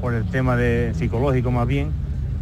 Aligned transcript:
por 0.00 0.14
el 0.14 0.24
tema 0.24 0.56
de 0.56 0.92
psicológico 0.94 1.50
más 1.50 1.66
bien, 1.66 1.90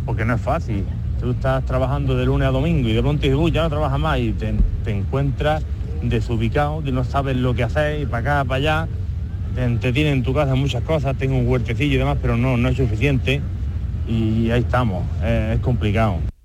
porque 0.04 0.24
no 0.24 0.34
es 0.34 0.40
fácil. 0.40 0.84
Tú 1.20 1.30
estás 1.30 1.64
trabajando 1.64 2.16
de 2.16 2.26
lunes 2.26 2.46
a 2.46 2.50
domingo 2.50 2.88
y 2.88 2.92
de 2.92 3.00
pronto 3.00 3.22
dices, 3.22 3.38
uy, 3.38 3.50
ya 3.50 3.62
no 3.62 3.70
trabajas 3.70 3.98
más 3.98 4.18
y 4.18 4.32
te, 4.32 4.54
encuentras 4.90 5.64
desubicado, 6.02 6.82
que 6.82 6.92
no 6.92 7.04
sabes 7.04 7.36
lo 7.36 7.54
que 7.54 7.64
hacer 7.64 8.02
y 8.02 8.06
para 8.06 8.38
acá, 8.38 8.44
para 8.44 8.56
allá. 8.56 8.88
Te, 9.80 9.92
tienen 9.92 10.18
en 10.18 10.22
tu 10.22 10.34
casa 10.34 10.54
muchas 10.54 10.82
cosas, 10.82 11.16
tengo 11.16 11.36
un 11.36 11.48
huertecillo 11.48 11.94
y 11.94 11.98
demás, 11.98 12.18
pero 12.20 12.36
no, 12.36 12.56
no 12.56 12.68
es 12.68 12.76
suficiente 12.76 13.40
y 14.06 14.50
ahí 14.50 14.60
estamos, 14.60 15.04
eh, 15.22 15.52
es 15.54 15.60
complicado. 15.60 16.35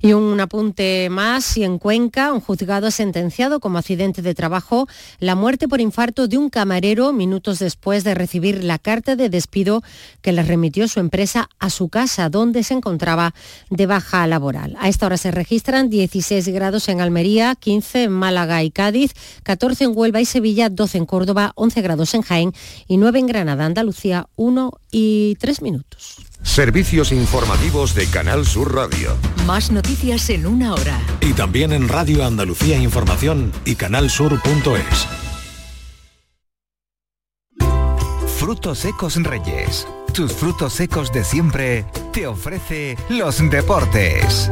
Y 0.00 0.12
un 0.12 0.38
apunte 0.40 1.08
más, 1.10 1.56
y 1.56 1.64
en 1.64 1.78
Cuenca, 1.78 2.32
un 2.32 2.40
juzgado 2.40 2.86
ha 2.86 2.90
sentenciado 2.90 3.60
como 3.60 3.78
accidente 3.78 4.22
de 4.22 4.34
trabajo 4.34 4.86
la 5.18 5.34
muerte 5.34 5.68
por 5.68 5.80
infarto 5.80 6.28
de 6.28 6.38
un 6.38 6.50
camarero 6.50 7.12
minutos 7.12 7.58
después 7.58 8.04
de 8.04 8.14
recibir 8.14 8.64
la 8.64 8.78
carta 8.78 9.16
de 9.16 9.28
despido 9.28 9.82
que 10.22 10.32
le 10.32 10.42
remitió 10.42 10.88
su 10.88 11.00
empresa 11.00 11.48
a 11.58 11.70
su 11.70 11.88
casa, 11.88 12.28
donde 12.28 12.62
se 12.62 12.74
encontraba 12.74 13.34
de 13.70 13.86
baja 13.86 14.26
laboral. 14.26 14.76
A 14.78 14.88
esta 14.88 15.06
hora 15.06 15.16
se 15.16 15.30
registran 15.30 15.90
16 15.90 16.48
grados 16.48 16.88
en 16.88 17.00
Almería, 17.00 17.54
15 17.54 18.04
en 18.04 18.12
Málaga 18.12 18.62
y 18.62 18.70
Cádiz, 18.70 19.12
14 19.42 19.84
en 19.84 19.92
Huelva 19.94 20.20
y 20.20 20.24
Sevilla, 20.24 20.68
12 20.68 20.98
en 20.98 21.06
Córdoba, 21.06 21.52
11 21.56 21.82
grados 21.82 22.14
en 22.14 22.22
Jaén 22.22 22.52
y 22.86 22.96
9 22.96 23.18
en 23.18 23.26
Granada, 23.26 23.64
Andalucía, 23.64 24.28
1 24.36 24.72
y 24.90 25.36
3 25.36 25.62
minutos. 25.62 26.27
Servicios 26.42 27.12
informativos 27.12 27.94
de 27.94 28.06
Canal 28.06 28.46
Sur 28.46 28.74
Radio. 28.74 29.16
Más 29.46 29.70
noticias 29.70 30.30
en 30.30 30.46
una 30.46 30.74
hora. 30.74 30.98
Y 31.20 31.32
también 31.32 31.72
en 31.72 31.88
Radio 31.88 32.24
Andalucía 32.24 32.78
Información 32.78 33.52
y 33.64 33.74
canalsur.es. 33.74 35.08
Frutos 38.38 38.78
secos 38.78 39.16
Reyes. 39.22 39.86
Tus 40.14 40.32
frutos 40.32 40.72
secos 40.72 41.12
de 41.12 41.24
siempre 41.24 41.84
te 42.12 42.26
ofrece 42.26 42.96
los 43.08 43.38
deportes. 43.50 44.50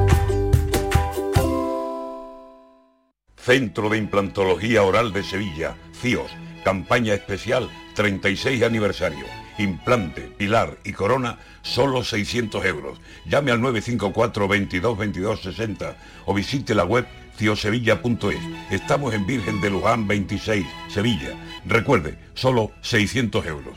Centro 3.37 3.89
de 3.89 3.98
Implantología 3.98 4.83
Oral 4.83 5.12
de 5.12 5.23
Sevilla, 5.23 5.77
CIOS, 6.00 6.31
campaña 6.65 7.15
especial 7.15 7.71
36 7.95 8.62
aniversario. 8.65 9.46
Implante, 9.59 10.23
pilar 10.23 10.79
y 10.85 10.93
corona, 10.93 11.39
solo 11.62 12.05
600 12.05 12.65
euros. 12.65 13.01
Llame 13.25 13.51
al 13.51 13.61
954 13.61 14.49
22 14.49 14.99
22 14.99 15.41
60 15.43 15.97
o 16.27 16.35
visite 16.35 16.75
la 16.75 16.85
web 16.85 17.07
ciosevilla.es. 17.37 18.39
Estamos 18.71 19.15
en 19.15 19.27
Virgen 19.27 19.61
de 19.61 19.71
Luján 19.71 20.07
26, 20.07 20.67
Sevilla. 20.89 21.31
Recuerde, 21.65 22.19
solo 22.34 22.73
600 22.83 23.47
euros. 23.47 23.75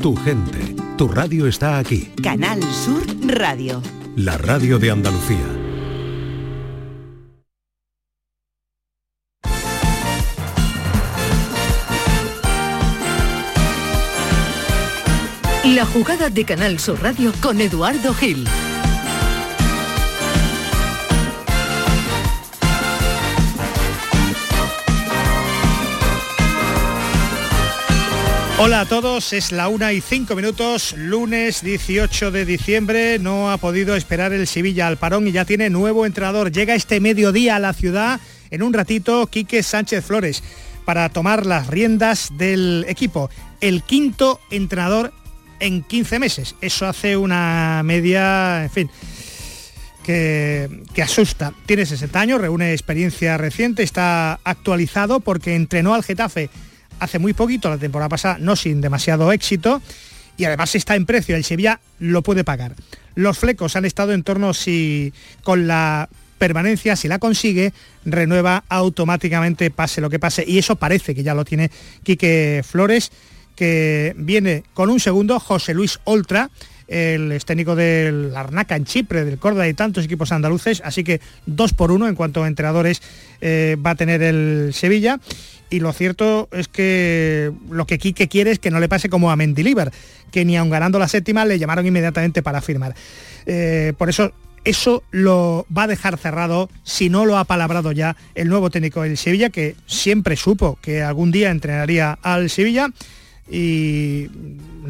Tu 0.00 0.14
gente, 0.16 0.76
tu 0.98 1.08
radio 1.08 1.46
está 1.46 1.78
aquí. 1.78 2.12
Canal 2.22 2.62
Sur 2.62 3.02
Radio. 3.26 3.82
La 4.16 4.36
radio 4.36 4.78
de 4.78 4.90
Andalucía. 4.90 5.63
La 15.72 15.86
jugada 15.86 16.28
de 16.28 16.44
Canal 16.44 16.78
Sur 16.78 17.02
Radio 17.02 17.32
con 17.40 17.58
Eduardo 17.58 18.12
Gil. 18.12 18.46
Hola 28.58 28.80
a 28.80 28.84
todos, 28.84 29.32
es 29.32 29.52
la 29.52 29.68
una 29.68 29.94
y 29.94 30.02
cinco 30.02 30.36
minutos, 30.36 30.94
lunes 30.98 31.62
18 31.62 32.30
de 32.30 32.44
diciembre, 32.44 33.18
no 33.18 33.50
ha 33.50 33.56
podido 33.56 33.96
esperar 33.96 34.34
el 34.34 34.46
Sevilla 34.46 34.86
al 34.86 34.98
parón 34.98 35.26
y 35.26 35.32
ya 35.32 35.46
tiene 35.46 35.70
nuevo 35.70 36.04
entrenador. 36.04 36.52
Llega 36.52 36.74
este 36.74 37.00
mediodía 37.00 37.56
a 37.56 37.60
la 37.60 37.72
ciudad, 37.72 38.20
en 38.50 38.62
un 38.62 38.74
ratito, 38.74 39.26
Quique 39.28 39.62
Sánchez 39.62 40.04
Flores, 40.04 40.42
para 40.84 41.08
tomar 41.08 41.46
las 41.46 41.68
riendas 41.68 42.28
del 42.36 42.84
equipo. 42.86 43.30
El 43.62 43.82
quinto 43.82 44.40
entrenador 44.50 45.14
en 45.60 45.82
15 45.82 46.18
meses. 46.18 46.54
Eso 46.60 46.86
hace 46.86 47.16
una 47.16 47.82
media, 47.84 48.64
en 48.64 48.70
fin, 48.70 48.90
que, 50.04 51.02
asusta. 51.02 51.52
Tiene 51.66 51.86
60 51.86 52.20
años, 52.20 52.40
reúne 52.40 52.72
experiencia 52.72 53.36
reciente, 53.38 53.82
está 53.82 54.38
actualizado 54.44 55.20
porque 55.20 55.54
entrenó 55.54 55.94
al 55.94 56.04
Getafe 56.04 56.50
hace 57.00 57.18
muy 57.18 57.32
poquito, 57.32 57.68
la 57.68 57.78
temporada 57.78 58.08
pasada, 58.08 58.38
no 58.38 58.54
sin 58.54 58.80
demasiado 58.80 59.32
éxito, 59.32 59.82
y 60.36 60.44
además 60.44 60.74
está 60.74 60.94
en 60.94 61.06
precio, 61.06 61.34
el 61.34 61.44
Sevilla 61.44 61.80
lo 61.98 62.22
puede 62.22 62.44
pagar. 62.44 62.76
Los 63.14 63.38
flecos 63.38 63.76
han 63.76 63.84
estado 63.84 64.12
en 64.12 64.22
torno 64.22 64.54
si 64.54 65.12
con 65.42 65.66
la 65.66 66.08
permanencia, 66.38 66.94
si 66.96 67.08
la 67.08 67.18
consigue, 67.18 67.72
renueva 68.04 68.64
automáticamente 68.68 69.70
pase 69.70 70.00
lo 70.00 70.10
que 70.10 70.18
pase, 70.18 70.44
y 70.46 70.58
eso 70.58 70.76
parece 70.76 71.14
que 71.14 71.22
ya 71.22 71.34
lo 71.34 71.44
tiene 71.44 71.70
Quique 72.02 72.62
Flores, 72.64 73.10
que 73.56 74.14
viene 74.16 74.64
con 74.74 74.90
un 74.90 75.00
segundo, 75.00 75.38
José 75.40 75.74
Luis 75.74 76.00
Oltra, 76.04 76.50
el 76.88 77.32
es 77.32 77.44
técnico 77.44 77.74
del 77.74 78.36
Arnaca 78.36 78.76
en 78.76 78.84
Chipre, 78.84 79.24
del 79.24 79.38
Córdoba 79.38 79.68
y 79.68 79.74
tantos 79.74 80.04
equipos 80.04 80.32
andaluces, 80.32 80.82
así 80.84 81.02
que 81.02 81.20
dos 81.46 81.72
por 81.72 81.90
uno 81.90 82.08
en 82.08 82.14
cuanto 82.14 82.42
a 82.42 82.48
entrenadores 82.48 83.02
eh, 83.40 83.76
va 83.84 83.90
a 83.90 83.94
tener 83.94 84.22
el 84.22 84.72
Sevilla. 84.74 85.18
Y 85.70 85.80
lo 85.80 85.92
cierto 85.92 86.48
es 86.52 86.68
que 86.68 87.50
lo 87.70 87.86
que 87.86 87.98
Quique 87.98 88.28
quiere 88.28 88.50
es 88.50 88.58
que 88.58 88.70
no 88.70 88.80
le 88.80 88.88
pase 88.88 89.08
como 89.08 89.30
a 89.30 89.36
Mendilibar, 89.36 89.90
que 90.30 90.44
ni 90.44 90.56
aun 90.56 90.70
ganando 90.70 90.98
la 90.98 91.08
séptima 91.08 91.44
le 91.44 91.58
llamaron 91.58 91.86
inmediatamente 91.86 92.42
para 92.42 92.60
firmar. 92.60 92.94
Eh, 93.46 93.92
por 93.96 94.08
eso 94.08 94.32
eso 94.64 95.02
lo 95.10 95.66
va 95.76 95.84
a 95.84 95.86
dejar 95.86 96.16
cerrado 96.16 96.70
si 96.84 97.08
no 97.08 97.26
lo 97.26 97.36
ha 97.38 97.44
palabrado 97.44 97.92
ya 97.92 98.16
el 98.34 98.48
nuevo 98.48 98.70
técnico 98.70 99.02
del 99.02 99.16
Sevilla, 99.16 99.50
que 99.50 99.74
siempre 99.86 100.36
supo 100.36 100.78
que 100.80 101.02
algún 101.02 101.30
día 101.30 101.50
entrenaría 101.50 102.18
al 102.22 102.50
Sevilla. 102.50 102.88
Y 103.50 104.28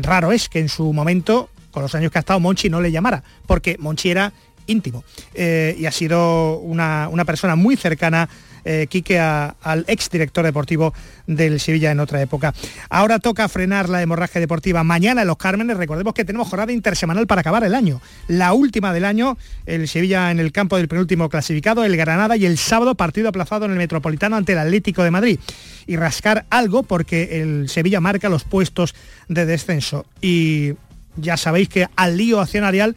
raro 0.01 0.33
es 0.33 0.49
que 0.49 0.61
en 0.61 0.69
su 0.69 0.93
momento 0.93 1.49
con 1.71 1.83
los 1.83 1.95
años 1.95 2.13
que 2.13 2.19
ha 2.19 2.21
estado 2.21 2.39
Monchi 2.39 2.71
no 2.71 2.81
le 2.81 2.93
llamara, 2.93 3.23
porque 3.47 3.77
Monchi 3.79 4.11
era 4.11 4.33
íntimo. 4.67 5.05
Eh, 5.35 5.75
y 5.79 5.87
ha 5.87 5.93
sido 5.93 6.59
una, 6.59 7.09
una 7.11 7.25
persona 7.25 7.57
muy 7.57 7.77
cercana 7.77 8.29
eh, 8.65 8.87
Quique 8.89 9.19
a, 9.19 9.57
al 9.63 9.85
exdirector 9.89 10.45
deportivo 10.45 10.95
del 11.27 11.61
Sevilla 11.61 11.91
en 11.91 12.01
otra 12.01 12.21
época. 12.21 12.55
Ahora 12.91 13.19
toca 13.19 13.49
frenar 13.49 13.89
la 13.89 14.03
hemorragia 14.03 14.41
deportiva. 14.41 14.85
Mañana 14.85 15.23
en 15.23 15.29
Los 15.29 15.37
Cármenes, 15.37 15.77
recordemos 15.77 16.15
que 16.15 16.25
tenemos 16.25 16.49
jornada 16.49 16.73
intersemanal 16.73 17.27
para 17.27 17.41
acabar 17.41 17.65
el 17.65 17.75
año. 17.75 18.01
La 18.29 18.53
última 18.53 18.93
del 18.93 19.05
año, 19.05 19.37
el 19.67 19.89
Sevilla 19.89 20.31
en 20.31 20.41
el 20.41 20.53
campo 20.53 20.77
del 20.77 20.89
penúltimo 20.89 21.29
clasificado, 21.29 21.85
el 21.85 21.97
Granada 21.97 22.37
y 22.37 22.47
el 22.47 22.59
sábado 22.59 22.95
partido 22.95 23.29
aplazado 23.29 23.65
en 23.65 23.73
el 23.73 23.79
Metropolitano 23.79 24.37
ante 24.37 24.53
el 24.53 24.59
Atlético 24.59 25.03
de 25.03 25.11
Madrid. 25.11 25.39
Y 25.87 25.97
rascar 25.97 26.47
algo 26.51 26.83
porque 26.83 27.43
el 27.43 27.69
Sevilla 27.69 28.01
marca 28.01 28.29
los 28.29 28.45
puestos 28.45 28.95
de 29.29 29.47
descenso. 29.47 30.07
Y 30.21 30.75
ya 31.17 31.37
sabéis 31.37 31.69
que 31.69 31.87
al 31.97 32.17
lío 32.17 32.41
accionarial 32.41 32.97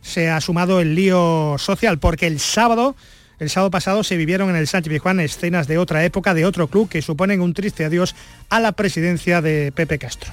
se 0.00 0.28
ha 0.28 0.40
sumado 0.40 0.80
el 0.80 0.94
lío 0.94 1.56
social, 1.58 1.98
porque 1.98 2.26
el 2.26 2.40
sábado, 2.40 2.96
el 3.42 3.50
sábado 3.50 3.72
pasado 3.72 4.04
se 4.04 4.16
vivieron 4.16 4.50
en 4.50 4.56
el 4.56 4.68
Sánchez 4.68 4.92
Pizjuán 4.92 5.18
escenas 5.18 5.66
de 5.66 5.76
otra 5.76 6.04
época, 6.04 6.32
de 6.32 6.46
otro 6.46 6.68
club, 6.68 6.88
que 6.88 7.02
suponen 7.02 7.40
un 7.40 7.54
triste 7.54 7.84
adiós 7.84 8.14
a 8.48 8.60
la 8.60 8.70
presidencia 8.70 9.42
de 9.42 9.72
Pepe 9.74 9.98
Castro. 9.98 10.30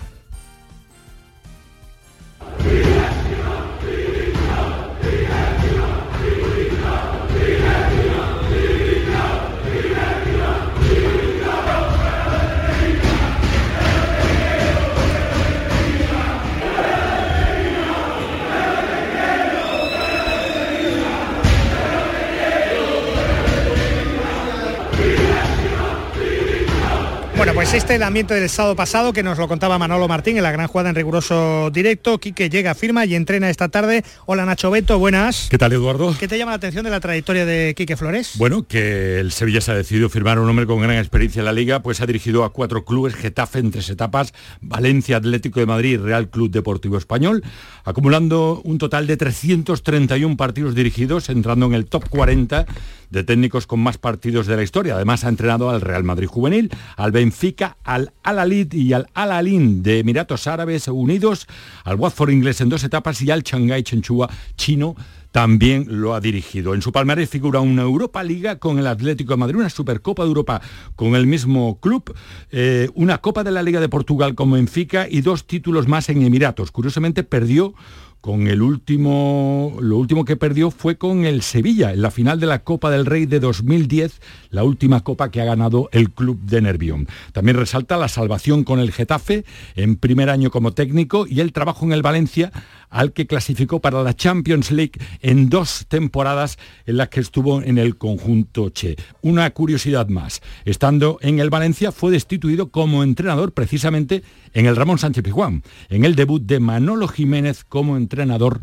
Pues 27.60 27.74
este 27.74 27.92
es 27.92 27.98
el 27.98 28.04
ambiente 28.04 28.34
del 28.34 28.48
sábado 28.48 28.74
pasado 28.74 29.12
que 29.12 29.22
nos 29.22 29.38
lo 29.38 29.50
contaba 29.50 29.78
Manolo 29.78 30.08
Martín 30.08 30.38
en 30.38 30.44
la 30.44 30.52
gran 30.54 30.70
jugada 30.70 30.92
en 30.92 30.96
riguroso 30.96 31.70
directo. 31.72 32.18
Quique 32.18 32.50
llega, 32.50 32.74
firma 32.74 33.06
y 33.06 33.16
entrena 33.16 33.50
esta 33.50 33.68
tarde. 33.68 34.06
Hola 34.28 34.46
Nacho 34.46 34.72
Beto, 34.72 34.98
buenas. 34.98 35.50
¿Qué 35.50 35.58
tal 35.58 35.74
Eduardo? 35.74 36.16
¿Qué 36.18 36.30
te 36.30 36.38
llama 36.38 36.54
la 36.54 36.56
atención 36.56 36.86
de 36.86 36.90
la 36.90 37.02
trayectoria 37.02 37.46
de 37.46 37.74
Quique 37.76 37.98
Flores? 37.98 38.36
Bueno, 38.36 38.66
que 38.66 39.20
el 39.20 39.34
Sevilla 39.34 39.60
se 39.60 39.72
ha 39.72 39.74
decidido 39.74 40.08
firmar 40.08 40.40
un 40.40 40.48
hombre 40.48 40.68
con 40.68 40.80
gran 40.80 40.96
experiencia 41.00 41.40
en 41.42 41.46
la 41.48 41.52
liga, 41.52 41.82
pues 41.82 42.00
ha 42.00 42.06
dirigido 42.06 42.46
a 42.46 42.54
cuatro 42.54 42.86
clubes, 42.86 43.14
Getafe 43.14 43.60
en 43.60 43.72
tres 43.72 43.90
etapas, 43.90 44.34
Valencia, 44.62 45.18
Atlético 45.18 45.60
de 45.60 45.66
Madrid 45.66 45.96
y 45.96 45.98
Real 45.98 46.30
Club 46.30 46.52
Deportivo 46.52 46.98
Español, 46.98 47.44
acumulando 47.84 48.62
un 48.64 48.78
total 48.78 49.06
de 49.06 49.18
331 49.18 50.38
partidos 50.38 50.76
dirigidos, 50.76 51.28
entrando 51.28 51.66
en 51.66 51.74
el 51.74 51.88
top 51.88 52.08
40 52.08 52.66
de 53.10 53.24
técnicos 53.24 53.68
con 53.68 53.80
más 53.80 53.98
partidos 53.98 54.48
de 54.48 54.56
la 54.56 54.64
historia. 54.64 54.96
Además 54.96 55.24
ha 55.24 55.30
entrenado 55.30 55.70
al 55.70 55.82
Real 55.82 56.04
Madrid 56.04 56.28
Juvenil, 56.28 56.70
al 56.96 57.12
Benfica, 57.12 57.78
al 57.84 58.14
Al-Alid 58.24 58.74
y 58.74 58.94
al 58.94 59.08
Al-Alin 59.14 59.84
de 59.84 60.00
Emiratos 60.00 60.48
Árabes 60.48 60.88
Unidos, 60.88 61.48
al 61.84 61.96
Watford 61.96 62.32
inglés 62.32 62.62
en 62.62 62.70
dos 62.70 62.84
etapas 62.84 63.22
y 63.22 63.32
al 63.32 63.44
Shanghai 63.44 63.84
Chenchua 63.84 64.30
chino 64.56 64.96
también 65.32 65.86
lo 65.88 66.16
ha 66.16 66.22
dirigido. 66.22 66.74
En 66.74 66.82
su 66.82 66.92
palmarés 66.92 67.30
figura 67.30 67.60
una 67.60 67.84
Europa 67.84 68.24
Liga 68.24 68.58
con 68.58 68.80
el 68.80 68.88
Atlético 68.88 69.34
de 69.34 69.38
Madrid, 69.38 69.58
una 69.58 69.70
Supercopa 69.70 70.24
de 70.24 70.30
Europa 70.30 70.62
con 70.96 71.16
el 71.16 71.28
mismo 71.28 71.80
club, 71.80 72.16
eh, 72.52 72.90
una 72.96 73.20
Copa 73.20 73.44
de 73.44 73.52
la 73.52 73.64
Liga 73.64 73.80
de 73.80 73.90
Portugal 73.90 74.36
con 74.36 74.52
Benfica 74.52 75.08
y 75.10 75.22
dos 75.22 75.46
títulos 75.46 75.88
más 75.88 76.10
en 76.10 76.24
Emiratos. 76.24 76.72
Curiosamente 76.72 77.24
perdió 77.24 77.74
con 78.21 78.48
el 78.48 78.62
último, 78.62 79.77
lo 79.80 79.98
último 79.98 80.25
que 80.25 80.36
perdió 80.36 80.71
fue 80.71 80.98
con 80.98 81.25
el 81.25 81.42
Sevilla, 81.42 81.94
en 81.94 82.01
la 82.01 82.12
final 82.12 82.39
de 82.39 82.48
la 82.48 82.63
Copa 82.63 82.92
del 82.92 83.06
Rey 83.06 83.25
de 83.25 83.39
2010, 83.39 84.21
la 84.50 84.63
última 84.63 85.01
copa 85.04 85.31
que 85.31 85.42
ha 85.42 85.45
ganado 85.45 85.89
el 85.94 86.12
club 86.12 86.39
de 86.42 86.62
Nervión. 86.62 87.07
También 87.31 87.57
resalta 87.57 87.98
la 87.98 88.10
salvación 88.10 88.63
con 88.66 88.80
el 88.80 88.92
Getafe 88.92 89.45
en 89.75 89.95
primer 89.95 90.30
año 90.30 90.51
como 90.51 90.74
técnico 90.74 91.27
y 91.27 91.39
el 91.39 91.54
trabajo 91.54 91.86
en 91.86 91.94
el 91.94 92.01
Valencia 92.01 92.51
al 92.89 93.13
que 93.13 93.27
clasificó 93.27 93.80
para 93.80 94.03
la 94.03 94.15
Champions 94.15 94.71
League 94.71 94.94
en 95.21 95.50
dos 95.50 95.86
temporadas 95.88 96.57
en 96.86 96.97
las 96.97 97.09
que 97.09 97.19
estuvo 97.19 97.62
en 97.62 97.77
el 97.77 97.97
conjunto 97.97 98.69
Che. 98.69 98.95
Una 99.21 99.50
curiosidad 99.51 100.07
más, 100.07 100.41
estando 100.65 101.19
en 101.21 101.39
el 101.39 101.50
Valencia 101.50 101.91
fue 101.91 102.12
destituido 102.12 102.69
como 102.69 103.03
entrenador 103.03 103.53
precisamente 103.53 104.24
en 104.53 104.65
el 104.65 104.75
Ramón 104.75 104.97
Sánchez 104.97 105.24
Pizjuán, 105.24 105.63
en 105.89 106.06
el 106.06 106.15
debut 106.15 106.41
de 106.41 106.59
Manolo 106.59 107.07
Jiménez 107.07 107.63
como 107.63 107.97
entrenador 107.97 108.62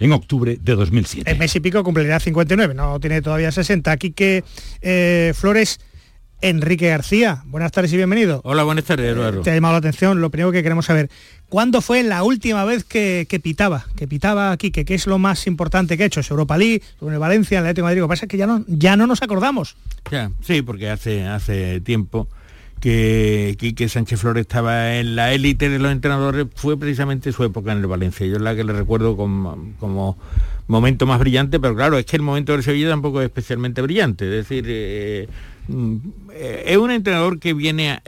en 0.00 0.12
octubre 0.12 0.56
de 0.60 0.74
2007. 0.76 1.28
En 1.28 1.38
mes 1.38 1.56
y 1.56 1.60
pico 1.60 1.82
cumplirá 1.82 2.20
59, 2.20 2.72
no 2.72 3.00
tiene 3.00 3.20
todavía 3.20 3.50
60. 3.50 3.90
Aquí 3.90 4.12
que 4.12 4.44
Flores 5.34 5.80
Enrique 6.40 6.88
García. 6.88 7.42
Buenas 7.46 7.72
tardes 7.72 7.92
y 7.92 7.96
bienvenido. 7.96 8.40
Hola, 8.44 8.62
buenas 8.62 8.84
tardes, 8.84 9.12
Eduardo. 9.12 9.42
te 9.42 9.50
ha 9.50 9.54
llamado 9.54 9.72
la 9.72 9.78
atención, 9.78 10.20
lo 10.20 10.30
primero 10.30 10.52
que 10.52 10.62
queremos 10.62 10.86
saber, 10.86 11.10
¿cuándo 11.48 11.80
fue 11.80 12.02
la 12.02 12.22
última 12.22 12.64
vez 12.64 12.84
que, 12.84 13.26
pitaba? 13.42 13.86
Que 13.96 14.06
pitaba 14.06 14.52
aquí, 14.52 14.70
que 14.70 14.84
qué 14.84 14.94
es 14.94 15.06
lo 15.06 15.18
más 15.18 15.46
importante 15.46 15.96
que 15.96 16.04
ha 16.04 16.06
hecho? 16.06 16.20
¿Es 16.20 16.30
Europa 16.30 16.56
League, 16.56 16.82
en 17.00 17.18
Valencia, 17.18 17.58
en 17.58 17.64
el 17.64 17.70
Atlético 17.70 17.86
de 17.86 17.90
Madrid? 17.90 18.00
Lo 18.00 18.06
que 18.06 18.12
pasa 18.12 18.24
es 18.26 18.30
que 18.30 18.36
ya 18.36 18.46
no, 18.46 18.64
ya 18.68 18.96
no 18.96 19.06
nos 19.06 19.22
acordamos. 19.22 19.76
Ya, 20.10 20.30
sí, 20.40 20.62
porque 20.62 20.90
hace, 20.90 21.24
hace 21.26 21.80
tiempo 21.80 22.28
que 22.80 23.56
Quique 23.58 23.88
Sánchez 23.88 24.20
Flores 24.20 24.42
estaba 24.42 24.96
en 24.96 25.16
la 25.16 25.32
élite 25.32 25.68
de 25.68 25.78
los 25.78 25.90
entrenadores 25.90 26.46
fue 26.54 26.78
precisamente 26.78 27.32
su 27.32 27.44
época 27.44 27.72
en 27.72 27.78
el 27.78 27.86
Valencia. 27.86 28.26
Yo 28.26 28.36
es 28.36 28.42
la 28.42 28.54
que 28.54 28.64
le 28.64 28.72
recuerdo 28.72 29.16
como, 29.16 29.74
como 29.80 30.16
momento 30.68 31.06
más 31.06 31.18
brillante, 31.18 31.58
pero 31.58 31.74
claro, 31.74 31.98
es 31.98 32.06
que 32.06 32.16
el 32.16 32.22
momento 32.22 32.52
del 32.52 32.62
Sevilla 32.62 32.88
tampoco 32.88 33.20
es 33.20 33.26
especialmente 33.26 33.82
brillante. 33.82 34.26
Es 34.26 34.48
decir, 34.48 34.64
eh, 34.68 35.28
es 36.34 36.76
un 36.76 36.90
entrenador 36.90 37.38
que 37.38 37.54
viene 37.54 38.00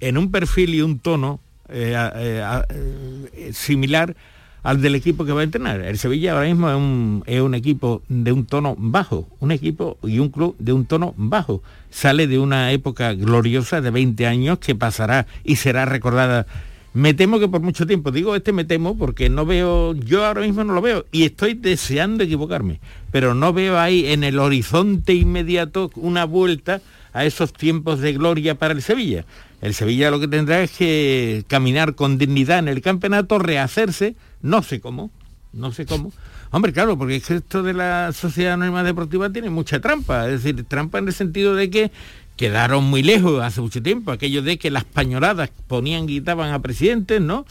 en 0.00 0.18
un 0.18 0.30
perfil 0.30 0.74
y 0.74 0.82
un 0.82 0.98
tono 0.98 1.40
eh, 1.68 1.94
eh, 2.14 3.50
similar 3.52 4.16
al 4.62 4.82
del 4.82 4.94
equipo 4.94 5.24
que 5.24 5.32
va 5.32 5.40
a 5.40 5.44
entrenar. 5.44 5.80
El 5.80 5.98
Sevilla 5.98 6.32
ahora 6.32 6.46
mismo 6.46 6.68
es 6.68 6.76
un, 6.76 7.22
es 7.26 7.40
un, 7.40 7.54
equipo 7.54 8.02
de 8.08 8.32
un 8.32 8.44
tono 8.44 8.74
bajo, 8.78 9.28
un 9.40 9.52
equipo 9.52 9.98
y 10.02 10.18
un 10.18 10.28
club 10.28 10.56
de 10.58 10.72
un 10.72 10.84
tono 10.84 11.14
bajo. 11.16 11.62
Sale 11.90 12.26
de 12.26 12.38
una 12.38 12.72
época 12.72 13.14
gloriosa 13.14 13.80
de 13.80 13.90
20 13.90 14.26
años 14.26 14.58
que 14.58 14.74
pasará 14.74 15.26
y 15.44 15.56
será 15.56 15.84
recordada. 15.86 16.46
Me 16.92 17.14
temo 17.14 17.38
que 17.38 17.46
por 17.46 17.60
mucho 17.60 17.86
tiempo, 17.86 18.10
digo 18.10 18.34
este 18.34 18.52
me 18.52 18.64
temo 18.64 18.98
porque 18.98 19.30
no 19.30 19.46
veo, 19.46 19.94
yo 19.94 20.26
ahora 20.26 20.40
mismo 20.40 20.64
no 20.64 20.72
lo 20.72 20.82
veo 20.82 21.06
y 21.12 21.22
estoy 21.22 21.54
deseando 21.54 22.24
equivocarme, 22.24 22.80
pero 23.12 23.32
no 23.32 23.52
veo 23.52 23.78
ahí 23.78 24.06
en 24.06 24.24
el 24.24 24.40
horizonte 24.40 25.14
inmediato 25.14 25.92
una 25.94 26.24
vuelta 26.24 26.82
a 27.12 27.24
esos 27.24 27.52
tiempos 27.52 28.00
de 28.00 28.12
gloria 28.12 28.54
para 28.56 28.74
el 28.74 28.82
Sevilla. 28.82 29.24
El 29.60 29.74
Sevilla 29.74 30.10
lo 30.10 30.20
que 30.20 30.28
tendrá 30.28 30.62
es 30.62 30.70
que 30.70 31.44
caminar 31.48 31.94
con 31.94 32.18
dignidad 32.18 32.58
en 32.60 32.68
el 32.68 32.80
campeonato, 32.80 33.38
rehacerse, 33.38 34.16
no 34.42 34.62
sé 34.62 34.80
cómo, 34.80 35.10
no 35.52 35.72
sé 35.72 35.86
cómo. 35.86 36.12
Hombre, 36.50 36.72
claro, 36.72 36.98
porque 36.98 37.16
es 37.16 37.26
que 37.26 37.34
esto 37.36 37.62
de 37.62 37.74
la 37.74 38.12
sociedad 38.12 38.54
anónima 38.54 38.82
deportiva 38.82 39.30
tiene 39.30 39.50
mucha 39.50 39.80
trampa, 39.80 40.26
es 40.28 40.42
decir, 40.42 40.64
trampa 40.64 40.98
en 40.98 41.08
el 41.08 41.14
sentido 41.14 41.54
de 41.54 41.70
que 41.70 41.92
quedaron 42.36 42.84
muy 42.84 43.02
lejos 43.02 43.42
hace 43.42 43.60
mucho 43.60 43.82
tiempo, 43.82 44.10
aquello 44.12 44.42
de 44.42 44.58
que 44.58 44.70
las 44.70 44.84
pañoladas 44.84 45.50
ponían, 45.68 46.06
quitaban 46.06 46.52
a 46.52 46.60
presidentes, 46.60 47.20
¿no? 47.20 47.44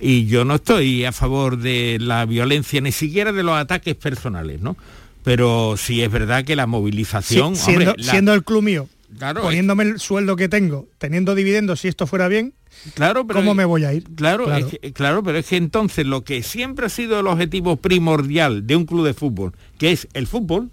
Y 0.00 0.26
yo 0.26 0.44
no 0.44 0.56
estoy 0.56 1.04
a 1.04 1.12
favor 1.12 1.58
de 1.58 1.98
la 2.00 2.24
violencia, 2.24 2.80
ni 2.80 2.92
siquiera 2.92 3.30
de 3.30 3.42
los 3.42 3.54
ataques 3.54 3.94
personales, 3.94 4.60
¿no? 4.60 4.76
Pero 5.24 5.76
sí 5.76 6.02
es 6.02 6.10
verdad 6.10 6.44
que 6.44 6.56
la 6.56 6.66
movilización... 6.66 7.56
siendo, 7.56 7.94
siendo 7.98 8.34
el 8.34 8.44
club 8.44 8.62
mío, 8.62 8.88
poniéndome 9.40 9.84
el 9.84 10.00
sueldo 10.00 10.36
que 10.36 10.48
tengo, 10.48 10.88
teniendo 10.98 11.34
dividendos, 11.34 11.80
si 11.80 11.88
esto 11.88 12.06
fuera 12.06 12.28
bien, 12.28 12.54
Claro, 12.94 13.26
pero 13.26 13.40
¿Cómo 13.40 13.54
me 13.54 13.64
voy 13.64 13.84
a 13.84 13.92
ir? 13.92 14.04
Claro, 14.16 14.46
claro. 14.94 15.22
pero 15.22 15.38
es 15.38 15.46
que 15.46 15.56
entonces 15.56 16.06
lo 16.06 16.24
que 16.24 16.42
siempre 16.42 16.86
ha 16.86 16.88
sido 16.88 17.20
el 17.20 17.26
objetivo 17.26 17.76
primordial 17.76 18.66
de 18.66 18.76
un 18.76 18.86
club 18.86 19.06
de 19.06 19.14
fútbol, 19.14 19.52
que 19.78 19.92
es 19.92 20.08
el 20.14 20.26
fútbol, 20.26 20.70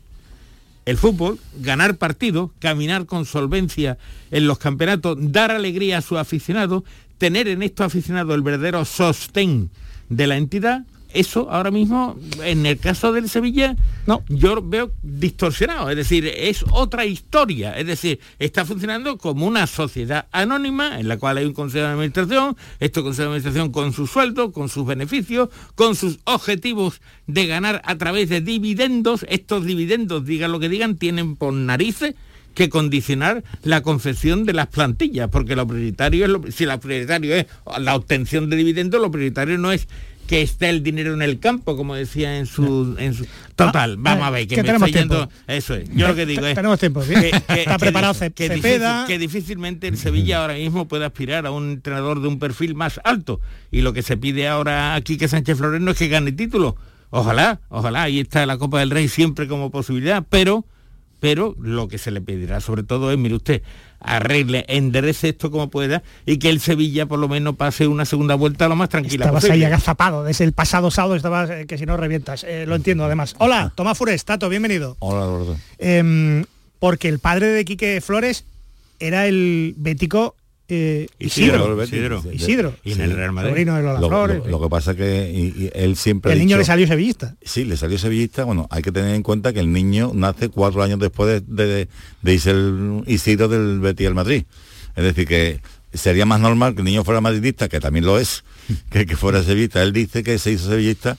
el 0.85 0.97
fútbol, 0.97 1.37
ganar 1.59 1.97
partidos, 1.97 2.51
caminar 2.59 3.05
con 3.05 3.25
solvencia 3.25 3.97
en 4.31 4.47
los 4.47 4.57
campeonatos, 4.57 5.17
dar 5.19 5.51
alegría 5.51 5.99
a 5.99 6.01
su 6.01 6.17
aficionado, 6.17 6.83
tener 7.19 7.47
en 7.47 7.61
estos 7.61 7.85
aficionados 7.85 8.33
el 8.33 8.41
verdadero 8.41 8.85
sostén 8.85 9.69
de 10.07 10.25
la 10.25 10.37
entidad, 10.37 10.85
eso 11.13 11.49
ahora 11.49 11.71
mismo, 11.71 12.17
en 12.43 12.65
el 12.65 12.77
caso 12.77 13.11
del 13.11 13.29
Sevilla, 13.29 13.75
no. 14.05 14.23
yo 14.27 14.61
veo 14.61 14.91
distorsionado, 15.01 15.89
es 15.89 15.95
decir, 15.95 16.25
es 16.27 16.63
otra 16.71 17.05
historia, 17.05 17.77
es 17.77 17.87
decir, 17.87 18.19
está 18.37 18.65
funcionando 18.65 19.17
como 19.17 19.47
una 19.47 19.67
sociedad 19.67 20.27
anónima 20.31 20.99
en 20.99 21.07
la 21.07 21.17
cual 21.17 21.37
hay 21.37 21.45
un 21.45 21.53
consejo 21.53 21.85
de 21.85 21.93
administración, 21.93 22.55
este 22.79 23.01
consejo 23.01 23.29
de 23.29 23.35
administración 23.37 23.71
con 23.71 23.93
su 23.93 24.07
sueldo, 24.07 24.51
con 24.51 24.69
sus 24.69 24.85
beneficios, 24.85 25.49
con 25.75 25.95
sus 25.95 26.19
objetivos 26.25 27.01
de 27.27 27.47
ganar 27.47 27.81
a 27.85 27.97
través 27.97 28.29
de 28.29 28.41
dividendos, 28.41 29.25
estos 29.29 29.65
dividendos, 29.65 30.25
digan 30.25 30.51
lo 30.51 30.59
que 30.59 30.69
digan, 30.69 30.95
tienen 30.95 31.35
por 31.35 31.53
narices 31.53 32.15
que 32.53 32.69
condicionar 32.69 33.43
la 33.63 33.81
confección 33.81 34.43
de 34.43 34.53
las 34.53 34.67
plantillas, 34.67 35.29
porque 35.29 35.55
lo 35.55 35.67
prioritario 35.67 36.25
es 36.25 36.31
lo, 36.31 36.51
si 36.51 36.65
lo 36.65 36.79
prioritario 36.79 37.35
es 37.35 37.45
la 37.79 37.95
obtención 37.95 38.49
de 38.49 38.57
dividendos, 38.57 38.99
lo 39.01 39.11
prioritario 39.11 39.57
no 39.57 39.71
es 39.71 39.87
que 40.29 40.43
esté 40.43 40.69
el 40.69 40.83
dinero 40.83 41.15
en 41.15 41.23
el 41.23 41.39
campo, 41.39 41.75
como 41.75 41.95
decía 41.95 42.37
en 42.37 42.45
su... 42.45 42.95
En 42.99 43.15
su... 43.15 43.25
Total, 43.55 43.93
ah, 43.93 43.97
vamos 43.97 44.27
a 44.27 44.29
ver, 44.29 44.47
que, 44.47 44.61
me 44.61 44.69
está 44.69 44.85
yendo... 44.85 45.27
Eso 45.47 45.73
es, 45.73 45.89
yo 45.91 46.07
lo 46.07 46.13
que 46.13 46.27
digo 46.27 46.45
es... 46.45 46.53
Tenemos 46.53 46.79
tiempo, 46.79 47.01
Que, 47.01 47.29
está 47.61 47.79
preparado 47.79 48.13
que, 48.35 49.17
difícilmente 49.17 49.87
el 49.87 49.97
Sevilla 49.97 50.41
ahora 50.41 50.53
mismo 50.53 50.87
puede 50.87 51.05
aspirar 51.05 51.47
a 51.47 51.51
un 51.51 51.71
entrenador 51.71 52.21
de 52.21 52.27
un 52.27 52.37
perfil 52.37 52.75
más 52.75 53.01
alto. 53.03 53.41
Y 53.71 53.81
lo 53.81 53.91
que 53.91 54.03
se 54.03 54.17
pide 54.17 54.47
ahora 54.47 54.93
aquí 54.93 55.17
que 55.17 55.27
Sánchez 55.27 55.57
Flores 55.57 55.81
no 55.81 55.89
es 55.89 55.97
que 55.97 56.09
gane 56.09 56.31
título. 56.31 56.75
Ojalá, 57.09 57.59
ojalá, 57.69 58.03
ahí 58.03 58.19
está 58.19 58.45
la 58.45 58.59
Copa 58.59 58.81
del 58.81 58.91
Rey 58.91 59.07
siempre 59.07 59.47
como 59.47 59.71
posibilidad, 59.71 60.23
pero 60.29 60.63
pero 61.19 61.55
lo 61.59 61.87
que 61.87 61.97
se 61.97 62.11
le 62.11 62.21
pedirá 62.21 62.61
sobre 62.61 62.83
todo 62.83 63.11
es, 63.11 63.17
mire 63.17 63.35
usted, 63.35 63.63
arregle, 63.99 64.65
enderece 64.67 65.29
esto 65.29 65.51
como 65.51 65.69
pueda 65.69 66.03
y 66.25 66.37
que 66.37 66.49
el 66.49 66.59
Sevilla 66.59 67.05
por 67.05 67.19
lo 67.19 67.27
menos 67.27 67.55
pase 67.55 67.87
una 67.87 68.05
segunda 68.05 68.35
vuelta 68.35 68.67
lo 68.67 68.75
más 68.75 68.89
tranquila 68.89 69.25
Estabas 69.25 69.45
ahí 69.45 69.63
agazapado, 69.63 70.23
desde 70.23 70.45
el 70.45 70.53
pasado 70.53 70.91
sábado 70.91 71.15
estabas 71.15 71.49
eh, 71.49 71.65
que 71.67 71.77
si 71.77 71.85
no 71.85 71.97
revientas, 71.97 72.43
eh, 72.43 72.65
lo 72.65 72.75
entiendo 72.75 73.05
además. 73.05 73.35
Hola, 73.39 73.73
Tomás 73.75 73.97
Fures, 73.97 74.23
Tato, 74.25 74.49
bienvenido. 74.49 74.95
Hola, 74.99 75.25
Eduardo. 75.25 75.57
Em, 75.77 76.45
porque 76.79 77.09
el 77.09 77.19
padre 77.19 77.47
de 77.47 77.65
Quique 77.65 78.01
Flores 78.01 78.45
era 78.99 79.27
el 79.27 79.73
bético 79.77 80.35
eh, 80.69 81.07
Isidro, 81.17 81.83
Isidro, 82.31 82.75
Y 82.83 82.93
en 82.93 83.01
el 83.01 83.15
Real 83.15 83.31
Madrid. 83.31 83.67
Lo, 83.67 84.61
que 84.61 84.69
pasa 84.69 84.95
que 84.95 85.71
él 85.73 85.95
siempre... 85.95 86.33
El 86.33 86.39
niño 86.39 86.57
le 86.57 86.63
salió 86.63 86.85
sevillista. 86.87 87.35
Sí, 87.41 87.65
le 87.65 87.75
salió 87.75 87.97
sevillista. 87.97 88.43
Bueno, 88.43 88.67
hay 88.69 88.83
que 88.83 88.91
tener 88.91 89.15
en 89.15 89.23
cuenta 89.23 89.51
que 89.51 89.59
el 89.59 89.73
niño 89.73 90.11
nace 90.13 90.49
cuatro 90.49 90.83
años 90.83 90.99
después 90.99 91.43
de, 91.47 91.87
de, 92.21 92.39
el 92.45 93.03
Isidro 93.07 93.47
del 93.47 93.79
Betis 93.79 94.07
al 94.07 94.13
Madrid. 94.15 94.43
Es 94.95 95.03
decir, 95.03 95.27
que 95.27 95.59
sería 95.91 96.25
más 96.25 96.39
normal 96.39 96.75
que 96.75 96.81
el 96.81 96.85
niño 96.85 97.03
fuera 97.03 97.19
madridista, 97.19 97.67
que 97.67 97.79
también 97.79 98.05
lo 98.05 98.19
es, 98.19 98.43
que, 98.91 99.05
que 99.05 99.17
fuera 99.17 99.43
sevillista. 99.43 99.81
Él 99.81 99.91
dice 99.91 100.23
que 100.23 100.37
se 100.37 100.51
hizo 100.51 100.69
sevillista 100.69 101.17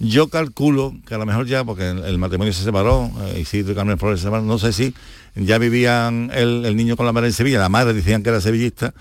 yo 0.00 0.28
calculo 0.28 0.94
que 1.06 1.14
a 1.14 1.18
lo 1.18 1.26
mejor 1.26 1.46
ya, 1.46 1.64
porque 1.64 1.88
el, 1.88 2.18
matrimonio 2.18 2.52
se 2.52 2.62
separó, 2.62 3.10
eh, 3.26 3.40
Isidro 3.40 3.72
y 3.72 3.74
Carmen 3.74 3.98
Flores 3.98 4.20
se 4.20 4.24
separaron, 4.24 4.46
no 4.46 4.58
sé 4.58 4.72
si 4.72 4.94
ya 5.34 5.58
vivían 5.58 6.30
el, 6.34 6.76
niño 6.76 6.96
con 6.96 7.06
la 7.06 7.12
madre 7.12 7.28
en 7.28 7.32
Sevilla, 7.32 7.58
la 7.58 7.68
madre 7.68 7.94
decían 7.94 8.22
que 8.22 8.30
era 8.30 8.40
sevillista, 8.40 8.94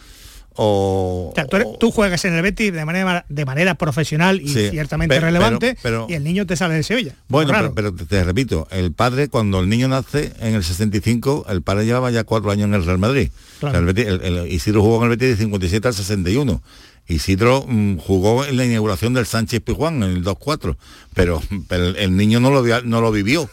o, 0.60 1.34
tú, 1.80 1.92
juegas 1.92 2.26
en 2.26 2.34
el 2.34 2.42
Betis 2.42 2.74
de 2.74 2.84
manera, 2.84 3.26
de 3.30 3.46
manera 3.46 3.76
profesional 3.76 4.42
y 4.42 4.50
ciertamente 4.50 5.20
relevante 5.20 5.78
y 6.08 6.14
el 6.14 6.24
niño 6.24 6.48
te 6.48 6.56
sale 6.56 6.74
de 6.74 6.82
Sevilla. 6.82 7.14
Bueno, 7.28 7.54
pero, 7.76 7.94
te, 7.94 8.24
repito, 8.24 8.68
el 8.72 8.92
padre 8.92 9.28
cuando 9.28 9.60
el 9.60 9.70
niño 9.70 9.88
nace 9.88 10.34
en 10.40 10.56
el 10.56 10.64
65, 10.64 11.46
el 11.50 11.62
padre 11.62 11.86
llevaba 11.86 12.10
ya 12.10 12.24
cuatro 12.24 12.50
años 12.50 12.66
en 12.66 12.74
el 12.74 12.86
Real 12.86 12.98
Madrid. 12.98 13.30
el 13.62 14.48
Isidro 14.50 14.82
jugó 14.82 14.98
en 14.98 15.04
el 15.04 15.10
Betis 15.10 15.38
de 15.38 15.44
57 15.44 15.88
al 15.88 15.94
61. 15.94 16.62
Isidro 17.08 17.66
mm, 17.68 17.98
jugó 17.98 18.46
en 18.46 18.58
la 18.58 18.66
inauguración 18.66 19.14
del 19.14 19.26
Sánchez 19.26 19.62
Pijuán 19.62 20.04
en 20.04 20.12
el 20.12 20.24
2-4, 20.24 20.76
pero, 21.14 21.42
el 21.70 22.18
niño 22.18 22.40
no 22.40 22.52
lo, 22.52 22.82
no 22.82 23.02
lo 23.02 23.12
vivió. 23.12 23.50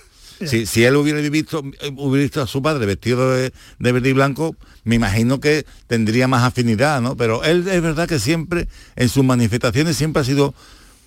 Si, 0.49 0.67
si 0.67 0.85
él 0.85 0.97
hubiera 0.97 1.21
visto, 1.21 1.61
hubiera 1.97 2.23
visto 2.23 2.43
a 2.43 2.47
su 2.47 2.63
padre 2.63 2.87
vestido 2.87 3.33
de, 3.35 3.53
de 3.79 3.93
verde 3.93 4.09
y 4.11 4.13
blanco, 4.13 4.57
me 4.85 4.95
imagino 4.97 5.41
que 5.41 5.65
tendría 5.87 6.29
más 6.29 6.43
afinidad, 6.45 7.01
¿no? 7.01 7.17
Pero 7.17 7.43
él 7.45 7.67
es 7.69 7.83
verdad 7.83 8.09
que 8.09 8.19
siempre, 8.19 8.69
en 8.97 9.09
sus 9.09 9.25
manifestaciones, 9.25 9.97
siempre 9.97 10.23
ha 10.23 10.25
sido, 10.25 10.55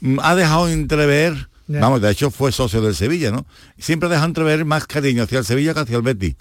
mm, 0.01 0.19
ha 0.21 0.35
dejado 0.35 0.67
entrever, 0.69 1.47
vamos, 1.67 2.01
de 2.01 2.11
hecho 2.11 2.31
fue 2.31 2.51
socio 2.51 2.81
del 2.81 2.95
Sevilla, 2.95 3.31
¿no? 3.31 3.45
Siempre 3.77 4.07
ha 4.07 4.09
dejado 4.09 4.27
entrever 4.27 4.65
más 4.65 4.85
cariño 4.87 5.23
hacia 5.23 5.39
el 5.39 5.45
Sevilla 5.45 5.73
que 5.73 5.81
hacia 5.81 5.97
el 5.97 6.01
Betis. 6.03 6.35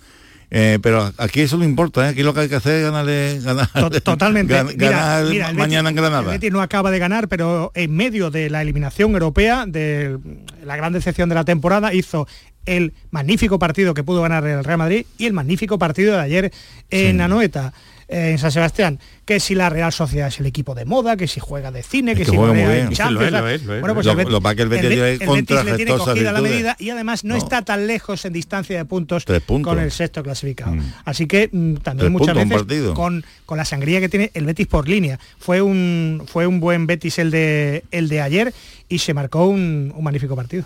Eh, 0.48 0.78
pero 0.80 1.12
aquí 1.18 1.40
eso 1.40 1.56
no 1.56 1.64
importa, 1.64 2.06
¿eh? 2.06 2.10
aquí 2.10 2.22
lo 2.22 2.32
que 2.32 2.38
hay 2.38 2.48
que 2.48 2.54
hacer 2.54 2.76
es 2.76 2.82
ganarle, 2.84 3.40
ganar, 3.42 3.68
To- 3.72 3.90
Totalmente. 4.00 4.54
gan- 4.54 4.66
Mira, 4.76 4.90
ganar 4.90 5.24
mira, 5.24 5.50
el 5.50 5.56
mañana 5.56 5.88
Betis- 5.88 5.90
en 5.90 5.96
Granada. 5.96 6.22
El 6.32 6.38
Betis 6.38 6.52
no 6.52 6.62
acaba 6.62 6.92
de 6.92 7.00
ganar, 7.00 7.26
pero 7.26 7.72
en 7.74 7.92
medio 7.96 8.30
de 8.30 8.48
la 8.48 8.62
eliminación 8.62 9.10
europea, 9.14 9.64
de 9.66 10.16
la 10.64 10.76
gran 10.76 10.92
decepción 10.92 11.28
de 11.28 11.34
la 11.34 11.44
temporada, 11.44 11.92
hizo 11.94 12.28
el 12.66 12.92
magnífico 13.11 13.58
partido 13.58 13.94
que 13.94 14.04
pudo 14.04 14.23
ganar 14.23 14.46
el 14.46 14.62
Real 14.64 14.78
Madrid 14.78 15.06
y 15.18 15.26
el 15.26 15.32
magnífico 15.32 15.78
partido 15.78 16.14
de 16.16 16.20
ayer 16.20 16.52
en 16.90 17.20
Anoeta. 17.20 17.73
eh, 18.08 18.30
En 18.32 18.38
San 18.38 18.52
Sebastián, 18.52 19.00
que 19.25 19.40
si 19.40 19.56
la 19.56 19.68
Real 19.68 19.92
Sociedad 19.92 20.28
es 20.28 20.38
el 20.38 20.46
equipo 20.46 20.76
de 20.76 20.85
moda, 20.85 21.16
que 21.16 21.26
si 21.26 21.40
juega 21.40 21.73
de 21.73 21.82
cine, 21.82 22.14
que, 22.14 22.25
que 22.25 22.30
si 22.30 22.37
juega 22.37 22.52
en 22.52 22.87
bien. 22.87 22.92
Champions, 22.92 23.66
Bueno, 23.66 23.94
pues 23.94 24.06
el 24.06 24.12
lo 24.30 24.40
que 24.40 24.62
el 24.62 24.68
Betis 24.68 24.90
el 24.92 25.28
Betis 25.28 25.64
le 25.64 25.75
tiene 25.76 25.90
cogida 25.96 26.30
la 26.32 26.40
medida 26.40 26.76
y 26.78 26.90
además 26.90 27.25
no, 27.25 27.35
No. 27.35 27.38
está 27.42 27.62
tan 27.62 27.88
lejos 27.88 28.25
en 28.25 28.32
distancia 28.32 28.76
de 28.78 28.85
puntos, 28.85 29.25
puntos. 29.25 29.75
con 29.75 29.82
el 29.82 29.90
sexto 29.90 30.23
clasificado. 30.23 30.73
Mm. 30.76 30.92
Así 31.04 31.26
que 31.26 31.49
mm, 31.50 31.75
también 31.78 31.99
Tres 31.99 32.11
muchas 32.12 32.37
puntos, 32.37 32.61
un 32.62 32.66
veces 32.68 32.90
con, 32.94 33.25
con 33.44 33.58
la 33.58 33.64
sangría 33.64 33.99
que 33.99 34.08
tiene 34.08 34.30
el 34.35 34.44
Betis 34.46 34.68
por 34.68 34.88
línea. 34.88 35.18
Fue 35.40 35.61
un, 35.61 36.23
fue 36.28 36.46
un 36.46 36.61
buen 36.61 36.87
Betis 36.87 37.18
el 37.18 37.32
de, 37.32 37.82
el 37.90 38.08
de 38.08 38.20
ayer 38.20 38.54
y 38.88 38.99
se 38.99 39.14
marcó 39.14 39.46
un, 39.49 39.92
un 39.96 40.04
magnífico 40.04 40.37
partido. 40.37 40.64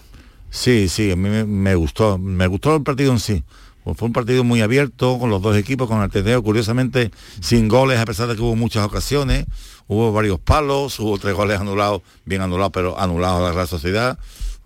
Sí, 0.50 0.88
sí, 0.88 1.10
a 1.12 1.16
mí 1.16 1.28
me, 1.28 1.44
me 1.44 1.74
gustó, 1.74 2.18
me 2.18 2.46
gustó 2.46 2.74
el 2.76 2.82
partido 2.82 3.12
en 3.12 3.20
sí. 3.20 3.42
Pues 3.84 3.96
fue 3.96 4.06
un 4.08 4.12
partido 4.12 4.44
muy 4.44 4.60
abierto 4.60 5.18
con 5.18 5.30
los 5.30 5.40
dos 5.40 5.56
equipos, 5.56 5.88
con 5.88 6.02
el 6.02 6.10
TDO, 6.10 6.42
curiosamente 6.42 7.10
sin 7.40 7.66
goles, 7.68 7.98
a 7.98 8.04
pesar 8.04 8.28
de 8.28 8.36
que 8.36 8.42
hubo 8.42 8.54
muchas 8.54 8.84
ocasiones, 8.84 9.46
hubo 9.86 10.12
varios 10.12 10.38
palos, 10.38 11.00
hubo 11.00 11.18
tres 11.18 11.34
goles 11.34 11.58
anulados, 11.60 12.02
bien 12.26 12.42
anulados, 12.42 12.72
pero 12.74 12.98
anulados 12.98 13.40
a 13.40 13.44
la 13.44 13.52
Real 13.52 13.68
Sociedad, 13.68 14.18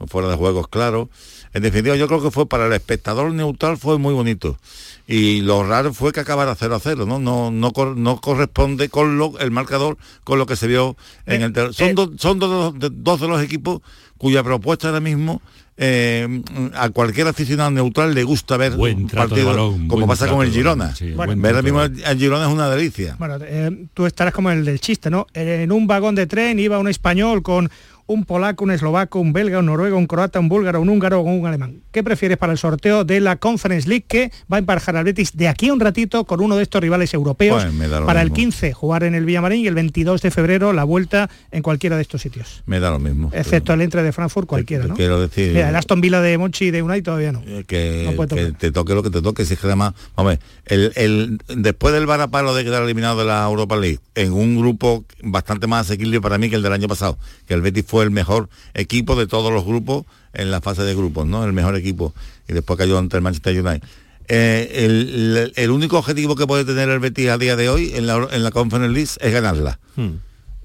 fuera 0.09 0.29
de 0.29 0.37
juegos, 0.37 0.67
claro. 0.69 1.09
En 1.53 1.62
definitiva, 1.62 1.95
yo 1.95 2.09
creo 2.09 2.21
que 2.21 2.33
fue 2.33 2.49
para 2.49 2.67
el 2.67 2.73
espectador 2.73 3.31
neutral 3.33 3.76
fue 3.79 3.97
muy 3.99 4.12
bonito. 4.12 4.59
Y 5.07 5.43
lo 5.43 5.62
raro 5.62 5.95
fue 5.95 6.11
que 6.11 6.19
acabara 6.19 6.57
0 6.59 6.75
a 6.75 6.81
0, 6.81 7.07
¿no? 7.07 7.21
No, 7.21 7.53
no, 7.53 7.73
cor- 7.73 7.97
no 7.97 8.21
corresponde 8.21 8.88
con 8.88 9.17
lo, 9.19 9.38
el 9.38 9.53
marcador 9.53 9.97
con 10.25 10.41
lo 10.41 10.47
que 10.47 10.57
se 10.57 10.67
vio 10.67 10.97
en 11.26 11.43
Eh, 11.43 11.53
el 11.55 11.75
Son, 11.75 11.88
eh, 11.91 11.95
dos- 11.95 12.11
son 12.19 12.41
dos 12.41 13.21
de 13.21 13.29
los 13.29 13.41
equipos 13.41 13.81
cuya 14.19 14.43
propuesta 14.43 14.88
ahora 14.88 14.99
mismo 15.00 15.41
eh, 15.76 16.43
a 16.75 16.88
cualquier 16.90 17.26
aficionado 17.26 17.71
neutral 17.71 18.14
le 18.14 18.23
gusta 18.23 18.57
ver 18.57 18.73
Buen 18.73 19.02
un 19.04 19.09
partido 19.09 19.47
balón, 19.49 19.88
como 19.88 20.07
buen 20.07 20.09
pasa 20.09 20.28
con 20.28 20.45
el 20.47 20.52
Girona. 20.52 20.85
balón, 20.85 20.97
sí, 20.97 21.11
Bueno, 21.12 21.26
buen 21.33 21.43
ver 21.43 21.62
mismo 21.64 21.83
el 21.83 22.19
Girona 22.19 22.47
es 22.47 22.52
una 22.52 22.69
delicia. 22.71 23.16
Bueno, 23.19 23.38
eh, 23.43 23.87
tú 23.93 24.07
estarás 24.07 24.33
como 24.33 24.50
el 24.50 24.64
del 24.64 24.81
chiste, 24.81 25.11
¿no? 25.11 25.26
En 25.35 25.73
un 25.73 25.87
vagón 25.87 26.14
de 26.14 26.26
tren 26.26 26.59
iba 26.59 26.78
un 26.78 26.88
español 26.88 27.43
con 27.43 27.71
un 28.06 28.25
polaco, 28.25 28.64
un 28.64 28.70
eslovaco, 28.70 29.18
un 29.18 29.32
belga, 29.32 29.58
un 29.61 29.66
noruego, 29.66 29.96
un 29.96 30.06
croata, 30.06 30.38
un 30.38 30.49
búlgaro, 30.49 30.80
un 30.80 30.88
húngaro 30.90 31.20
o 31.20 31.23
un 31.23 31.46
alemán. 31.46 31.80
¿Qué 31.90 32.02
prefieres 32.02 32.37
para 32.37 32.52
el 32.52 32.58
sorteo 32.58 33.04
de 33.04 33.20
la 33.20 33.37
Conference 33.37 33.88
League 33.88 34.04
que 34.06 34.30
va 34.52 34.56
a 34.56 34.58
emparejar 34.58 34.96
al 34.96 35.04
Betis 35.04 35.37
de 35.37 35.49
aquí 35.49 35.68
a 35.68 35.73
un 35.73 35.80
ratito 35.80 36.25
con 36.25 36.40
uno 36.40 36.56
de 36.56 36.62
estos 36.64 36.80
rivales 36.82 37.14
europeos 37.14 37.64
Pues 37.64 37.88
para 38.04 38.20
el 38.20 38.26
mismo. 38.30 38.34
15 38.37 38.73
jugar 38.75 39.04
en 39.04 39.14
el 39.14 39.25
Villamarín 39.25 39.61
y 39.64 39.68
el 39.68 39.75
22 39.75 40.20
de 40.23 40.30
febrero 40.30 40.73
la 40.73 40.84
vuelta 40.84 41.30
en 41.50 41.62
cualquiera 41.62 41.96
de 41.96 42.02
estos 42.02 42.20
sitios? 42.20 42.62
Me 42.66 42.80
da 42.80 42.90
lo 42.90 42.99
mismo. 42.99 43.30
Excepto 43.32 43.73
el 43.73 43.80
entre 43.80 44.02
de 44.02 44.12
Frankfurt 44.12 44.46
cualquiera, 44.49 44.87
¿no? 44.87 44.94
quiero 44.96 45.20
decir- 45.20 45.52
Mira, 45.54 45.68
el 45.70 45.76
Aston 45.76 46.00
Villa 46.00 46.20
de 46.20 46.37
Monchi 46.37 46.66
y 46.66 46.70
de 46.73 46.82
Unai 46.82 47.00
todavía 47.00 47.32
no. 47.32 47.42
Eh, 47.46 47.64
que, 47.66 48.11
No 48.16 48.26
que 48.26 48.52
te 48.52 48.70
toque 48.73 48.94
lo 48.94 49.02
que 49.02 49.11
te 49.11 49.23
toque, 49.23 49.44
si 49.46 49.54
es 49.54 49.61
que 49.61 49.66
además, 49.66 49.94
vamos, 50.16 50.32
a 50.32 50.37
ver, 50.37 50.40
el, 50.66 50.92
el, 50.96 51.38
después 51.62 51.94
del 51.94 52.06
varapalo 52.06 52.54
de 52.54 52.64
quedar 52.64 52.82
eliminado 52.82 53.18
de 53.18 53.25
la 53.25 53.44
Europa 53.46 53.76
League, 53.76 54.00
en 54.14 54.32
un 54.32 54.58
grupo 54.58 55.04
bastante 55.23 55.66
más 55.66 55.87
asequible 55.87 56.20
para 56.20 56.38
mí 56.38 56.50
que 56.50 56.56
el 56.56 56.62
del 56.62 56.73
año 56.73 56.88
pasado, 56.88 57.18
que 57.46 57.54
el 57.54 57.61
Betis 57.62 57.84
fue 57.87 57.94
el 58.03 58.11
mejor 58.11 58.49
equipo 58.75 59.17
de 59.17 59.27
todos 59.27 59.53
los 59.53 59.65
grupos 59.65 60.05
en 60.33 60.51
la 60.51 60.61
fase 60.61 60.83
de 60.83 60.95
grupos, 60.95 61.27
¿no? 61.27 61.45
El 61.45 61.53
mejor 61.53 61.77
equipo, 61.77 62.15
y 62.49 62.53
después 62.53 62.79
cayó 62.79 62.99
ante 62.99 63.17
el 63.17 63.23
Manchester 63.23 63.61
United. 63.65 63.87
Eh, 64.27 64.85
el, 64.87 65.37
el- 65.37 65.53
el 65.55 65.71
único 65.71 65.99
objetivo 65.99 66.35
que 66.35 66.47
puede 66.47 66.65
tener 66.65 66.89
el 66.89 66.99
Betis 66.99 67.29
a 67.29 67.39
día 67.39 67.57
de 67.57 67.69
hoy 67.69 67.93
en 67.95 68.07
la, 68.07 68.27
en 68.33 68.43
la 68.43 68.51
Conference 68.51 68.89
League 68.93 69.11
es 69.21 69.33
ganarla. 69.33 69.79
Hmm. 69.97 70.13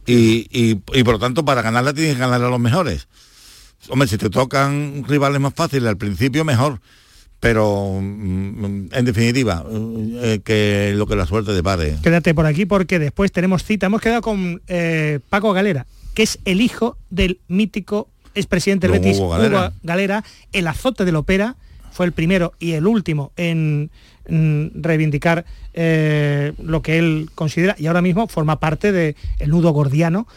Y, 0.06 0.48
y- 0.50 0.82
y 0.94 1.04
por 1.04 1.16
lo 1.16 1.20
tanto, 1.20 1.44
para 1.46 1.62
ganarla 1.62 1.94
tienes 1.94 2.14
que 2.16 2.20
ganar 2.22 2.42
a 2.42 2.50
los 2.50 2.60
mejores. 2.60 3.08
Hombre, 3.90 4.08
si 4.08 4.18
te 4.18 4.30
tocan 4.30 5.04
rivales 5.08 5.40
más 5.40 5.54
fáciles 5.54 5.88
al 5.88 5.98
principio, 5.98 6.44
mejor. 6.46 6.80
Pero, 7.42 8.00
mm, 8.02 8.88
en 8.92 9.06
definitiva, 9.06 9.64
eh, 9.72 10.42
que 10.44 10.94
lo 10.96 11.08
que 11.08 11.16
la 11.16 11.26
suerte 11.26 11.54
depare. 11.54 11.96
Quédate 12.04 12.34
por 12.34 12.46
aquí 12.46 12.66
porque 12.66 13.00
después 13.00 13.32
tenemos 13.32 13.64
cita. 13.64 13.86
Hemos 13.86 14.02
quedado 14.02 14.22
con 14.22 14.62
eh, 14.68 15.20
Paco 15.30 15.54
Galera, 15.54 15.86
que 16.20 16.24
es 16.24 16.38
el 16.44 16.60
hijo 16.60 16.98
del 17.10 17.40
mítico 17.48 18.10
expresidente 18.36 18.90
del 18.90 19.00
Betis, 19.00 19.20
Hugo 19.20 19.30
Galera. 19.30 19.68
Hugo 19.68 19.78
Galera, 19.84 20.26
el 20.52 20.68
azote 20.68 21.06
del 21.06 21.16
ópera, 21.16 21.56
fue 21.94 22.06
el 22.08 22.12
primero 22.12 22.52
y 22.60 22.74
el 22.74 22.88
último 22.88 23.32
en 23.38 23.90
reivindicar 24.28 25.46
eh, 25.74 26.52
lo 26.62 26.82
que 26.82 26.98
él 26.98 27.30
considera 27.36 27.74
y 27.80 27.88
ahora 27.88 28.02
mismo 28.02 28.28
forma 28.28 28.60
parte 28.60 28.92
del 28.92 29.16
nudo 29.48 29.72
gordiano 29.72 30.28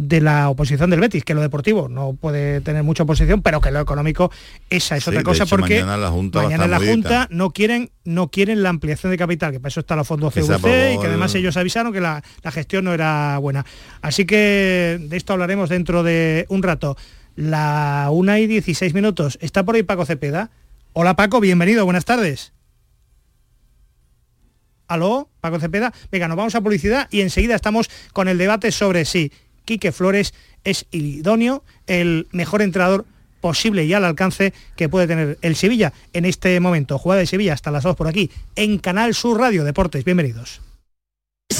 de 0.00 0.20
la 0.20 0.48
oposición 0.48 0.90
del 0.90 1.00
Betis, 1.00 1.24
que 1.24 1.34
lo 1.34 1.40
deportivo 1.40 1.88
no 1.88 2.12
puede 2.12 2.60
tener 2.60 2.84
mucha 2.84 3.02
oposición, 3.02 3.42
pero 3.42 3.60
que 3.60 3.72
lo 3.72 3.80
económico 3.80 4.30
esa 4.70 4.96
es 4.96 5.02
Sí, 5.02 5.10
otra 5.10 5.24
cosa 5.24 5.42
hecho, 5.42 5.56
porque 5.56 5.80
mañana 5.80 5.96
la 5.96 6.08
Junta 6.10 6.42
mañana 6.42 6.68
la. 6.68 6.78
Junta 6.78 7.26
no 7.32 7.50
quieren 7.50 7.90
no 8.04 8.30
quieren 8.30 8.62
la 8.62 8.68
ampliación 8.68 9.10
de 9.10 9.18
capital, 9.18 9.50
que 9.50 9.58
para 9.58 9.70
eso 9.70 9.80
está 9.80 9.96
la 9.96 10.04
Fondo 10.04 10.30
Que 10.30 10.40
se 10.42 10.46
CVC 10.46 10.54
aprobó 10.54 10.92
y 10.94 10.98
que 11.00 11.06
además 11.08 11.34
el- 11.34 11.40
ellos 11.40 11.56
avisaron 11.56 11.92
que 11.92 12.00
la, 12.00 12.22
la 12.44 12.50
gestión 12.52 12.84
no 12.84 12.94
era 12.94 13.38
buena. 13.38 13.66
Así 14.00 14.24
que 14.24 14.98
de 15.00 15.16
esto 15.16 15.32
hablaremos 15.32 15.68
dentro 15.68 16.04
de 16.04 16.46
un 16.48 16.62
rato. 16.62 16.96
La 17.34 18.08
una 18.12 18.38
y 18.38 18.46
16 18.46 18.94
minutos. 18.94 19.36
Está 19.42 19.64
por 19.64 19.74
ahí 19.74 19.82
Paco 19.82 20.06
Cepeda. 20.06 20.50
Hola 20.92 21.16
Paco, 21.16 21.40
bienvenido, 21.40 21.84
buenas 21.84 22.04
tardes. 22.04 22.52
¿Aló, 24.86 25.28
Paco 25.40 25.60
Cepeda? 25.60 25.92
Venga, 26.10 26.28
nos 26.28 26.36
vamos 26.36 26.54
a 26.54 26.60
publicidad 26.62 27.08
y 27.10 27.20
enseguida 27.20 27.54
estamos 27.54 27.90
con 28.12 28.26
el 28.28 28.38
debate 28.38 28.72
sobre 28.72 29.04
si 29.04 29.30
Quique 29.68 29.92
Flores 29.92 30.32
es 30.64 30.86
idóneo, 30.92 31.62
el 31.86 32.26
mejor 32.32 32.62
entrenador 32.62 33.04
posible 33.42 33.84
y 33.84 33.92
al 33.92 34.06
alcance 34.06 34.54
que 34.76 34.88
puede 34.88 35.06
tener 35.06 35.36
el 35.42 35.56
Sevilla 35.56 35.92
en 36.14 36.24
este 36.24 36.58
momento. 36.58 36.98
Jugada 36.98 37.20
de 37.20 37.26
Sevilla 37.26 37.52
hasta 37.52 37.70
las 37.70 37.84
2 37.84 37.94
por 37.94 38.08
aquí, 38.08 38.30
en 38.56 38.78
Canal 38.78 39.14
Sur 39.14 39.38
Radio 39.38 39.64
Deportes. 39.64 40.04
Bienvenidos. 40.04 40.62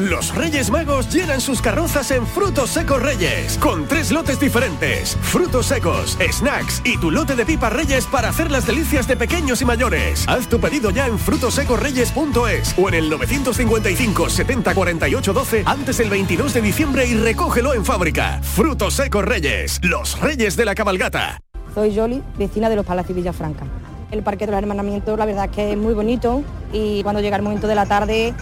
Los 0.00 0.34
Reyes 0.34 0.70
Magos 0.70 1.12
llenan 1.12 1.42
sus 1.42 1.60
carrozas 1.60 2.10
en 2.10 2.26
Frutos 2.26 2.70
Secos 2.70 3.02
Reyes, 3.02 3.58
con 3.58 3.86
tres 3.86 4.10
lotes 4.10 4.40
diferentes. 4.40 5.14
Frutos 5.20 5.66
secos, 5.66 6.16
snacks 6.32 6.80
y 6.86 6.96
tu 6.96 7.10
lote 7.10 7.36
de 7.36 7.44
pipas 7.44 7.70
Reyes 7.70 8.06
para 8.06 8.30
hacer 8.30 8.50
las 8.50 8.66
delicias 8.66 9.06
de 9.06 9.18
pequeños 9.18 9.60
y 9.60 9.66
mayores. 9.66 10.24
Haz 10.26 10.48
tu 10.48 10.58
pedido 10.58 10.88
ya 10.88 11.06
en 11.06 11.18
frutosecorreyes.es 11.18 12.74
o 12.78 12.88
en 12.88 12.94
el 12.94 13.10
955 13.10 14.30
70 14.30 14.74
48 14.74 15.32
12 15.34 15.62
antes 15.66 15.98
del 15.98 16.08
22 16.08 16.54
de 16.54 16.62
diciembre 16.62 17.06
y 17.06 17.14
recógelo 17.18 17.74
en 17.74 17.84
fábrica. 17.84 18.40
Frutos 18.42 18.94
Secos 18.94 19.26
Reyes, 19.26 19.80
los 19.82 20.18
Reyes 20.18 20.56
de 20.56 20.64
la 20.64 20.74
Cabalgata. 20.74 21.42
Soy 21.74 21.92
Yoli, 21.92 22.22
vecina 22.38 22.70
de 22.70 22.76
los 22.76 22.86
Palacios 22.86 23.16
Villafranca. 23.16 23.66
El 24.10 24.22
Parque 24.22 24.46
de 24.46 24.52
los 24.52 24.62
Hermanamientos 24.62 25.18
la 25.18 25.26
verdad 25.26 25.44
es 25.44 25.50
que 25.50 25.72
es 25.72 25.76
muy 25.76 25.92
bonito 25.92 26.42
y 26.72 27.02
cuando 27.02 27.20
llega 27.20 27.36
el 27.36 27.42
momento 27.42 27.68
de 27.68 27.74
la 27.74 27.84
tarde 27.84 28.34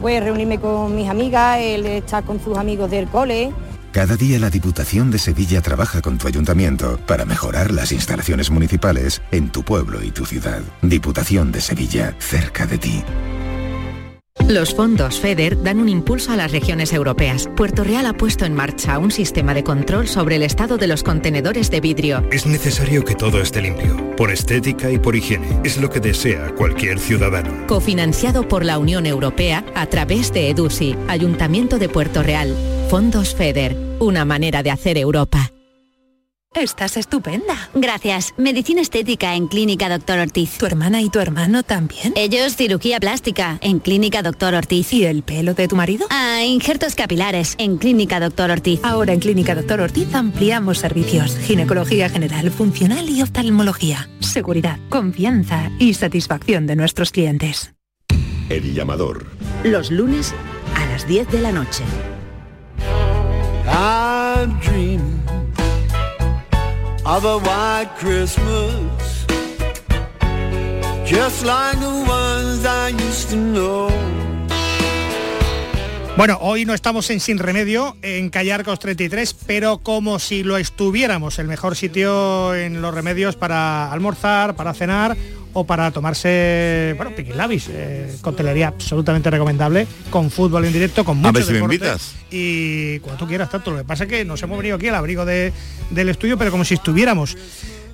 pues 0.00 0.22
reunirme 0.22 0.58
con 0.58 0.94
mis 0.94 1.08
amigas, 1.08 1.58
él 1.60 1.86
estar 1.86 2.24
con 2.24 2.42
sus 2.42 2.56
amigos 2.56 2.90
del 2.90 3.08
cole. 3.08 3.52
Cada 3.92 4.16
día 4.16 4.40
la 4.40 4.50
Diputación 4.50 5.12
de 5.12 5.18
Sevilla 5.18 5.62
trabaja 5.62 6.02
con 6.02 6.18
tu 6.18 6.26
ayuntamiento 6.26 6.98
para 7.06 7.24
mejorar 7.24 7.70
las 7.70 7.92
instalaciones 7.92 8.50
municipales 8.50 9.22
en 9.30 9.50
tu 9.50 9.62
pueblo 9.62 10.02
y 10.02 10.10
tu 10.10 10.26
ciudad. 10.26 10.62
Diputación 10.82 11.52
de 11.52 11.60
Sevilla, 11.60 12.16
cerca 12.18 12.66
de 12.66 12.78
ti. 12.78 13.04
Los 14.48 14.74
fondos 14.74 15.20
FEDER 15.20 15.62
dan 15.62 15.80
un 15.80 15.88
impulso 15.88 16.30
a 16.30 16.36
las 16.36 16.52
regiones 16.52 16.92
europeas. 16.92 17.48
Puerto 17.56 17.82
Real 17.82 18.04
ha 18.04 18.12
puesto 18.12 18.44
en 18.44 18.52
marcha 18.52 18.98
un 18.98 19.10
sistema 19.10 19.54
de 19.54 19.64
control 19.64 20.06
sobre 20.06 20.36
el 20.36 20.42
estado 20.42 20.76
de 20.76 20.86
los 20.86 21.02
contenedores 21.02 21.70
de 21.70 21.80
vidrio. 21.80 22.22
Es 22.30 22.44
necesario 22.44 23.04
que 23.04 23.14
todo 23.14 23.40
esté 23.40 23.62
limpio, 23.62 24.14
por 24.16 24.30
estética 24.30 24.90
y 24.90 24.98
por 24.98 25.16
higiene. 25.16 25.60
Es 25.64 25.78
lo 25.78 25.88
que 25.88 25.98
desea 25.98 26.54
cualquier 26.54 26.98
ciudadano. 26.98 27.66
Cofinanciado 27.66 28.46
por 28.46 28.66
la 28.66 28.78
Unión 28.78 29.06
Europea 29.06 29.64
a 29.74 29.86
través 29.86 30.30
de 30.32 30.50
EDUSI, 30.50 30.94
Ayuntamiento 31.08 31.78
de 31.78 31.88
Puerto 31.88 32.22
Real. 32.22 32.54
Fondos 32.90 33.34
FEDER, 33.34 33.76
una 33.98 34.26
manera 34.26 34.62
de 34.62 34.70
hacer 34.70 34.98
Europa. 34.98 35.52
Estás 36.54 36.96
estupenda. 36.96 37.68
Gracias. 37.74 38.32
Medicina 38.36 38.80
estética 38.80 39.34
en 39.34 39.48
Clínica 39.48 39.88
Doctor 39.88 40.20
Ortiz. 40.20 40.56
¿Tu 40.56 40.66
hermana 40.66 41.02
y 41.02 41.10
tu 41.10 41.18
hermano 41.18 41.64
también? 41.64 42.12
Ellos 42.14 42.54
cirugía 42.54 43.00
plástica 43.00 43.58
en 43.60 43.80
Clínica 43.80 44.22
Doctor 44.22 44.54
Ortiz. 44.54 44.92
¿Y 44.92 45.04
el 45.04 45.24
pelo 45.24 45.54
de 45.54 45.66
tu 45.66 45.74
marido? 45.74 46.06
Ah, 46.10 46.44
injertos 46.44 46.94
capilares 46.94 47.56
en 47.58 47.76
Clínica 47.76 48.20
Doctor 48.20 48.52
Ortiz. 48.52 48.78
Ahora 48.84 49.12
en 49.12 49.20
Clínica 49.20 49.56
Doctor 49.56 49.80
Ortiz 49.80 50.14
ampliamos 50.14 50.78
servicios. 50.78 51.36
Ginecología 51.38 52.08
general, 52.08 52.52
funcional 52.52 53.10
y 53.10 53.20
oftalmología. 53.20 54.08
Seguridad, 54.20 54.78
confianza 54.90 55.72
y 55.80 55.94
satisfacción 55.94 56.68
de 56.68 56.76
nuestros 56.76 57.10
clientes. 57.10 57.74
El 58.48 58.74
llamador. 58.74 59.26
Los 59.64 59.90
lunes 59.90 60.32
a 60.76 60.86
las 60.86 61.08
10 61.08 61.28
de 61.32 61.40
la 61.40 61.50
noche. 61.50 61.82
Of 67.06 67.24
a 67.24 67.36
white 67.38 67.90
Christmas, 67.98 69.26
just 71.04 71.44
like 71.44 71.78
the 71.78 72.04
ones 72.08 72.64
I 72.64 72.88
used 72.88 73.30
to 73.30 73.36
know. 73.36 73.90
Bueno, 76.16 76.38
hoy 76.40 76.64
no 76.64 76.74
estamos 76.74 77.10
en 77.10 77.18
Sin 77.18 77.38
Remedio, 77.38 77.96
en 78.00 78.30
Callarcos 78.30 78.78
33, 78.78 79.34
pero 79.46 79.78
como 79.78 80.20
si 80.20 80.44
lo 80.44 80.56
estuviéramos, 80.56 81.40
el 81.40 81.48
mejor 81.48 81.74
sitio 81.74 82.54
en 82.54 82.80
los 82.80 82.94
remedios 82.94 83.34
para 83.34 83.90
almorzar, 83.92 84.54
para 84.54 84.74
cenar 84.74 85.16
o 85.54 85.64
para 85.64 85.90
tomarse, 85.92 86.94
bueno, 86.96 87.12
piquilabis, 87.16 87.68
eh, 87.70 88.14
coctelería 88.20 88.68
absolutamente 88.68 89.30
recomendable, 89.30 89.86
con 90.10 90.30
fútbol 90.30 90.64
en 90.66 90.72
directo, 90.72 91.04
con 91.04 91.16
mucho 91.16 91.28
A 91.28 91.32
ver 91.32 91.42
si 91.44 91.48
me 91.52 91.54
deporte, 91.54 91.74
invitas. 91.76 92.14
Y 92.30 92.98
cuando 92.98 93.20
tú 93.20 93.28
quieras, 93.28 93.48
tanto. 93.50 93.70
Lo 93.70 93.78
que 93.78 93.84
pasa 93.84 94.04
es 94.04 94.10
que 94.10 94.24
nos 94.24 94.42
hemos 94.42 94.58
venido 94.58 94.76
aquí 94.76 94.88
al 94.88 94.96
abrigo 94.96 95.24
de- 95.24 95.52
del 95.90 96.08
estudio, 96.08 96.36
pero 96.36 96.50
como 96.50 96.64
si 96.64 96.74
estuviéramos 96.74 97.36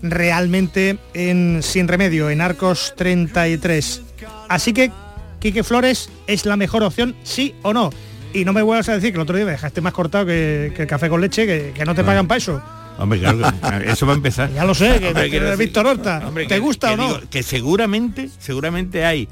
realmente 0.02 0.98
en 1.14 1.62
Sin 1.62 1.86
Remedio, 1.88 2.30
en 2.30 2.40
Arcos 2.40 2.94
33. 2.96 4.02
Así 4.48 4.72
que, 4.72 4.90
Quique 5.38 5.62
Flores 5.64 6.10
es 6.26 6.46
la 6.46 6.56
mejor 6.56 6.82
opción, 6.82 7.14
sí 7.22 7.54
o 7.62 7.72
no. 7.72 7.90
Y 8.32 8.44
no 8.44 8.52
me 8.52 8.62
vuelvas 8.62 8.88
a 8.88 8.94
decir 8.94 9.10
que 9.10 9.16
el 9.16 9.22
otro 9.22 9.36
día 9.36 9.44
me 9.44 9.52
dejaste 9.52 9.80
más 9.80 9.92
cortado 9.92 10.26
que, 10.26 10.72
que 10.74 10.82
el 10.82 10.88
café 10.88 11.08
con 11.08 11.20
leche, 11.20 11.46
que, 11.46 11.72
que 11.74 11.84
no 11.84 11.94
te 11.94 12.04
pagan 12.04 12.26
para 12.28 12.38
eso. 12.38 12.62
Hombre, 13.00 13.18
claro, 13.18 13.38
que- 13.38 13.90
eso 13.90 14.06
va 14.06 14.12
a 14.12 14.16
empezar. 14.16 14.52
Ya 14.52 14.64
lo 14.64 14.74
sé, 14.74 14.98
que, 15.00 15.08
Hombre, 15.08 15.30
que 15.30 15.56
Víctor 15.56 15.86
Horta. 15.86 16.22
hombre, 16.26 16.46
¿Te 16.46 16.58
gusta 16.58 16.92
o 16.92 16.96
no? 16.96 17.06
digo 17.06 17.20
que 17.30 17.42
seguramente, 17.42 18.28
seguramente 18.38 19.04
hay 19.04 19.28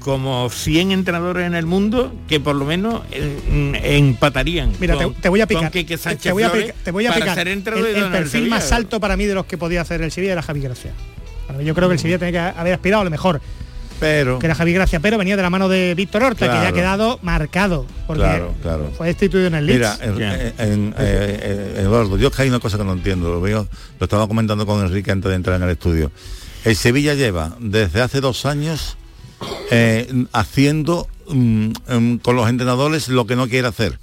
como 0.00 0.50
100 0.50 0.90
entrenadores 0.90 1.46
en 1.46 1.54
el 1.54 1.64
mundo 1.64 2.12
que 2.28 2.40
por 2.40 2.56
lo 2.56 2.64
menos 2.64 3.02
eh, 3.12 3.96
empatarían. 3.96 4.72
Mira, 4.80 4.98
te, 4.98 5.04
con- 5.04 5.14
te 5.14 5.28
voy 5.28 5.40
a 5.40 5.46
picar. 5.46 5.70
Te, 5.70 5.84
te 5.84 6.32
voy 6.32 6.42
a 6.42 6.52
picar. 6.52 6.74
Te 6.82 6.90
voy 6.90 7.06
a 7.06 7.14
picar. 7.14 7.46
El, 7.46 7.62
perfil 7.62 8.48
más 8.48 8.72
alto 8.72 8.98
para 8.98 9.16
mí 9.16 9.24
de 9.26 9.34
los 9.34 9.46
que 9.46 9.56
podía 9.56 9.80
hacer 9.82 10.02
el 10.02 10.10
Sevilla 10.10 10.32
era 10.32 10.42
Javi 10.42 10.60
Gracia. 10.60 10.90
Para 11.46 11.58
mí 11.58 11.64
yo 11.64 11.74
creo 11.74 11.88
que 11.88 11.94
el 11.94 12.00
Sevilla 12.00 12.18
tenía 12.18 12.52
que 12.52 12.58
haber 12.60 12.74
aspirado 12.74 13.02
a 13.02 13.04
lo 13.04 13.10
mejor. 13.10 13.40
Pero. 14.00 14.38
Que 14.38 14.46
era 14.46 14.54
Javi 14.54 14.72
Gracia, 14.72 15.00
pero 15.00 15.18
venía 15.18 15.36
de 15.36 15.42
la 15.42 15.50
mano 15.50 15.68
de 15.68 15.94
Víctor 15.94 16.22
Horta, 16.24 16.46
que 16.46 16.54
ya 16.54 16.68
ha 16.68 16.72
quedado 16.72 17.18
marcado. 17.22 17.86
Porque 18.06 18.22
Claro, 18.22 18.54
claro. 18.62 18.90
fue 18.96 19.06
destituido 19.08 19.46
en 19.46 19.54
el 19.54 19.66
Leeds. 19.66 19.98
Mira, 20.02 20.22
en- 20.22 20.22
en- 20.22 20.72
en- 20.72 20.88
eh, 20.90 20.94
eh, 20.98 21.74
Eduardo, 21.82 22.16
yo 22.18 22.28
es 22.28 22.34
que 22.36 22.42
hay 22.42 22.48
una 22.48 22.60
cosa 22.60 22.78
que 22.78 22.84
no 22.84 22.92
entiendo, 22.92 23.30
lo 23.30 23.40
veo, 23.40 23.68
lo 24.00 24.04
estaba 24.04 24.26
comentando 24.26 24.66
con 24.66 24.84
Enrique 24.84 25.10
antes 25.12 25.28
de 25.30 25.36
entrar 25.36 25.56
en 25.56 25.62
el 25.62 25.70
estudio. 25.70 26.10
El 26.64 26.76
Sevilla 26.76 27.14
lleva 27.14 27.56
desde 27.60 28.00
hace 28.02 28.20
dos 28.20 28.46
años 28.46 28.96
eh, 29.70 30.26
haciendo 30.32 31.08
mm, 31.28 31.68
mm, 31.88 32.16
con 32.18 32.36
los 32.36 32.48
entrenadores 32.48 33.08
lo 33.08 33.26
que 33.26 33.36
no 33.36 33.48
quiere 33.48 33.68
hacer. 33.68 33.98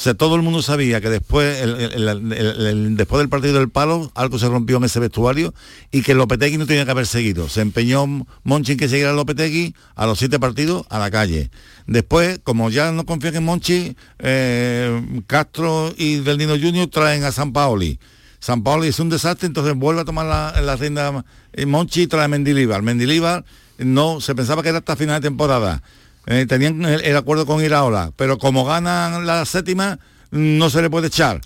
Sea, 0.00 0.14
todo 0.14 0.36
el 0.36 0.42
mundo 0.42 0.62
sabía 0.62 1.00
que 1.00 1.10
después, 1.10 1.60
el- 1.60 2.96
después 2.96 3.18
del 3.18 3.28
partido 3.28 3.58
del 3.58 3.68
palo, 3.68 4.12
algo 4.14 4.38
se 4.38 4.46
rompió 4.48 4.76
en 4.76 4.84
ese 4.84 5.00
vestuario 5.00 5.52
y 5.90 6.02
que 6.02 6.14
Lopetegui 6.14 6.56
no 6.56 6.66
tenía 6.66 6.84
que 6.84 6.92
haber 6.92 7.08
seguido. 7.08 7.48
Se 7.48 7.62
empeñó 7.62 8.06
Monchi 8.44 8.72
en 8.72 8.78
que 8.78 8.88
siguiera 8.88 9.12
Lopetegui 9.12 9.74
a 9.96 10.06
los 10.06 10.20
siete 10.20 10.38
partidos 10.38 10.86
a 10.88 11.00
la 11.00 11.10
calle. 11.10 11.50
Después, 11.88 12.38
como 12.44 12.70
ya 12.70 12.92
no 12.92 13.06
confían 13.06 13.34
en 13.34 13.44
Monchi, 13.44 13.96
eh, 14.20 15.22
Castro 15.26 15.92
y 15.96 16.18
Del 16.18 16.38
Nino 16.38 16.52
Junior 16.54 16.86
traen 16.86 17.24
a 17.24 17.32
San 17.32 17.52
Paoli. 17.52 17.98
San 18.38 18.62
Paoli 18.62 18.86
es 18.86 19.00
un 19.00 19.08
desastre, 19.08 19.48
entonces 19.48 19.74
vuelve 19.74 20.02
a 20.02 20.04
tomar 20.04 20.26
la, 20.26 20.62
la 20.62 20.76
rienda 20.76 21.24
eh, 21.52 21.66
Monchi 21.66 22.02
y 22.02 22.06
trae 22.06 22.26
a 22.26 22.28
Mendilibar. 22.28 22.82
Mendilibar 22.82 23.44
no, 23.78 24.20
se 24.20 24.36
pensaba 24.36 24.62
que 24.62 24.68
era 24.68 24.78
hasta 24.78 24.94
final 24.94 25.20
de 25.20 25.26
temporada. 25.28 25.82
Eh, 26.30 26.44
tenían 26.46 26.84
el, 26.84 27.00
el 27.00 27.16
acuerdo 27.16 27.46
con 27.46 27.64
Iraola, 27.64 28.12
pero 28.16 28.36
como 28.36 28.64
ganan 28.66 29.26
la 29.26 29.44
séptima, 29.46 29.98
no 30.30 30.68
se 30.68 30.82
le 30.82 30.90
puede 30.90 31.06
echar. 31.06 31.40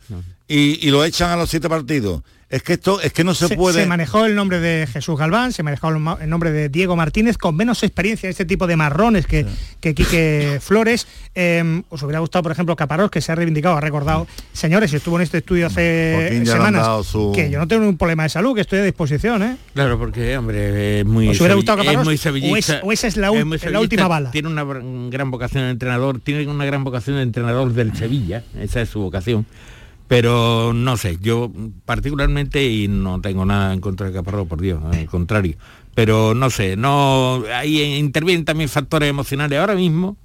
Y, 0.49 0.87
y 0.87 0.90
lo 0.90 1.05
echan 1.05 1.31
a 1.31 1.37
los 1.37 1.49
siete 1.51 1.68
partidos. 1.68 2.23
Es 2.53 2.62
que 2.62 2.75
esto, 2.75 3.01
es 3.01 3.15
que 3.15 3.25
no 3.25 3.33
se, 3.35 3.57
puede. 3.57 3.81
Se 3.81 3.87
manejó 3.87 4.27
el 4.27 4.35
nombre 4.35 4.61
de 4.61 4.87
Jesús 4.87 5.19
Galván, 5.19 5.53
se 5.55 5.62
manejó 5.62 5.88
el 5.88 6.29
nombre 6.29 6.53
de 6.53 6.69
Diego 6.69 6.95
Martínez, 6.97 7.38
con 7.38 7.57
menos 7.57 7.83
experiencia 7.83 8.27
en 8.27 8.33
este 8.33 8.45
tipo 8.45 8.67
de 8.67 8.77
marrones 8.77 9.27
que, 9.27 9.47
que 9.81 9.95
Quique 9.95 10.59
Flores. 10.62 11.07
Eh, 11.35 11.83
os 11.88 12.03
hubiera 12.03 12.19
gustado, 12.21 12.43
por 12.43 12.53
ejemplo, 12.53 12.77
Caparrós, 12.77 13.11
que 13.11 13.23
se 13.23 13.33
ha 13.33 13.35
reivindicado, 13.37 13.75
ha 13.79 13.81
recordado, 13.81 14.27
señores, 14.53 14.93
y 14.93 14.97
estuvo 14.97 15.17
en 15.17 15.23
este 15.23 15.38
estudio 15.38 15.67
hace 15.69 16.45
semanas, 16.45 17.07
su- 17.07 17.33
que 17.35 17.49
yo 17.51 17.59
no 17.59 17.67
tengo 17.67 17.88
un 17.88 17.97
problema 17.97 18.25
de 18.25 18.29
salud, 18.29 18.55
que 18.55 18.61
estoy 18.61 18.81
a 18.81 18.85
disposición, 18.85 19.43
¿eh? 19.43 19.57
Claro, 19.73 19.99
porque, 19.99 20.37
hombre, 20.37 21.01
es 21.01 21.07
muy, 21.07 21.29
¿Os 21.31 21.38
hubiera 21.41 21.55
gustado 21.55 21.81
es 21.83 21.97
muy 21.97 22.07
¿O 22.07 22.11
es- 22.11 22.21
sevillista. 22.21 22.81
o 22.83 22.93
esa 22.93 23.07
es 23.07 23.17
la 23.17 23.33
muy 23.33 23.41
última 23.81 24.09
bala? 24.09 24.31
Tiene 24.31 24.49
una 24.49 24.65
gran 25.11 25.31
vocación 25.31 25.65
de 25.65 25.71
entrenador, 25.71 26.21
tiene 26.21 26.47
una 26.47 26.67
gran 26.67 26.85
vocación 26.85 27.17
de 27.17 27.23
entrenador 27.23 27.73
del 27.73 27.97
Sevilla, 27.97 28.43
esa 28.61 28.83
es 28.83 28.91
su 28.91 29.01
vocación. 29.01 29.47
Pero 30.12 30.75
no 30.75 30.98
sé, 30.98 31.16
yo 31.22 31.51
particularmente, 31.87 32.68
y 32.68 32.87
no 32.87 33.22
tengo 33.22 33.46
nada 33.46 33.72
en 33.72 33.81
contra 33.81 34.09
de 34.09 34.12
Caparrós, 34.12 34.46
por 34.46 34.61
Dios, 34.61 34.79
al 34.85 35.07
contrario. 35.07 35.57
Pero 35.94 36.35
no 36.35 36.51
sé, 36.51 36.77
no 36.77 37.44
ahí 37.55 37.81
intervienen 37.94 38.44
también 38.44 38.68
factores 38.68 39.09
emocionales. 39.09 39.59
Ahora 39.59 39.75
mismo, 39.75 40.18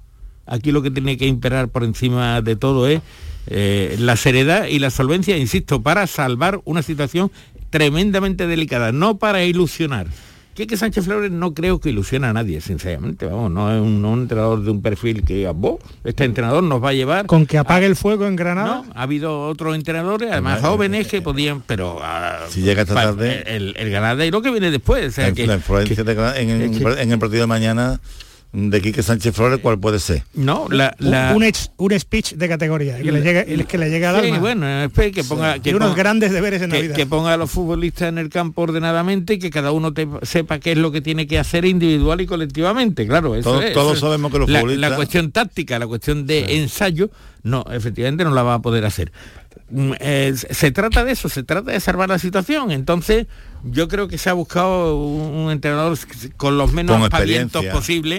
aquí 0.44 0.72
lo 0.72 0.82
que 0.82 0.90
tiene 0.90 1.16
que 1.16 1.26
imperar 1.26 1.68
por 1.68 1.84
encima 1.84 2.42
de 2.42 2.54
todo 2.54 2.86
es 2.86 3.00
eh, 3.46 3.96
la 3.98 4.16
seriedad 4.16 4.66
y 4.66 4.78
la 4.78 4.90
solvencia, 4.90 5.38
insisto, 5.38 5.80
para 5.80 6.06
salvar 6.06 6.60
una 6.66 6.82
situación 6.82 7.32
tremendamente 7.70 8.46
delicada, 8.46 8.92
no 8.92 9.16
para 9.16 9.42
ilusionar. 9.44 10.06
Que 10.58 10.66
que 10.66 10.76
Sánchez 10.76 11.04
Flores 11.04 11.30
no 11.30 11.54
creo 11.54 11.78
que 11.78 11.90
ilusiona 11.90 12.30
a 12.30 12.32
nadie, 12.32 12.60
sinceramente, 12.60 13.26
vamos, 13.26 13.48
no 13.52 13.72
es 13.72 13.80
un, 13.80 14.02
no 14.02 14.10
un 14.10 14.22
entrenador 14.22 14.60
de 14.64 14.72
un 14.72 14.82
perfil 14.82 15.22
que 15.22 15.34
diga, 15.36 15.52
"Buh, 15.52 15.78
este 16.02 16.24
entrenador 16.24 16.64
nos 16.64 16.82
va 16.82 16.88
a 16.88 16.92
llevar 16.94 17.26
Con 17.26 17.46
que 17.46 17.58
apague 17.58 17.86
el 17.86 17.94
fuego 17.94 18.26
en 18.26 18.34
Granada. 18.34 18.82
ha 18.92 19.02
habido 19.02 19.42
otros 19.46 19.76
entrenadores, 19.76 20.32
además 20.32 20.60
jóvenes, 20.60 21.06
que 21.06 21.22
podían, 21.22 21.60
pero 21.64 22.00
ah, 22.02 22.40
Si 22.48 22.62
llega 22.62 22.82
esta 22.82 22.94
tarde- 22.94 23.44
el, 23.54 23.72
el 23.78 23.88
Granada 23.88 24.26
y 24.26 24.32
lo 24.32 24.42
que 24.42 24.50
viene 24.50 24.72
después. 24.72 25.06
o 25.06 25.10
sea 25.12 25.28
la, 25.28 25.32
que- 25.32 25.46
la 25.46 25.54
influencia 25.54 25.94
que- 25.94 26.02
de 26.02 26.40
en, 26.42 26.50
en 26.98 27.12
el 27.12 27.18
partido 27.20 27.42
de 27.42 27.46
mañana 27.46 28.00
de 28.50 28.80
Quique 28.80 29.02
Sánchez 29.02 29.34
Flores, 29.34 29.58
¿cuál 29.60 29.78
puede 29.78 29.98
ser? 29.98 30.22
no, 30.34 30.66
la, 30.70 30.94
Un- 31.00 31.10
la- 31.10 31.34
Un, 31.76 31.98
speech 32.00 32.32
de 32.32 32.48
categoría, 32.48 32.96
que 32.98 33.12
le 33.12 33.20
llegue, 33.20 33.52
el 33.52 33.66
que 33.66 33.76
le 33.76 33.90
llegue 33.90 34.06
al 34.06 34.20
Sí, 34.20 34.26
alma. 34.28 34.38
bueno, 34.38 34.82
espere 34.84 35.12
que 35.12 35.22
ponga 35.22 35.58
que 35.58 35.70
y 35.70 35.74
unos 35.74 35.90
ponga- 35.90 35.96
grandes 35.98 36.32
deberes 36.32 36.62
en 36.62 36.70
que, 36.70 36.76
Navidad. 36.78 36.96
que 36.96 37.04
ponga 37.06 37.34
a 37.34 37.36
los 37.36 37.50
futbolistas 37.50 38.08
en 38.08 38.16
el 38.16 38.30
campo 38.30 38.62
ordenadamente 38.62 39.34
y 39.34 39.38
que 39.38 39.50
cada 39.50 39.70
uno 39.72 39.92
te- 39.92 40.08
sepa 40.22 40.58
qué 40.60 40.72
es 40.72 40.78
lo 40.78 40.90
que 40.90 41.02
tiene 41.02 41.26
que 41.26 41.38
hacer 41.38 41.66
individual 41.66 42.20
y 42.22 42.26
colectivamente, 42.26 43.06
claro. 43.06 43.34
Eso 43.36 43.50
Todos- 43.50 43.64
es, 43.64 43.72
todos 43.74 43.86
eso 43.88 43.94
es. 43.94 44.00
sabemos 44.00 44.32
que 44.32 44.38
los 44.38 44.48
la, 44.48 44.60
futbolistas- 44.60 44.90
la 44.90 44.96
cuestión 44.96 45.30
táctica, 45.30 45.78
la 45.78 45.86
cuestión 45.86 46.26
de 46.26 46.56
ensayo, 46.58 47.10
no, 47.42 47.64
efectivamente 47.70 48.24
no 48.24 48.30
la 48.30 48.42
va 48.42 48.54
a 48.54 48.62
poder 48.62 48.84
hacer. 48.86 49.12
Mm, 49.70 49.92
eh, 50.00 50.34
se 50.34 50.70
trata 50.70 51.04
de 51.04 51.12
eso, 51.12 51.28
se 51.28 51.42
trata 51.42 51.72
de 51.72 51.80
salvar 51.80 52.08
la 52.08 52.18
situación. 52.18 52.70
Entonces, 52.70 53.26
yo 53.64 53.88
creo 53.88 54.08
que 54.08 54.16
se 54.16 54.30
ha 54.30 54.32
buscado 54.32 54.96
un, 54.96 55.50
entrenador 55.50 55.98
con 56.36 56.56
los 56.56 56.72
menos 56.72 56.96
Con 56.96 57.02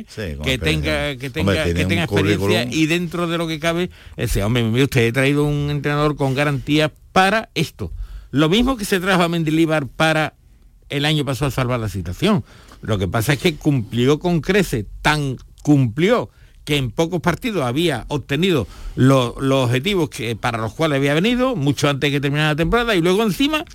Sí, 0.07 0.35
con 0.35 0.45
que 0.45 0.57
tenga, 0.57 1.15
que 1.15 1.29
tenga, 1.29 1.51
Hombre, 1.51 1.73
que 1.73 1.85
tenga 1.85 2.03
experiencia 2.03 2.07
currículum. 2.07 2.67
y 2.71 2.85
dentro 2.85 3.27
de 3.27 3.37
lo 3.37 3.47
que 3.47 3.59
cabe, 3.59 3.89
ese 4.17 4.43
hombre, 4.43 4.63
mire 4.63 4.83
usted, 4.83 5.01
he 5.01 5.11
traído 5.11 5.43
un 5.45 5.69
entrenador 5.69 6.15
con 6.15 6.35
garantías 6.35 6.91
para 7.13 7.49
esto. 7.55 7.91
Lo 8.31 8.47
mismo 8.49 8.77
que 8.77 8.85
se 8.85 8.99
trajo 8.99 9.23
a 9.23 9.29
Mendilibar 9.29 9.87
para 9.87 10.35
el 10.89 11.05
año 11.05 11.25
pasado 11.25 11.47
a 11.47 11.51
salvar 11.51 11.79
la 11.79 11.89
situación. 11.89 12.43
Lo 12.81 12.97
que 12.97 13.07
pasa 13.07 13.33
es 13.33 13.39
que 13.39 13.55
cumplió 13.55 14.19
con 14.19 14.41
crece, 14.41 14.85
tan 15.01 15.37
cumplió 15.63 16.29
que 16.69 16.77
en 16.77 16.91
pocos 16.91 17.19
partidos 17.19 17.63
había 17.65 18.05
obtenido 18.09 18.67
lo- 18.95 19.35
los 19.41 19.65
objetivos 19.65 20.09
que, 20.09 20.35
para 20.35 20.59
los 20.59 20.73
cuales 20.75 20.97
había 20.97 21.15
venido, 21.15 21.55
mucho 21.55 21.89
antes 21.89 22.09
de 22.09 22.17
que 22.17 22.21
terminara 22.21 22.49
la 22.49 22.55
temporada, 22.55 22.95
y 22.95 23.01
luego 23.01 23.23
encima 23.23 23.65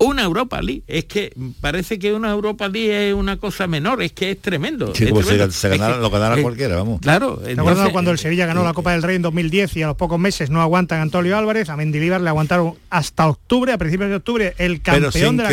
una 0.00 0.22
Europa 0.22 0.62
League. 0.62 0.82
Es 0.86 1.06
que 1.06 1.32
parece 1.60 1.98
que 1.98 2.12
una 2.12 2.30
Europa 2.30 2.68
League 2.68 3.08
es 3.08 3.14
una 3.14 3.36
cosa 3.36 3.66
menor, 3.66 4.00
es 4.02 4.12
que 4.12 4.30
es 4.32 4.40
tremendo. 4.40 4.94
Sí, 4.94 5.04
es 5.04 5.10
pues 5.10 5.26
se, 5.26 5.34
Es 5.44 5.60
que- 5.60 5.78
lo 5.78 6.08
ganara 6.10 6.36
es- 6.36 6.42
cualquiera, 6.42 6.76
vamos. 6.76 7.00
Claro. 7.00 7.36
¿Te 7.38 7.52
acuerdas 7.52 7.58
entonces- 7.58 7.92
cuando 7.92 8.10
el 8.12 8.18
Sevilla 8.18 8.46
ganó 8.46 8.62
la 8.64 8.74
Copa 8.74 8.92
del 8.92 9.02
Rey 9.02 9.16
en 9.16 9.22
2010 9.22 9.76
y 9.76 9.82
a 9.82 9.88
los 9.88 9.96
pocos 9.96 10.18
meses 10.20 10.50
no 10.50 10.60
aguantan 10.62 11.00
a 11.00 11.02
Antonio 11.02 11.36
Álvarez? 11.36 11.68
A 11.68 11.76
Mendilibar 11.76 12.20
le 12.20 12.28
aguantaron 12.28 12.74
hasta 12.90 13.26
octubre, 13.28 13.72
a 13.72 13.78
principios 13.78 14.10
de 14.10 14.16
octubre, 14.16 14.54
el 14.58 14.82
campeón 14.82 15.36
de 15.36 15.42
la, 15.44 15.50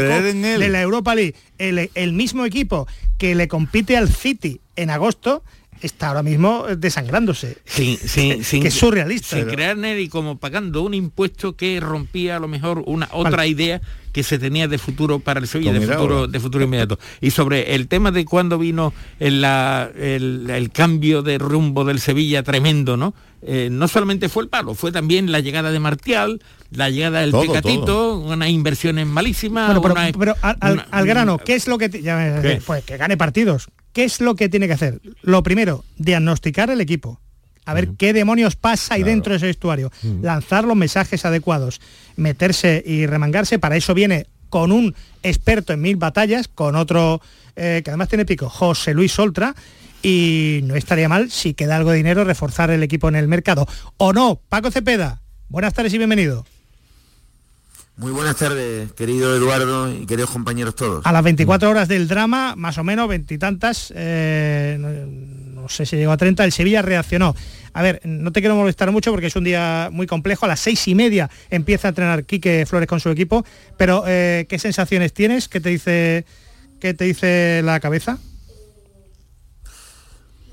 de 0.59 0.69
la 0.69 0.81
Europa 0.81 1.15
League, 1.15 1.33
el, 1.57 1.89
el 1.95 2.13
mismo 2.13 2.45
equipo 2.45 2.87
que 3.17 3.33
le 3.33 3.47
compite 3.47 3.97
al 3.97 4.09
City 4.09 4.61
en 4.75 4.89
agosto, 4.91 5.41
está 5.81 6.07
ahora 6.09 6.23
mismo 6.23 6.65
desangrándose. 6.77 7.57
sin, 7.65 7.97
sin, 7.97 8.43
sin- 8.43 8.61
que 8.61 8.69
es 8.69 8.73
surrealista. 8.73 9.35
Sin 9.37 9.45
crear 9.45 9.77
y 9.99 10.09
como 10.09 10.37
pagando 10.37 10.81
un 10.81 10.93
impuesto 10.93 11.55
que 11.55 11.79
rompía 11.79 12.37
a 12.37 12.39
lo 12.39 12.47
mejor 12.47 12.83
una 12.85 13.07
otra 13.11 13.31
Vale. 13.37 13.47
idea 13.49 13.81
que 14.11 14.23
se 14.23 14.39
tenía 14.39 14.67
de 14.69 14.77
futuro 14.77 15.19
para 15.19 15.39
el 15.41 15.47
Sevilla, 15.47 15.73
de 15.73 15.81
futuro, 15.85 16.17
ahora. 16.19 16.31
de 16.31 16.39
futuro 16.39 16.63
inmediato. 16.63 16.97
Y 17.19 17.31
sobre 17.31 17.75
el 17.75 17.87
tema 17.89 18.11
de 18.11 18.23
cuándo 18.23 18.57
vino 18.57 18.93
el, 19.19 19.41
la- 19.41 19.89
el- 19.97 20.49
el 20.49 20.71
cambio 20.71 21.21
de 21.21 21.37
rumbo 21.37 21.83
del 21.83 21.99
Sevilla 21.99 22.41
tremendo, 22.41 22.95
¿no? 22.95 23.13
Eh, 23.47 23.67
no 23.71 23.87
solamente 23.87 24.29
fue 24.29 24.43
el 24.43 24.49
palo, 24.49 24.73
fue 24.73 24.91
también 24.91 25.31
la 25.31 25.39
llegada 25.39 25.69
de 25.71 25.79
Martial, 25.79 26.41
la 26.71 26.89
llegada 26.89 27.19
del 27.21 27.31
Todo, 27.31 27.41
Pecatito, 27.41 27.85
todo. 27.85 28.19
unas 28.19 28.49
inversiones 28.49 29.05
malísimas. 29.05 29.67
Bueno, 29.67 29.81
pero, 29.81 29.93
una- 29.93 30.11
pero 30.17 30.35
al, 30.41 30.57
al- 30.61 30.73
una- 30.73 30.87
al 30.89 31.05
grano, 31.05 31.37
¿qué 31.37 31.53
es 31.55 31.67
lo 31.67 31.77
que... 31.77 31.89
ti- 31.89 32.01
ya. 32.01 32.41
Pues 32.65 32.83
que 32.85 32.97
gane 32.97 33.17
partidos. 33.17 33.67
¿Qué 33.95 34.03
es 34.03 34.19
lo 34.19 34.35
que 34.35 34.49
tiene 34.49 34.67
que 34.67 34.73
hacer? 34.73 34.99
Lo 35.21 35.41
primero, 35.41 35.85
diagnosticar 35.97 36.69
el 36.69 36.81
equipo. 36.81 37.21
A 37.63 37.73
ver 37.73 37.91
qué 37.97 38.11
demonios 38.11 38.57
pasa 38.57 38.95
ahí 38.95 39.03
dentro 39.03 39.31
de 39.31 39.37
ese 39.37 39.45
vestuario. 39.45 39.89
Lanzar 40.21 40.65
los 40.65 40.75
mensajes 40.75 41.23
adecuados. 41.23 41.79
Meterse 42.17 42.83
y 42.85 43.05
remangarse. 43.05 43.57
Para 43.57 43.77
eso 43.77 43.93
viene 43.93 44.27
con 44.49 44.73
un 44.73 44.93
experto 45.23 45.71
en 45.71 45.79
mil 45.79 45.95
batallas, 45.95 46.49
con 46.49 46.75
otro 46.75 47.21
eh, 47.55 47.83
que 47.85 47.89
además 47.89 48.09
tiene 48.09 48.25
pico, 48.25 48.49
José 48.49 48.93
Luis 48.93 49.17
Oltra. 49.17 49.55
Y 50.03 50.59
no 50.63 50.75
estaría 50.75 51.07
mal 51.07 51.31
si 51.31 51.53
queda 51.53 51.77
algo 51.77 51.91
de 51.91 51.97
dinero 51.97 52.25
reforzar 52.25 52.71
el 52.71 52.83
equipo 52.83 53.07
en 53.07 53.15
el 53.15 53.29
mercado. 53.29 53.65
¿O 53.95 54.11
no? 54.11 54.41
Paco 54.49 54.71
Cepeda. 54.71 55.21
Buenas 55.47 55.73
tardes 55.73 55.93
y 55.93 55.97
bienvenido. 55.97 56.45
Muy 57.97 58.11
buenas 58.11 58.35
tardes, 58.35 58.91
querido 58.91 59.33
Eduardo 59.33 59.89
y 59.89 60.05
queridos 60.05 60.29
compañeros 60.29 60.75
todos. 60.75 61.05
A 61.05 61.13
las 61.13 61.23
24 61.23 61.69
horas 61.69 61.87
del 61.87 62.09
drama, 62.09 62.53
más 62.57 62.77
o 62.77 62.83
menos, 62.83 63.07
veintitantas, 63.07 63.93
eh, 63.95 64.77
no, 64.77 65.69
sé 65.69 65.85
si 65.85 65.95
llegó 65.95 66.11
a 66.11 66.17
30, 66.17 66.43
el 66.43 66.51
Sevilla 66.51 66.81
reaccionó. 66.81 67.33
A 67.71 67.81
ver, 67.81 68.01
no 68.03 68.33
te 68.33 68.41
quiero 68.41 68.55
molestar 68.57 68.91
mucho 68.91 69.11
porque 69.11 69.27
es 69.27 69.35
un 69.37 69.45
día 69.45 69.89
muy 69.93 70.07
complejo. 70.07 70.45
A 70.45 70.49
las 70.49 70.59
seis 70.59 70.85
y 70.89 70.95
media 70.95 71.29
empieza 71.49 71.87
a 71.87 71.89
entrenar 71.89 72.25
Quique 72.25 72.65
Flores 72.65 72.89
con 72.89 72.99
su 72.99 73.09
equipo. 73.09 73.45
Pero, 73.77 74.03
eh, 74.05 74.45
¿qué 74.49 74.59
sensaciones 74.59 75.13
tienes? 75.13 75.47
¿Qué 75.47 75.61
te 75.61 75.69
dice, 75.69 76.25
qué 76.81 76.93
te 76.93 77.05
dice 77.05 77.61
la 77.63 77.79
cabeza? 77.79 78.19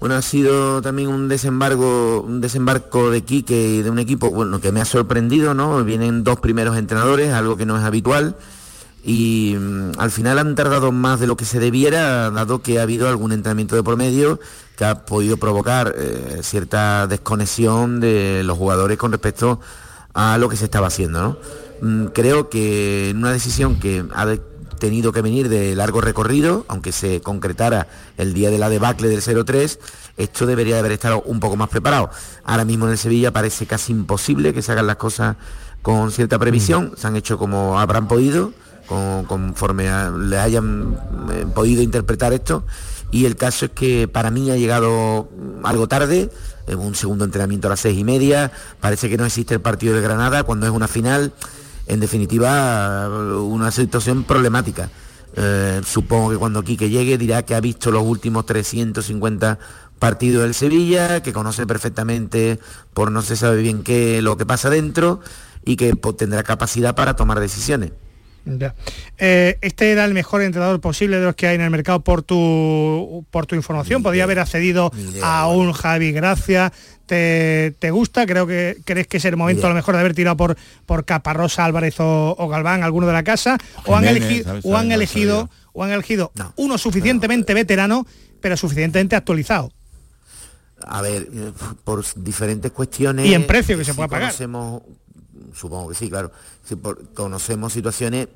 Bueno, 0.03 0.17
ha 0.17 0.23
sido 0.23 0.83
también 0.83 1.11
un 1.11 1.29
desembarco, 1.29 2.23
un 2.27 2.41
desembarco 2.41 3.13
de 3.13 3.23
Quique 3.23 3.55
y 3.55 3.83
de 3.83 3.91
un 3.91 4.01
equipo, 4.01 4.33
bueno, 4.33 4.61
que 4.61 4.73
me 4.73 4.81
ha 4.81 4.85
sorprendido, 4.85 5.55
¿no? 5.55 5.85
Vienen 5.85 6.25
dos 6.25 6.41
primeros 6.41 6.77
entrenadores, 6.77 7.33
algo 7.33 7.57
que 7.57 7.67
no 7.67 7.79
es 7.79 7.85
habitual. 7.85 8.35
Y 9.05 9.55
mm, 9.57 9.93
al 9.99 10.11
final 10.11 10.41
han 10.41 10.57
tardado 10.57 10.91
más 10.91 11.21
de 11.21 11.29
lo 11.29 11.37
que 11.37 11.45
se 11.45 11.61
debiera, 11.61 12.33
dado 12.33 12.63
que 12.63 12.81
ha 12.81 12.83
habido 12.83 13.09
algún 13.09 13.31
entrenamiento 13.31 13.77
de 13.77 13.85
por 13.85 13.97
medio 13.97 14.41
que 14.77 14.85
ha 14.85 15.05
podido 15.05 15.37
provocar 15.37 15.95
eh, 15.97 16.41
cierta 16.43 17.07
desconexión 17.07 18.01
de 18.01 18.43
los 18.43 18.59
jugadores 18.59 18.99
con 18.99 19.13
respecto 19.13 19.61
a 20.15 20.37
lo 20.37 20.49
que 20.49 20.57
se 20.57 20.65
estaba 20.65 20.89
haciendo. 20.89 21.41
Mm, 21.81 22.07
Creo 22.07 22.51
que 22.51 23.11
en 23.11 23.19
una 23.19 23.31
decisión 23.31 23.79
que 23.79 24.05
ha 24.13 24.27
tenido 24.83 25.13
que 25.13 25.23
venir 25.23 25.49
de 25.49 25.77
largo 25.77 26.01
recorrido, 26.01 26.65
aunque 26.67 26.91
se 26.91 27.21
concretara 27.21 27.87
el 28.19 28.35
día 28.35 28.51
de 28.51 28.59
la 28.59 28.69
debacle 28.69 29.07
del 29.09 29.23
0-3, 29.23 29.79
esto 30.17 30.45
debería 30.45 30.75
de 30.75 30.81
haber 30.81 30.91
estado 30.91 31.23
un 31.23 31.39
poco 31.39 31.57
más 31.57 31.69
preparado. 31.69 32.11
Ahora 32.43 32.65
mismo 32.65 32.87
en 32.87 32.91
el 32.93 32.99
Sevilla 32.99 33.31
parece 33.33 33.65
casi 33.67 33.93
imposible 33.93 34.53
que 34.53 34.61
se 34.61 34.73
hagan 34.73 34.89
las 34.89 34.97
cosas 34.97 35.37
con 35.83 36.11
cierta 36.11 36.37
previsión, 36.37 36.95
se 36.97 37.07
han 37.07 37.15
hecho 37.15 37.39
como 37.39 37.79
habrán 37.79 38.09
podido, 38.09 38.53
con- 38.89 39.25
conforme 39.27 39.89
a- 39.89 40.11
le 40.11 40.37
hayan 40.37 40.99
eh, 41.33 41.47
podido 41.55 41.81
interpretar 41.81 42.33
esto, 42.33 42.65
y 43.13 43.27
el 43.27 43.37
caso 43.37 43.67
es 43.67 43.71
que 43.71 44.09
para 44.09 44.33
mí 44.33 44.51
ha 44.51 44.57
llegado 44.57 45.29
algo 45.63 45.87
tarde, 45.87 46.29
en 46.67 46.79
un 46.81 46.97
segundo 46.97 47.25
entrenamiento 47.25 47.69
a 47.69 47.71
las 47.71 47.81
seis 47.81 47.97
y 47.97 48.03
media, 48.03 48.51
parece 48.81 49.09
que 49.09 49.17
no 49.17 49.27
existe 49.27 49.55
el 49.55 49.61
partido 49.61 49.95
de 49.95 50.01
Granada 50.01 50.43
cuando 50.43 50.67
es 50.67 50.73
una 50.73 50.89
final, 50.89 51.33
en 51.87 52.01
definitiva 52.01 53.09
una 53.09 53.71
situación 53.71 54.25
problemática. 54.25 54.91
Eh, 55.35 55.81
supongo 55.85 56.31
que 56.31 56.37
cuando 56.37 56.63
Quique 56.63 56.91
llegue 56.91 57.17
dirá 57.17 57.43
que 57.43 57.55
ha 57.55 57.61
visto 57.61 57.91
los 57.91 58.03
últimos 58.03 58.45
350 58.45 59.59
partidos 59.99 60.43
del 60.43 60.55
Sevilla, 60.55 61.23
que 61.23 61.33
conoce 61.33 61.67
perfectamente 61.67 62.59
por 62.93 63.11
no 63.11 63.23
se 63.23 63.37
sabe 63.37 63.63
bien 63.63 63.83
qué 63.83 64.21
lo 64.21 64.37
que 64.37 64.45
pasa 64.45 64.69
dentro 64.69 65.21
y 65.65 65.77
que 65.77 65.95
pues, 65.97 66.17
tendrá 66.17 66.43
capacidad 66.43 66.95
para 66.95 67.15
tomar 67.15 67.41
decisiones. 67.41 67.93
Ya. 68.45 68.75
Eh, 69.19 69.59
este 69.61 69.93
era 69.93 70.05
el 70.05 70.15
mejor 70.15 70.43
entrenador 70.43 70.81
posible 70.81 71.21
de 71.21 71.27
los 71.27 71.37
que 71.37 71.47
hay 71.47 71.55
en 71.55 71.61
el 71.61 71.71
mercado 71.71 72.03
por 72.03 72.23
tu 72.23 73.25
por 73.31 73.47
tu 73.47 73.55
información. 73.55 74.03
Podía 74.03 74.25
haber 74.25 74.41
accedido 74.41 74.91
a 75.23 75.47
un 75.47 75.73
Javi 75.73 76.11
Gracia. 76.11 76.73
¿Te, 77.07 77.75
te 77.79 77.91
gusta? 77.91 78.27
Creo 78.27 78.47
que 78.47 78.79
crees 78.85 79.07
que 79.07 79.17
es 79.19 79.25
el 79.25 79.37
momento 79.37 79.67
a 79.67 79.71
lo 79.71 79.75
mejor 79.75 79.95
de 79.95 80.01
haber 80.01 80.15
tirado 80.15 80.37
por 80.37 80.57
por 80.87 81.05
Caparrosa, 81.05 81.65
Álvarez 81.65 81.99
o, 82.01 82.35
o 82.39 82.49
Galván, 82.49 82.83
alguno 82.83 83.07
de 83.07 83.13
la 83.13 83.23
casa, 83.25 83.59
o 83.87 83.97
han 83.97 84.05
elegido 84.05 84.45
¿sabes? 84.45 84.65
o 84.65 84.77
han 84.77 84.93
elegido 84.93 85.51
o 85.73 85.85
han 85.85 85.91
elegido 85.91 86.33
uno 86.57 86.79
suficientemente 86.79 87.55
veterano, 87.55 88.07
pero 88.41 88.57
suficientemente 88.57 89.17
actualizado. 89.17 89.73
A 90.85 91.01
ver, 91.01 91.29
eh, 91.33 91.53
por 91.85 92.05
diferentes 92.17 92.73
cuestiones. 92.73 93.27
Y 93.27 93.35
en 93.35 93.47
precio 93.47 93.77
que 93.79 93.85
se 93.85 93.93
sí 93.93 93.97
pueda 93.97 94.09
pagar. 94.09 94.29
Conocemos, 94.31 94.83
supongo 95.55 95.89
que 95.91 95.95
sí, 95.95 96.09
claro. 96.11 96.33
Sí, 96.65 96.77
por- 96.77 97.13
conocemos 97.15 97.73
situaciones. 97.73 98.29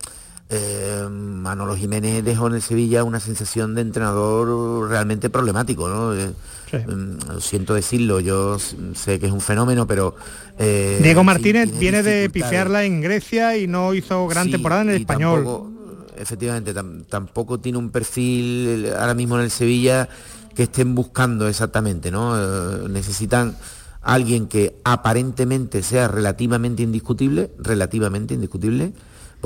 Eh, 0.49 1.07
Manolo 1.11 1.75
Jiménez 1.77 2.25
dejó 2.25 2.47
en 2.49 2.55
el 2.55 2.63
Sevilla 2.63 3.03
una 3.05 3.21
sensación 3.21 3.75
de 3.75 3.81
entrenador 3.83 4.89
realmente 4.89 5.29
problemático, 5.31 5.89
¿no? 5.89 6.15
Eh, 6.15 6.31
mm, 6.73 7.41
siento 7.41 7.75
decirlo, 7.75 8.21
yo 8.21 8.59
sé 8.95 9.19
que 9.19 9.27
es 9.27 9.33
un 9.33 9.41
fenómeno, 9.41 9.87
pero. 9.87 10.15
eh, 10.59 11.01
Diego 11.03 11.25
Martínez 11.25 11.77
viene 11.79 12.03
de 12.03 12.31
pifiarla 12.31 12.85
en 12.85 13.01
Grecia 13.01 13.57
y 13.57 13.67
no 13.67 13.93
hizo 13.95 14.27
gran 14.29 14.47
Sí, 14.47 14.53
temporada 14.53 14.83
en 14.83 14.91
el 14.91 15.01
español. 15.01 15.45
tampoco, 15.45 15.71
efectivamente, 16.17 16.75
tam- 16.75 17.05
tampoco 17.09 17.59
tiene 17.59 17.79
un 17.79 17.91
perfil 17.91 18.89
ahora 18.99 19.15
mismo 19.15 19.37
en 19.37 19.43
el 19.45 19.51
Sevilla 19.51 20.09
que 20.55 20.63
estén 20.65 20.95
buscando 20.95 21.49
exactamente, 21.49 22.11
¿no? 22.11 22.89
Necesitan 22.89 23.57
alguien 24.01 24.47
que 24.47 24.77
aparentemente 24.85 25.83
sea 25.83 26.07
relativamente 26.09 26.83
indiscutible, 26.83 27.51
relativamente 27.59 28.35
indiscutible, 28.35 28.93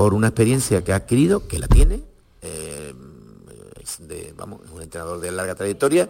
por 0.00 0.14
una 0.14 0.28
experiencia 0.28 0.82
que 0.82 0.94
ha 0.94 0.96
adquirido, 0.96 1.46
que 1.46 1.58
la 1.58 1.68
tiene, 1.68 2.00
eh, 2.40 2.94
de- 3.98 4.32
vamos, 4.34 4.62
es 4.64 4.70
un 4.70 4.80
entrenador 4.80 5.20
de 5.20 5.30
larga 5.30 5.54
trayectoria 5.54 6.08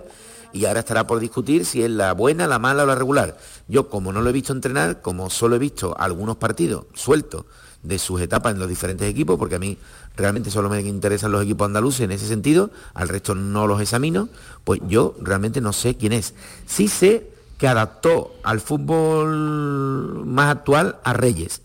y 0.53 0.67
ahora 0.67 0.79
estará 0.79 1.09
por 1.09 1.19
discutir 1.19 1.67
si 1.67 1.83
es 1.83 1.91
la 1.91 2.13
buena, 2.13 2.47
la 2.47 2.61
mala 2.61 2.85
o 2.85 2.87
la 2.87 2.95
regular. 2.95 3.37
Yo, 3.67 3.89
como 3.89 4.13
no 4.13 4.21
lo 4.23 4.31
he 4.31 4.33
visto 4.33 4.53
entrenar, 4.53 5.03
como 5.03 5.29
solo 5.29 5.57
he 5.57 5.59
visto 5.59 5.97
algunos 5.99 6.37
partidos 6.37 6.85
sueltos 6.95 7.47
de 7.83 7.99
sus 7.99 8.21
etapas 8.21 8.53
en 8.55 8.61
los 8.61 8.69
diferentes 8.69 9.11
equipos, 9.11 9.37
porque 9.37 9.57
a 9.57 9.59
mí 9.59 9.77
realmente 10.17 10.53
solo 10.53 10.71
me 10.71 10.81
interesan 10.83 11.33
los 11.33 11.43
equipos 11.43 11.67
andaluces 11.67 12.03
en 12.03 12.13
ese 12.13 12.29
sentido, 12.29 12.71
al 12.95 13.09
resto 13.09 13.35
no 13.35 13.67
los 13.67 13.81
examino, 13.81 14.29
pues 14.63 14.79
yo 14.87 15.17
realmente 15.21 15.61
no 15.61 15.73
sé 15.73 15.97
quién 15.97 16.13
es. 16.13 16.33
Sí 16.65 16.87
sé 16.87 17.29
que 17.59 17.67
adaptó 17.67 18.37
al 18.45 18.61
fútbol 18.61 20.25
más 20.27 20.47
actual 20.49 20.99
a 21.03 21.13
Reyes. 21.13 21.63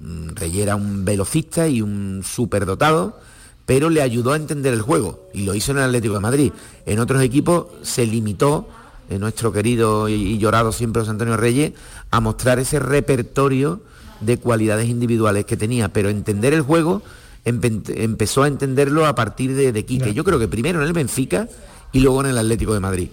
Mm, 0.00 0.28
Reyes 0.34 0.62
era 0.62 0.76
un 0.76 1.04
velocista 1.04 1.66
y 1.68 1.82
un 1.82 2.22
superdotado, 2.24 3.18
pero 3.66 3.90
le 3.90 4.00
ayudó 4.02 4.32
a 4.32 4.36
entender 4.36 4.72
el 4.72 4.80
juego 4.82 5.28
y 5.34 5.42
lo 5.44 5.54
hizo 5.54 5.72
en 5.72 5.78
el 5.78 5.84
Atlético 5.84 6.14
de 6.14 6.20
Madrid. 6.20 6.52
En 6.86 6.98
otros 7.00 7.22
equipos 7.22 7.66
se 7.82 8.06
limitó, 8.06 8.68
eh, 9.10 9.18
nuestro 9.18 9.52
querido 9.52 10.08
y, 10.08 10.14
y 10.14 10.38
llorado 10.38 10.72
siempre 10.72 11.00
José 11.00 11.10
Antonio 11.10 11.36
Reyes, 11.36 11.72
a 12.10 12.20
mostrar 12.20 12.58
ese 12.58 12.78
repertorio 12.78 13.80
de 14.20 14.38
cualidades 14.38 14.88
individuales 14.88 15.44
que 15.44 15.56
tenía, 15.56 15.92
pero 15.92 16.08
entender 16.08 16.54
el 16.54 16.62
juego 16.62 17.02
empe- 17.44 17.82
empezó 17.96 18.42
a 18.42 18.48
entenderlo 18.48 19.06
a 19.06 19.14
partir 19.14 19.54
de, 19.54 19.72
de 19.72 19.84
Quique. 19.84 20.14
Yo 20.14 20.24
creo 20.24 20.38
que 20.38 20.48
primero 20.48 20.80
en 20.80 20.86
el 20.86 20.92
Benfica 20.92 21.48
y 21.92 22.00
luego 22.00 22.20
en 22.20 22.30
el 22.30 22.38
Atlético 22.38 22.74
de 22.74 22.80
Madrid. 22.80 23.08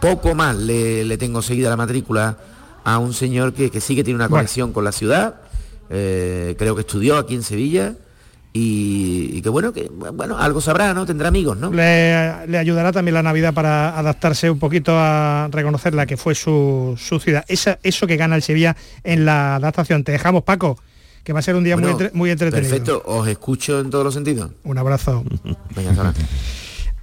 Poco 0.00 0.34
más 0.34 0.56
le, 0.56 1.04
le 1.04 1.16
tengo 1.18 1.42
seguida 1.42 1.68
la 1.70 1.76
matrícula 1.76 2.38
a 2.84 2.98
un 2.98 3.12
señor 3.12 3.52
que, 3.54 3.70
que 3.70 3.80
sí 3.80 3.94
que 3.96 4.04
tiene 4.04 4.16
una 4.16 4.28
Bueno. 4.28 4.40
conexión 4.42 4.72
con 4.72 4.84
la 4.84 4.92
ciudad, 4.92 5.40
eh, 5.90 6.54
creo 6.58 6.74
que 6.74 6.80
estudió 6.82 7.16
aquí 7.18 7.34
en 7.34 7.42
Sevilla 7.42 7.94
y, 8.52 9.30
y 9.34 9.42
que 9.42 9.48
bueno, 9.48 9.72
que 9.72 9.88
bueno, 9.90 10.36
algo 10.38 10.60
sabrá, 10.60 10.92
¿no? 10.94 11.06
Tendrá 11.06 11.28
amigos, 11.28 11.56
¿no? 11.56 11.70
Le, 11.72 12.46
le 12.48 12.58
ayudará 12.58 12.90
también 12.92 13.14
la 13.14 13.22
Navidad 13.22 13.54
para 13.54 13.96
adaptarse 13.98 14.50
un 14.50 14.58
poquito 14.58 14.92
a 14.96 15.48
reconocer 15.52 15.94
la 15.94 16.06
que 16.06 16.16
fue 16.16 16.34
su, 16.34 16.96
su 16.98 17.20
ciudad. 17.20 17.44
Esa- 17.46 17.78
eso 17.82 18.06
que 18.06 18.16
gana 18.16 18.34
el 18.36 18.42
Sevilla 18.42 18.76
en 19.04 19.24
la 19.24 19.56
adaptación. 19.56 20.02
Te 20.02 20.12
dejamos, 20.12 20.42
Paco. 20.42 20.78
que 21.22 21.32
va 21.32 21.38
a 21.40 21.42
ser 21.42 21.54
un 21.54 21.62
día 21.64 21.76
muy, 21.76 21.82
Bueno, 21.84 21.98
entre- 22.00 22.16
muy 22.18 22.30
entretenido. 22.30 22.70
Perfecto, 22.70 23.02
os 23.06 23.28
escucho 23.28 23.78
en 23.80 23.90
todos 23.90 24.04
los 24.04 24.14
sentidos. 24.14 24.50
Un 24.64 24.78
abrazo. 24.78 25.22
Venga. 25.76 26.12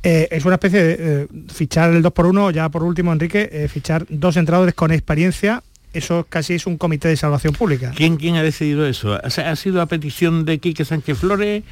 Eh, 0.04 0.28
es 0.32 0.44
una 0.46 0.56
especie 0.56 0.84
de 0.84 0.98
eh, 1.00 1.28
fichar 1.54 1.92
el 1.92 2.02
2 2.02 2.12
por 2.14 2.26
1 2.26 2.52
ya 2.52 2.70
por 2.70 2.84
último, 2.84 3.12
Enrique, 3.14 3.50
eh, 3.52 3.68
fichar 3.68 4.06
dos 4.10 4.38
entrenadores 4.38 4.74
con 4.74 4.92
experiencia, 4.92 5.64
eso 5.98 6.26
casi 6.30 6.54
es 6.56 6.66
un 6.68 6.78
comité 6.78 7.08
de 7.08 7.18
salvación 7.18 7.54
pública. 7.54 7.92
¿Quién, 7.96 8.18
quién 8.18 8.36
ha 8.36 8.44
decidido 8.44 8.86
eso? 8.88 9.20
¿Ha 9.24 9.56
sido 9.56 9.82
a 9.82 9.86
petición 9.88 10.46
de 10.46 10.60
Quique 10.60 10.86
Sánchez 10.86 11.18
Flores? 11.18 11.64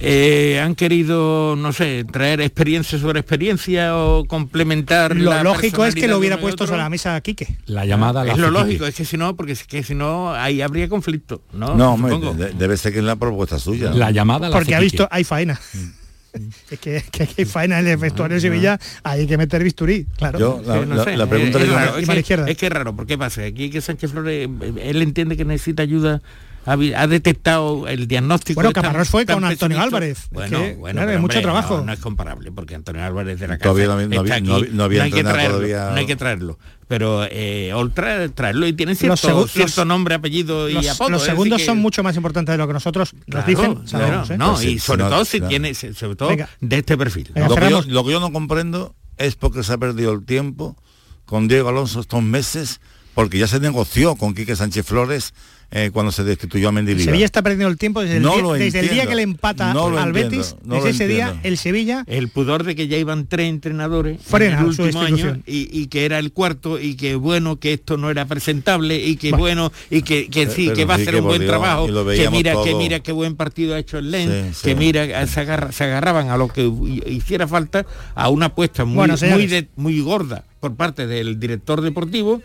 Eh, 0.00 0.60
¿Han 0.62 0.74
querido, 0.74 1.54
no 1.56 1.72
sé, 1.72 2.04
traer 2.04 2.42
experiencia 2.42 2.98
sobre 2.98 3.20
experiencia 3.20 3.96
o 3.96 4.24
complementar 4.26 5.16
Lo 5.16 5.30
la 5.30 5.42
lógico 5.42 5.86
es 5.86 5.94
que 5.94 6.08
lo 6.08 6.18
hubiera 6.18 6.38
puesto 6.38 6.64
a 6.64 6.76
la 6.76 6.88
mesa 6.90 7.18
Quique. 7.22 7.56
La 7.66 7.86
llamada 7.86 8.22
la 8.24 8.32
es 8.32 8.38
lo 8.38 8.48
Quique. 8.48 8.60
lógico, 8.60 8.86
es 8.86 8.94
que 8.94 9.04
si 9.06 9.16
no, 9.16 9.34
porque 9.34 9.52
es 9.52 9.64
que 9.64 9.82
si 9.82 9.94
no, 9.94 10.34
ahí 10.34 10.60
habría 10.60 10.88
conflicto, 10.90 11.42
¿no? 11.54 11.74
No, 11.74 11.94
hombre, 11.94 12.12
Supongo. 12.12 12.34
de- 12.34 12.50
debe 12.52 12.76
ser 12.76 12.92
que 12.92 12.98
es 12.98 13.04
la 13.04 13.16
propuesta 13.16 13.58
suya. 13.58 13.92
La 13.92 14.10
llamada 14.10 14.48
la 14.50 14.54
Porque 14.56 14.74
ha 14.74 14.80
visto, 14.80 15.08
hay 15.10 15.24
faena. 15.24 15.58
Es 16.70 16.78
que, 16.78 17.02
que 17.10 17.22
aquí 17.24 17.34
hay 17.38 17.44
faena 17.44 17.78
en 17.80 17.86
el 17.88 17.96
vestuario 17.98 18.36
de 18.36 18.40
Sevilla, 18.40 18.78
hay 19.02 19.26
que 19.26 19.36
meter 19.36 19.62
bisturí, 19.62 20.06
claro. 20.16 20.38
Yo, 20.38 20.62
la- 20.64 20.80
Sí, 20.80 20.86
no 20.88 20.94
la- 20.96 21.04
sé, 21.04 21.16
la 21.16 21.26
pregunta 21.26 21.58
es, 21.58 21.64
que 21.64 22.18
es 22.20 22.24
que, 22.26 22.34
es 22.52 22.56
que 22.56 22.66
es 22.66 22.72
raro, 22.72 22.96
¿por 22.96 23.06
qué 23.06 23.18
pasa? 23.18 23.44
Aquí 23.44 23.68
que 23.68 23.80
Sánchez 23.82 24.12
Flores, 24.12 24.48
eh, 24.48 24.72
él 24.82 25.02
entiende 25.02 25.36
que 25.36 25.44
necesita 25.44 25.82
ayuda, 25.82 26.22
ha, 26.64 27.06
detectado 27.06 27.88
el 27.88 28.06
diagnóstico. 28.06 28.58
Bueno, 28.58 28.72
Caparrós 28.72 29.08
fue 29.08 29.26
con 29.26 29.44
Antonio. 29.44 29.80
Álvarez. 29.80 30.18
Es 30.24 30.30
Bueno, 30.30 30.58
que, 30.58 30.74
bueno, 30.74 30.94
claro, 30.96 31.06
pero, 31.08 31.10
hay 31.10 31.18
mucho 31.22 31.40
trabajo. 31.42 31.76
No, 31.78 31.84
no 31.86 31.92
es 31.92 31.98
comparable, 32.00 32.52
porque 32.52 32.74
Antonio 32.74 33.04
Álvarez 33.04 33.40
de 33.40 33.48
la 33.48 33.58
casa 33.58 33.70
Todavía 33.70 33.86
no 33.86 33.92
había- 33.94 34.06
no 34.08 34.12
está 34.24 34.40
no 34.40 34.54
aquí, 34.54 34.64
había- 34.64 34.74
no 34.76 34.84
había 34.84 35.02
hay 35.04 35.10
que 35.10 35.18
entrenado 35.20 35.34
traerlo, 35.48 35.66
todavía. 35.68 35.90
no 35.92 35.96
hay 35.98 36.06
que 36.06 36.16
traerlo. 36.16 36.58
Pero 36.88 37.24
eh, 37.30 37.72
traerlo 38.34 38.66
y 38.66 38.72
tiene 38.74 38.94
cierto, 38.94 39.16
segu- 39.16 39.48
cierto 39.48 39.80
los- 39.80 39.86
nombre, 39.86 40.14
apellido 40.14 40.68
y 40.68 40.74
Los, 40.74 40.88
apodo. 40.90 41.10
los 41.10 41.20
decir 41.22 41.32
segundos 41.34 41.58
que- 41.60 41.66
son 41.66 41.78
mucho 41.78 42.02
más 42.02 42.14
importantes 42.16 42.52
de 42.52 42.58
lo 42.58 42.66
que 42.66 42.74
nosotros 42.74 43.14
nos 43.14 43.24
Claro, 43.24 43.46
dicen. 43.46 43.74
claro, 43.74 43.88
sabemos, 43.88 44.30
¿eh? 44.30 44.38
no, 44.38 44.48
Pues 44.50 44.60
sí, 44.60 44.68
y 44.72 44.78
sobre 44.78 45.04
no- 45.04 45.08
todo 45.10 45.24
si 45.24 45.38
claro. 45.38 45.48
tiene, 45.48 45.74
sobre 45.74 46.16
todo 46.16 46.28
Venga. 46.28 46.48
de 46.60 46.78
este 46.78 46.98
perfil. 46.98 47.30
Venga, 47.34 47.48
lo, 47.48 47.54
que 47.54 47.60
yo, 47.62 47.66
cerramos. 47.66 47.86
lo 47.86 48.04
que 48.04 48.10
yo 48.12 48.20
no 48.20 48.30
comprendo 48.32 48.94
es 49.16 49.36
porque 49.36 49.62
se 49.62 49.72
ha 49.72 49.78
perdido 49.78 50.12
el 50.12 50.24
tiempo 50.26 50.76
con 51.24 51.48
Diego 51.48 51.70
Alonso 51.70 52.00
estos 52.00 52.22
meses, 52.22 52.80
porque 53.14 53.38
ya 53.38 53.46
se 53.46 53.58
negoció 53.58 54.16
con 54.16 54.34
Quique 54.34 54.54
Sánchez 54.54 54.84
Flores 54.84 55.32
eh, 55.74 55.90
cuando 55.92 56.12
se 56.12 56.22
destituyó 56.22 56.68
a 56.68 56.72
Mendilibar. 56.72 57.06
Sevilla 57.06 57.24
está 57.24 57.40
perdiendo 57.42 57.68
el 57.68 57.78
tiempo 57.78 58.02
desde 58.02 58.18
el, 58.18 58.22
No 58.22 58.34
día, 58.34 58.42
lo 58.42 58.52
desde 58.52 58.66
el 58.66 58.72
día 58.90 59.02
entiendo. 59.04 59.08
que 59.10 59.14
le 59.16 59.22
empata 59.22 59.72
No 59.72 59.86
al 59.98 60.08
entiendo, 60.08 60.30
Betis, 60.30 60.56
no 60.64 60.74
desde 60.76 60.90
ese 60.90 61.08
día 61.08 61.40
el 61.42 61.56
Sevilla 61.58 62.04
el 62.06 62.28
pudor 62.28 62.62
de 62.64 62.74
que 62.76 62.88
ya 62.88 62.98
iban 62.98 63.26
tres 63.26 63.48
entrenadores 63.48 64.20
Frena 64.22 64.60
en 64.60 64.66
el 64.68 64.74
su 64.74 64.82
último 64.82 65.00
año 65.00 65.38
y, 65.46 65.68
y 65.72 65.86
que 65.86 66.04
era 66.04 66.18
el 66.18 66.32
cuarto 66.32 66.78
y 66.78 66.94
que 66.94 67.14
bueno 67.14 67.56
que 67.58 67.72
esto 67.72 67.96
no 67.96 68.10
era 68.10 68.26
presentable 68.26 68.96
y 68.98 69.16
que 69.16 69.30
Bueno. 69.30 69.70
bueno 69.70 69.72
y 69.90 70.02
que, 70.02 70.28
que 70.28 70.46
sí 70.48 70.64
Pero 70.66 70.76
que 70.76 70.84
va 70.84 70.94
a 70.94 70.98
sí 70.98 71.06
que 71.06 71.16
un 71.16 71.24
buen 71.24 71.40
Dios, 71.40 71.48
trabajo 71.50 71.86
que 71.86 72.28
mira 72.30 72.54
que 72.62 72.74
mira 72.74 73.00
qué 73.00 73.12
buen 73.12 73.34
partido 73.36 73.74
ha 73.74 73.78
hecho 73.78 73.98
el 73.98 74.10
Lens 74.10 74.56
Sí, 74.58 74.64
que 74.64 74.70
sí. 74.70 74.76
mira 74.76 75.26
se, 75.26 75.40
agarra- 75.40 75.72
se 75.72 75.84
agarraban 75.84 76.28
a 76.28 76.36
lo 76.36 76.48
que 76.48 76.70
hiciera 77.06 77.48
falta 77.48 77.86
a 78.14 78.28
una 78.28 78.46
apuesta 78.46 78.84
muy 78.84 78.96
Bueno, 78.96 79.12
muy, 79.14 79.18
señores. 79.18 79.50
de- 79.50 79.68
muy 79.76 80.00
gorda 80.00 80.44
por 80.60 80.74
parte 80.76 81.06
del 81.06 81.40
director 81.40 81.80
deportivo 81.80 82.42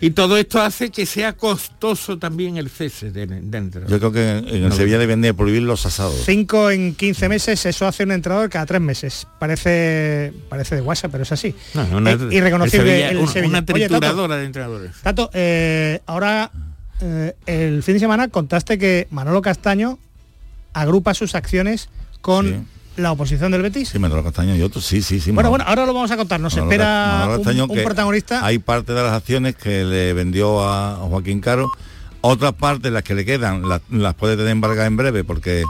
y 0.00 0.10
todo 0.10 0.36
esto 0.36 0.60
hace 0.62 0.90
que 0.90 1.06
sea 1.06 1.32
costoso 1.34 2.18
también 2.18 2.56
el 2.56 2.68
cese 2.70 3.10
de, 3.10 3.26
de 3.26 3.58
entrenador. 3.58 3.88
Yo 3.90 3.98
creo 3.98 4.12
que 4.12 4.56
en 4.56 4.68
No. 4.68 4.74
Sevilla 4.74 4.98
deben 4.98 5.20
de 5.20 5.34
prohibir 5.34 5.62
los 5.62 5.84
asados. 5.86 6.14
5 6.24 6.70
en 6.70 6.94
15 6.94 7.28
meses, 7.28 7.66
eso 7.66 7.86
hace 7.86 8.04
un 8.04 8.12
entrenador 8.12 8.48
cada 8.48 8.64
tres 8.66 8.80
meses. 8.80 9.26
Parece 9.38 10.32
parece 10.48 10.76
de 10.76 10.82
WhatsApp, 10.82 11.10
pero 11.10 11.22
es 11.24 11.32
así. 11.32 11.54
No, 11.74 11.84
una- 11.96 12.12
Eh, 12.12 12.18
irreconocible 12.30 13.08
el 13.08 13.26
Sevilla, 13.26 13.42
el 13.42 13.46
una- 13.48 13.58
Oye, 13.58 13.88
Tato, 13.88 13.98
trituradora 14.00 14.36
de 14.36 14.44
entrenadores. 14.44 14.92
Tato, 15.02 15.30
eh, 15.34 16.00
ahora 16.06 16.50
eh, 17.00 17.34
el 17.46 17.82
fin 17.82 17.94
de 17.94 18.00
semana 18.00 18.28
contaste 18.28 18.78
que 18.78 19.06
Manolo 19.10 19.42
Castaño 19.42 19.98
agrupa 20.74 21.14
sus 21.14 21.34
acciones 21.34 21.88
con 22.20 22.46
Sí. 22.46 22.54
La 22.98 23.12
oposición 23.12 23.50
del 23.52 23.62
Betis. 23.62 23.88
Sí, 23.90 23.98
Manolo 23.98 24.22
Castaño 24.24 24.54
y 24.56 24.62
otros, 24.62 24.84
sí, 24.84 25.00
sí, 25.02 25.20
sí. 25.20 25.30
bueno, 25.30 25.48
Manolo- 25.48 25.50
bueno, 25.50 25.64
ahora 25.66 25.86
lo 25.86 25.94
vamos 25.94 26.10
a 26.10 26.16
contar. 26.16 26.40
Nos 26.40 26.54
Manolo 26.56 26.72
espera 26.72 27.06
Manolo 27.12 27.30
un, 27.32 27.38
Castaño 27.38 27.64
un 27.64 27.74
que 27.76 27.82
protagonista. 27.82 28.44
Hay 28.44 28.58
parte 28.58 28.92
de 28.92 29.02
las 29.02 29.12
acciones 29.12 29.56
que 29.56 29.84
le 29.84 30.12
vendió 30.12 30.62
a 30.68 30.96
Joaquín 31.08 31.40
Caro, 31.40 31.70
otras 32.20 32.52
partes, 32.54 32.92
las 32.92 33.02
que 33.02 33.14
le 33.14 33.24
quedan, 33.24 33.68
las, 33.68 33.80
las 33.90 34.14
puede 34.14 34.36
tener 34.36 34.52
embargadas 34.52 34.88
en 34.88 34.96
breve 34.96 35.24
porque 35.24 35.64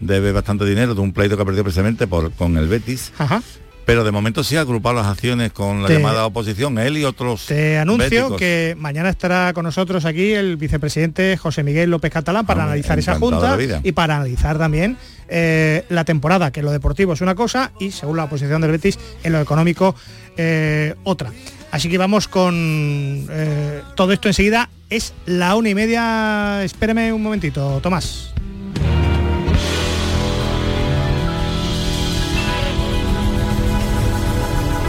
debe 0.00 0.32
bastante 0.32 0.64
dinero 0.64 0.94
de 0.94 1.00
un 1.00 1.12
pleito 1.12 1.36
que 1.36 1.42
ha 1.42 1.44
perdido 1.44 1.62
precisamente 1.64 2.06
por, 2.06 2.32
con 2.32 2.56
el 2.56 2.66
Betis. 2.68 3.12
Ajá. 3.18 3.40
Pero 3.84 4.04
de 4.04 4.12
momento 4.12 4.44
sí 4.44 4.56
ha 4.56 4.60
agrupado 4.60 4.94
las 4.94 5.06
acciones 5.06 5.52
con 5.52 5.82
la 5.82 5.88
Te- 5.88 5.94
llamada 5.94 6.24
oposición, 6.24 6.78
él 6.78 6.96
y 6.98 7.04
otros. 7.04 7.46
Te 7.46 7.78
anuncio 7.78 8.08
béticos. 8.08 8.38
que 8.38 8.76
mañana 8.78 9.08
estará 9.08 9.52
con 9.52 9.64
nosotros 9.64 10.04
aquí 10.04 10.32
el 10.32 10.56
vicepresidente 10.56 11.36
José 11.36 11.62
Miguel 11.64 11.90
López 11.90 12.12
Catalán 12.12 12.46
para 12.46 12.62
Ah, 12.62 12.66
analizar 12.66 12.98
esa 12.98 13.16
junta 13.16 13.58
y 13.82 13.92
para 13.92 14.16
analizar 14.16 14.56
también 14.56 14.96
eh, 15.28 15.84
la 15.88 16.04
temporada, 16.04 16.52
que 16.52 16.62
lo 16.62 16.70
deportivo 16.70 17.12
es 17.14 17.20
una 17.22 17.34
cosa 17.34 17.72
y 17.80 17.90
según 17.90 18.16
la 18.18 18.28
posición 18.28 18.60
del 18.60 18.70
Betis 18.70 18.98
en 19.24 19.32
lo 19.32 19.40
económico 19.40 19.94
eh, 20.36 20.94
otra. 21.04 21.30
Así 21.72 21.88
que 21.88 21.98
vamos 21.98 22.28
con 22.28 22.54
eh, 23.30 23.80
todo 23.96 24.12
esto 24.12 24.28
enseguida. 24.28 24.68
Es 24.90 25.14
la 25.26 25.56
una 25.56 25.70
y 25.70 25.74
media. 25.74 26.62
Espérame 26.64 27.12
un 27.14 27.22
momentito, 27.22 27.80
Tomás. 27.82 28.31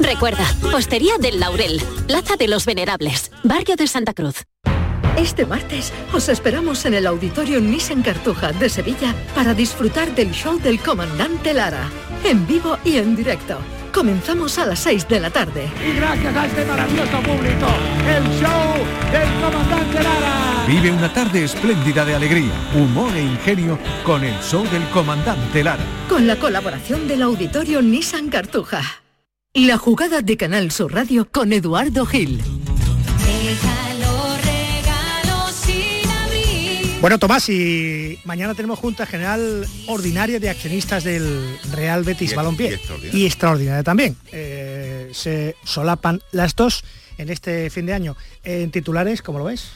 Recuerda, 0.00 0.46
Hostería 0.74 1.18
del 1.18 1.40
Laurel, 1.40 1.82
Plaza 2.06 2.36
de 2.36 2.48
los 2.48 2.66
Venerables, 2.66 3.30
Barrio 3.42 3.76
de 3.76 3.86
Santa 3.86 4.14
Cruz. 4.14 4.44
Este 5.16 5.44
martes 5.44 5.92
os 6.12 6.28
esperamos 6.28 6.84
en 6.84 6.94
el 6.94 7.06
Auditorio 7.06 7.60
Nissan 7.60 8.02
Cartuja 8.02 8.52
de 8.52 8.68
Sevilla 8.68 9.14
para 9.34 9.54
disfrutar 9.54 10.14
del 10.14 10.30
show 10.30 10.60
del 10.60 10.80
comandante 10.80 11.52
Lara, 11.52 11.90
en 12.22 12.46
vivo 12.46 12.78
y 12.84 12.98
en 12.98 13.16
directo. 13.16 13.58
Comenzamos 13.92 14.56
a 14.58 14.66
las 14.66 14.78
6 14.80 15.08
de 15.08 15.18
la 15.18 15.30
tarde. 15.30 15.68
Y 15.84 15.96
gracias 15.96 16.36
a 16.36 16.46
este 16.46 16.64
maravilloso 16.64 17.20
público, 17.20 17.66
el 18.06 18.24
show 18.40 18.74
del 19.10 19.28
comandante 19.42 20.02
Lara. 20.02 20.64
Vive 20.68 20.92
una 20.92 21.12
tarde 21.12 21.42
espléndida 21.42 22.04
de 22.04 22.14
alegría, 22.14 22.52
humor 22.76 23.10
e 23.16 23.22
ingenio 23.22 23.78
con 24.04 24.22
el 24.22 24.38
show 24.42 24.62
del 24.70 24.84
comandante 24.90 25.64
Lara. 25.64 25.84
Con 26.08 26.28
la 26.28 26.36
colaboración 26.36 27.08
del 27.08 27.22
Auditorio 27.22 27.82
Nissan 27.82 28.28
Cartuja. 28.28 29.02
La 29.58 29.76
jugada 29.78 30.22
de 30.22 30.36
Canal 30.36 30.70
Sur 30.70 30.92
Radio 30.94 31.28
con 31.30 31.52
Eduardo 31.52 32.06
Gil. 32.06 32.40
Bueno, 37.00 37.18
Tomás, 37.18 37.48
y 37.48 38.18
mañana 38.24 38.54
tenemos 38.54 38.78
Junta 38.78 39.06
General 39.06 39.66
Ordinaria 39.86 40.40
de 40.40 40.50
Accionistas 40.50 41.04
del 41.04 41.56
Real 41.72 42.02
Betis 42.04 42.32
Y- 42.32 42.34
Balompié. 42.34 42.70
y 42.70 42.74
extraordinaria. 42.74 43.18
Y 43.20 43.26
extraordinaria 43.26 43.82
también. 43.84 44.16
Eh, 44.32 45.10
se 45.12 45.54
solapan 45.64 46.20
las 46.32 46.54
dos 46.56 46.82
en 47.18 47.28
este 47.30 47.70
fin 47.70 47.86
de 47.86 47.94
año. 47.94 48.16
En 48.44 48.70
titulares, 48.70 49.22
¿cómo 49.22 49.38
lo 49.38 49.44
ves? 49.44 49.68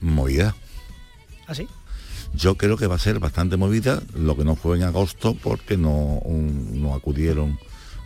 Movida. 0.00 0.54
¿Así? 1.46 1.66
Yo 2.34 2.56
creo 2.56 2.76
que 2.76 2.86
va 2.86 2.96
a 2.96 2.98
ser 2.98 3.18
bastante 3.20 3.56
movida, 3.56 4.02
lo 4.14 4.36
que 4.36 4.44
no 4.44 4.56
fue 4.56 4.76
en 4.76 4.82
agosto 4.84 5.34
porque 5.34 5.76
no, 5.76 5.90
un- 6.24 6.80
no 6.82 6.94
acudieron 6.94 7.58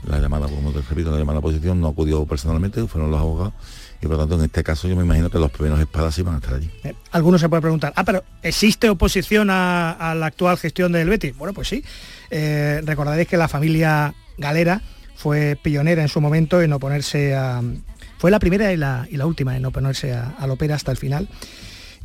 la 0.07 0.19
llamada, 0.19 0.47
como 0.49 0.73
te 0.73 0.81
repito, 0.81 1.11
la 1.11 1.19
llamada 1.19 1.39
a 1.39 1.43
posición 1.43 1.81
no 1.81 1.89
acudió 1.89 2.25
personalmente, 2.27 2.87
fueron 2.87 3.11
los 3.11 3.21
abogados 3.21 3.53
y 4.01 4.07
por 4.07 4.13
lo 4.13 4.19
tanto 4.19 4.37
en 4.37 4.43
este 4.43 4.63
caso 4.63 4.87
yo 4.87 4.95
me 4.95 5.03
imagino 5.03 5.29
que 5.29 5.39
los 5.39 5.51
primeros 5.51 5.81
espadas 5.81 6.23
van 6.23 6.37
a 6.37 6.39
estar 6.39 6.55
allí. 6.55 6.71
Eh, 6.85 6.95
algunos 7.11 7.41
se 7.41 7.49
pueden 7.49 7.63
preguntar, 7.63 7.93
ah, 7.97 8.05
pero 8.05 8.23
¿existe 8.43 8.89
oposición 8.89 9.51
a, 9.51 9.93
a 9.93 10.15
la 10.15 10.27
actual 10.27 10.57
gestión 10.57 10.93
del 10.93 11.09
Betis? 11.09 11.37
Bueno, 11.37 11.53
pues 11.53 11.69
sí. 11.69 11.83
Eh, 12.31 12.81
recordaréis 12.85 13.27
que 13.27 13.37
la 13.37 13.49
familia 13.49 14.15
Galera 14.37 14.83
fue 15.17 15.59
pionera 15.61 16.01
en 16.03 16.09
su 16.09 16.21
momento 16.21 16.63
en 16.63 16.73
oponerse 16.73 17.35
a... 17.35 17.61
Fue 18.19 18.31
la 18.31 18.39
primera 18.39 18.73
y 18.73 18.77
la, 18.77 19.07
y 19.11 19.17
la 19.17 19.27
última 19.27 19.57
en 19.57 19.65
oponerse 19.65 20.13
a, 20.13 20.35
al 20.39 20.51
Opera 20.51 20.77
hasta 20.77 20.93
el 20.93 20.97
final. 20.97 21.29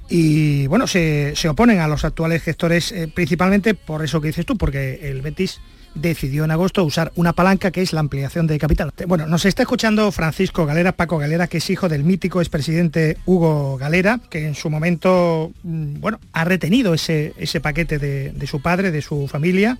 Y 0.09 0.67
bueno, 0.67 0.87
se, 0.87 1.33
se 1.35 1.49
oponen 1.49 1.79
a 1.79 1.87
los 1.87 2.05
actuales 2.05 2.41
gestores 2.41 2.91
eh, 2.91 3.07
principalmente 3.07 3.73
por 3.73 4.03
eso 4.03 4.19
que 4.19 4.27
dices 4.27 4.45
tú, 4.45 4.57
porque 4.57 5.09
el 5.09 5.21
Betis 5.21 5.59
decidió 5.95 6.43
en 6.43 6.51
agosto 6.51 6.83
usar 6.83 7.11
una 7.15 7.33
palanca 7.33 7.71
que 7.71 7.81
es 7.81 7.93
la 7.93 7.99
ampliación 7.99 8.47
de 8.47 8.57
capital. 8.57 8.91
Bueno, 9.07 9.27
nos 9.27 9.45
está 9.45 9.61
escuchando 9.63 10.11
Francisco 10.11 10.65
Galera, 10.65 10.91
Paco 10.93 11.17
Galera, 11.17 11.47
que 11.47 11.57
es 11.57 11.69
hijo 11.69 11.89
del 11.89 12.03
mítico 12.03 12.41
expresidente 12.41 13.17
Hugo 13.25 13.77
Galera, 13.77 14.19
que 14.29 14.45
en 14.47 14.55
su 14.55 14.69
momento, 14.69 15.51
mm, 15.63 15.99
bueno, 15.99 16.19
ha 16.33 16.43
retenido 16.45 16.93
ese, 16.93 17.33
ese 17.37 17.61
paquete 17.61 17.99
de, 17.99 18.31
de 18.31 18.47
su 18.47 18.61
padre, 18.61 18.91
de 18.91 19.01
su 19.01 19.27
familia, 19.27 19.77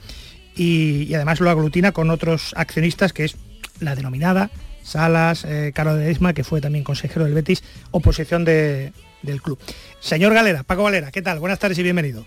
y, 0.55 1.13
además 1.15 1.39
lo 1.39 1.49
aglutina 1.49 1.91
con 1.91 2.09
otros 2.11 2.53
accionistas, 2.55 3.11
que 3.11 3.25
es 3.25 3.35
la 3.79 3.95
denominada 3.95 4.51
Salas, 4.83 5.45
eh, 5.45 5.71
de 5.73 6.11
Esma, 6.11 6.33
que 6.33 6.43
fue 6.43 6.61
también 6.61 6.83
consejero 6.83 7.25
del 7.25 7.33
Betis, 7.33 7.63
oposición 7.91 8.43
de- 8.45 8.91
del 9.21 9.41
club. 9.41 9.57
Señor 9.99 10.33
Galera, 10.33 10.63
Paco 10.63 10.83
Galera, 10.83 11.09
¿qué 11.09 11.21
tal? 11.21 11.39
Buenas 11.39 11.57
tardes 11.57 11.79
y 11.79 11.83
bienvenido. 11.83 12.25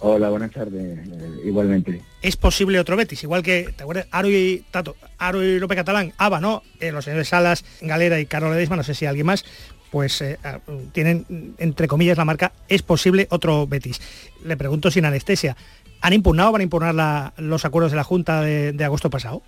Hola, 0.00 0.28
buenas 0.30 0.52
tardes, 0.52 0.98
eh, 1.08 1.30
igualmente. 1.44 2.00
es 2.22 2.36
posible 2.36 2.78
otro 2.78 2.96
Betis, 2.96 3.24
igual 3.24 3.42
que, 3.42 3.70
¿te 3.76 3.82
acuerdas? 3.82 4.06
Aro 4.12 4.30
y 4.30 4.62
Tato, 4.70 4.94
Aro 5.18 5.42
y 5.42 5.58
López 5.58 5.76
Catalán, 5.76 6.12
Aba, 6.18 6.40
¿no? 6.40 6.62
Eh, 6.78 6.92
los 6.92 7.04
señores 7.04 7.28
Salas, 7.28 7.64
Galera 7.80 8.20
y 8.20 8.26
Carlos 8.26 8.52
Ledesma, 8.52 8.76
no 8.76 8.84
sé 8.84 8.94
si 8.94 9.06
alguien 9.06 9.26
más, 9.26 9.44
pues 9.90 10.20
eh, 10.22 10.38
ah, 10.44 10.60
tienen, 10.92 11.54
entre 11.58 11.88
comillas, 11.88 12.16
la 12.16 12.24
marca, 12.24 12.52
es 12.68 12.82
posible 12.82 13.26
otro 13.30 13.66
Betis. 13.66 14.00
Le 14.44 14.56
pregunto 14.56 14.88
sin 14.92 15.04
anestesia, 15.04 15.56
¿han 16.00 16.12
impugnado, 16.12 16.52
van 16.52 16.60
a 16.60 16.64
impugnar 16.64 16.94
la- 16.94 17.32
los 17.36 17.64
acuerdos 17.64 17.90
de 17.90 17.96
la 17.96 18.04
Junta 18.04 18.40
de, 18.42 18.72
de 18.72 18.84
agosto 18.84 19.10
pasado? 19.10 19.42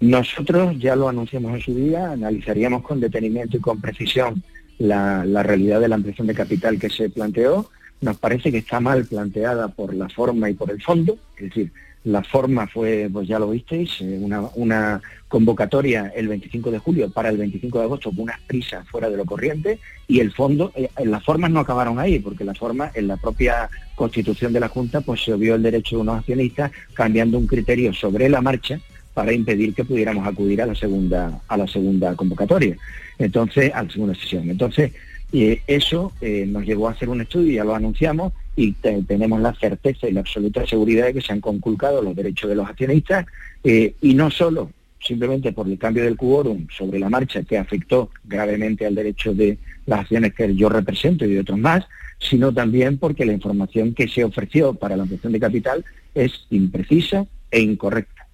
Nosotros 0.00 0.76
ya 0.80 0.96
lo 0.96 1.08
anunciamos 1.08 1.54
en 1.54 1.60
su 1.60 1.74
día, 1.76 2.10
analizaríamos 2.10 2.82
con 2.82 2.98
detenimiento 2.98 3.56
y 3.56 3.60
con 3.60 3.80
precisión 3.80 4.42
la, 4.78 5.24
la 5.24 5.44
realidad 5.44 5.78
de 5.78 5.88
la 5.88 5.94
ampliación 5.94 6.26
de 6.26 6.34
capital 6.34 6.78
que 6.80 6.90
se 6.90 7.08
planteó. 7.10 7.70
Nos 8.00 8.16
parece 8.18 8.50
que 8.50 8.58
está 8.58 8.80
mal 8.80 9.04
planteada 9.04 9.68
por 9.68 9.94
la 9.94 10.08
forma 10.08 10.48
y 10.48 10.54
por 10.54 10.70
el 10.70 10.82
fondo, 10.82 11.18
es 11.36 11.44
decir, 11.44 11.72
la 12.04 12.22
forma 12.22 12.66
fue, 12.66 13.10
pues 13.12 13.28
ya 13.28 13.38
lo 13.38 13.50
visteis, 13.50 14.00
eh, 14.00 14.18
una, 14.54 15.00
convocatoria 15.28 16.12
el 16.16 16.26
25 16.26 16.72
de 16.72 16.78
julio 16.78 17.10
para 17.10 17.28
el 17.28 17.36
25 17.36 17.78
de 17.78 17.84
agosto 17.84 18.10
con 18.10 18.20
unas 18.20 18.40
prisas 18.40 18.88
fuera 18.88 19.08
de 19.08 19.16
lo 19.16 19.24
corriente 19.24 19.78
y 20.08 20.18
el 20.18 20.32
fondo, 20.32 20.72
eh, 20.74 20.88
las 21.04 21.22
formas 21.22 21.52
no 21.52 21.60
acabaron 21.60 22.00
ahí, 22.00 22.18
porque 22.18 22.42
la 22.42 22.54
forma 22.54 22.90
en 22.94 23.06
la 23.06 23.16
propia 23.16 23.68
constitución 23.94 24.52
de 24.52 24.60
la 24.60 24.68
Junta 24.68 25.02
pues 25.02 25.22
se 25.22 25.32
obvió 25.32 25.54
el 25.54 25.62
derecho 25.62 25.96
de 25.96 26.02
unos 26.02 26.18
accionistas 26.18 26.72
cambiando 26.94 27.38
un 27.38 27.46
criterio 27.46 27.92
sobre 27.92 28.28
la 28.28 28.40
marcha 28.40 28.80
para 29.14 29.32
impedir 29.32 29.74
que 29.74 29.84
pudiéramos 29.84 30.26
acudir 30.26 30.62
a 30.62 30.66
la 30.66 30.74
segunda 30.74 31.40
a 31.46 31.56
la 31.56 31.66
segunda 31.66 32.14
convocatoria. 32.16 32.76
Entonces 33.18 33.70
a 33.74 33.82
la 33.82 33.90
segunda 33.90 34.14
sesión. 34.14 34.48
Entonces 34.48 34.92
eh, 35.32 35.62
eso 35.66 36.12
eh, 36.20 36.44
nos 36.46 36.64
llevó 36.64 36.88
a 36.88 36.92
hacer 36.92 37.08
un 37.08 37.20
estudio 37.20 37.52
ya 37.52 37.64
lo 37.64 37.74
anunciamos 37.74 38.32
y 38.56 38.72
te- 38.72 39.02
tenemos 39.02 39.40
la 39.40 39.54
certeza 39.54 40.08
y 40.08 40.12
la 40.12 40.20
absoluta 40.20 40.66
seguridad 40.66 41.06
de 41.06 41.14
que 41.14 41.20
se 41.20 41.32
han 41.32 41.40
conculcado 41.40 42.02
los 42.02 42.16
derechos 42.16 42.48
de 42.50 42.56
los 42.56 42.68
accionistas 42.68 43.26
eh, 43.64 43.94
y 44.00 44.14
no 44.14 44.30
solo 44.30 44.70
simplemente 45.02 45.52
por 45.52 45.66
el 45.66 45.78
cambio 45.78 46.04
del 46.04 46.16
quórum 46.16 46.66
sobre 46.76 46.98
la 46.98 47.08
marcha 47.08 47.42
que 47.42 47.56
afectó 47.58 48.10
gravemente 48.24 48.84
al 48.86 48.94
derecho 48.94 49.32
de 49.32 49.56
las 49.86 50.00
acciones 50.00 50.34
que 50.34 50.54
yo 50.54 50.68
represento 50.68 51.24
y 51.24 51.32
de 51.34 51.40
otros 51.40 51.58
más, 51.58 51.84
sino 52.18 52.52
también 52.52 52.98
porque 52.98 53.24
la 53.24 53.32
información 53.32 53.94
que 53.94 54.08
se 54.08 54.24
ofreció 54.24 54.74
para 54.74 54.96
la 54.96 55.04
ampliación 55.04 55.32
de 55.32 55.40
capital 55.40 55.84
es 56.14 56.44
imprecisa 56.50 57.24
e 57.50 57.60
incorrecta. 57.60 58.26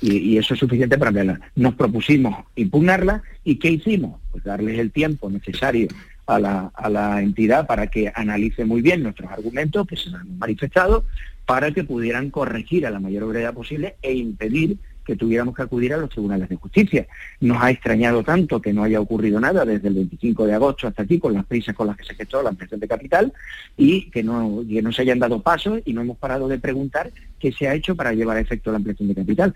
Y, 0.00 0.16
y 0.16 0.38
eso 0.38 0.54
es 0.54 0.60
suficiente 0.60 0.96
para 0.98 1.10
ampliarla. 1.10 1.40
Nos 1.54 1.74
propusimos 1.74 2.34
impugnarla 2.56 3.22
y 3.44 3.56
¿qué 3.56 3.70
hicimos? 3.70 4.18
Pues 4.32 4.42
darles 4.42 4.78
el 4.78 4.90
tiempo 4.90 5.30
necesario 5.30 5.88
a 6.28 6.38
la, 6.38 6.70
a 6.74 6.88
la 6.88 7.20
entidad 7.22 7.66
para 7.66 7.88
que 7.88 8.12
analice 8.14 8.64
muy 8.64 8.82
bien 8.82 9.02
nuestros 9.02 9.30
argumentos 9.30 9.86
que 9.86 9.96
se 9.96 10.10
han 10.10 10.38
manifestado 10.38 11.04
para 11.46 11.72
que 11.72 11.84
pudieran 11.84 12.30
corregir 12.30 12.86
a 12.86 12.90
la 12.90 13.00
mayor 13.00 13.26
brevedad 13.26 13.54
posible 13.54 13.96
e 14.02 14.12
impedir 14.12 14.76
que 15.08 15.16
tuviéramos 15.16 15.56
que 15.56 15.62
acudir 15.62 15.94
a 15.94 15.96
los 15.96 16.10
tribunales 16.10 16.50
de 16.50 16.56
justicia. 16.56 17.06
Nos 17.40 17.62
ha 17.62 17.70
extrañado 17.70 18.22
tanto 18.22 18.60
que 18.60 18.74
no 18.74 18.84
haya 18.84 19.00
ocurrido 19.00 19.40
nada 19.40 19.64
desde 19.64 19.88
el 19.88 19.94
25 19.94 20.44
de 20.44 20.52
agosto 20.52 20.86
hasta 20.86 21.04
aquí 21.04 21.18
con 21.18 21.32
las 21.32 21.46
prisas 21.46 21.74
con 21.74 21.86
las 21.86 21.96
que 21.96 22.04
se 22.04 22.14
gestó 22.14 22.42
la 22.42 22.50
ampliación 22.50 22.78
de 22.78 22.88
capital 22.88 23.32
y 23.78 24.10
que 24.10 24.22
no, 24.22 24.62
que 24.68 24.82
no 24.82 24.92
se 24.92 25.00
hayan 25.00 25.18
dado 25.18 25.40
pasos 25.40 25.80
y 25.86 25.94
no 25.94 26.02
hemos 26.02 26.18
parado 26.18 26.46
de 26.46 26.58
preguntar 26.58 27.10
qué 27.40 27.52
se 27.52 27.66
ha 27.66 27.74
hecho 27.74 27.96
para 27.96 28.12
llevar 28.12 28.36
a 28.36 28.40
efecto 28.40 28.70
la 28.70 28.76
ampliación 28.76 29.08
de 29.08 29.14
capital. 29.14 29.54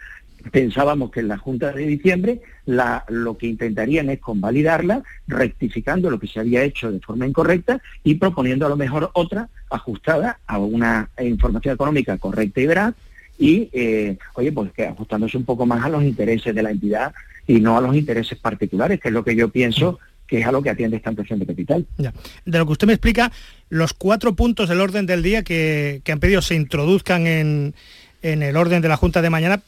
Pensábamos 0.51 1.11
que 1.11 1.21
en 1.21 1.29
la 1.29 1.39
Junta 1.39 1.73
de 1.73 1.87
diciembre 1.87 2.41
la- 2.67 3.05
lo 3.09 3.37
que 3.39 3.47
intentarían 3.47 4.11
es 4.11 4.19
convalidarla, 4.21 5.03
rectificando 5.27 6.11
lo 6.11 6.19
que 6.19 6.27
se 6.27 6.41
había 6.41 6.63
hecho 6.65 6.91
de 6.91 7.01
forma 7.01 7.27
incorrecta 7.27 7.81
y 8.05 8.15
proponiendo 8.15 8.67
a 8.67 8.69
lo 8.69 8.77
mejor 8.77 9.11
otra 9.15 9.49
ajustada 9.71 10.39
a 10.47 10.59
una 10.59 11.09
información 11.23 11.75
económica 11.75 12.19
correcta 12.19 12.61
y 12.61 12.67
veraz 12.67 12.95
y, 13.39 13.69
eh, 13.73 14.19
oye, 14.35 14.53
pues 14.53 14.73
que 14.73 14.87
ajustándose 14.87 15.37
un 15.37 15.45
poco 15.45 15.67
más 15.67 15.85
a 15.85 15.89
los 15.89 16.03
intereses 16.03 16.55
de 16.55 16.63
la 16.63 16.71
entidad 16.71 17.13
y 17.47 17.61
no 17.61 17.77
a 17.77 17.81
los 17.81 17.95
intereses 17.97 18.39
particulares, 18.39 19.01
que 19.01 19.09
es 19.09 19.15
lo 19.15 19.25
que 19.25 19.35
yo 19.35 19.49
pienso 19.49 19.99
que 20.27 20.39
es 20.41 20.47
a 20.47 20.53
lo 20.53 20.63
que 20.63 20.71
atiende 20.71 20.97
esta 20.97 21.11
ampliación 21.11 21.41
de 21.41 21.47
capital. 21.47 21.87
De 21.99 22.59
lo 22.59 22.65
que 22.65 22.73
usted 22.73 22.87
me 22.87 22.95
explica, 22.95 23.31
los 23.69 23.93
cuatro 23.93 24.35
puntos 24.35 24.67
del 24.69 24.81
orden 24.81 25.05
del 25.05 25.23
día 25.23 25.43
que, 25.43 26.01
que 26.05 26.13
han 26.13 26.21
pedido 26.21 26.41
se 26.41 26.55
introduzcan 26.55 27.27
en, 27.27 27.75
en 28.23 28.43
el 28.43 28.57
orden 28.57 28.81
de 28.81 28.89
la 28.89 28.97
Junta 28.97 29.21
de 29.21 29.29
mañana, 29.29 29.61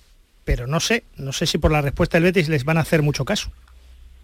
pero 0.44 0.66
no 0.66 0.80
sé, 0.80 1.04
no 1.16 1.32
sé 1.32 1.46
si 1.46 1.58
por 1.58 1.72
la 1.72 1.82
respuesta 1.82 2.16
del 2.18 2.24
Betis 2.24 2.48
les 2.48 2.64
van 2.64 2.78
a 2.78 2.80
hacer 2.80 3.02
mucho 3.02 3.24
caso. 3.24 3.50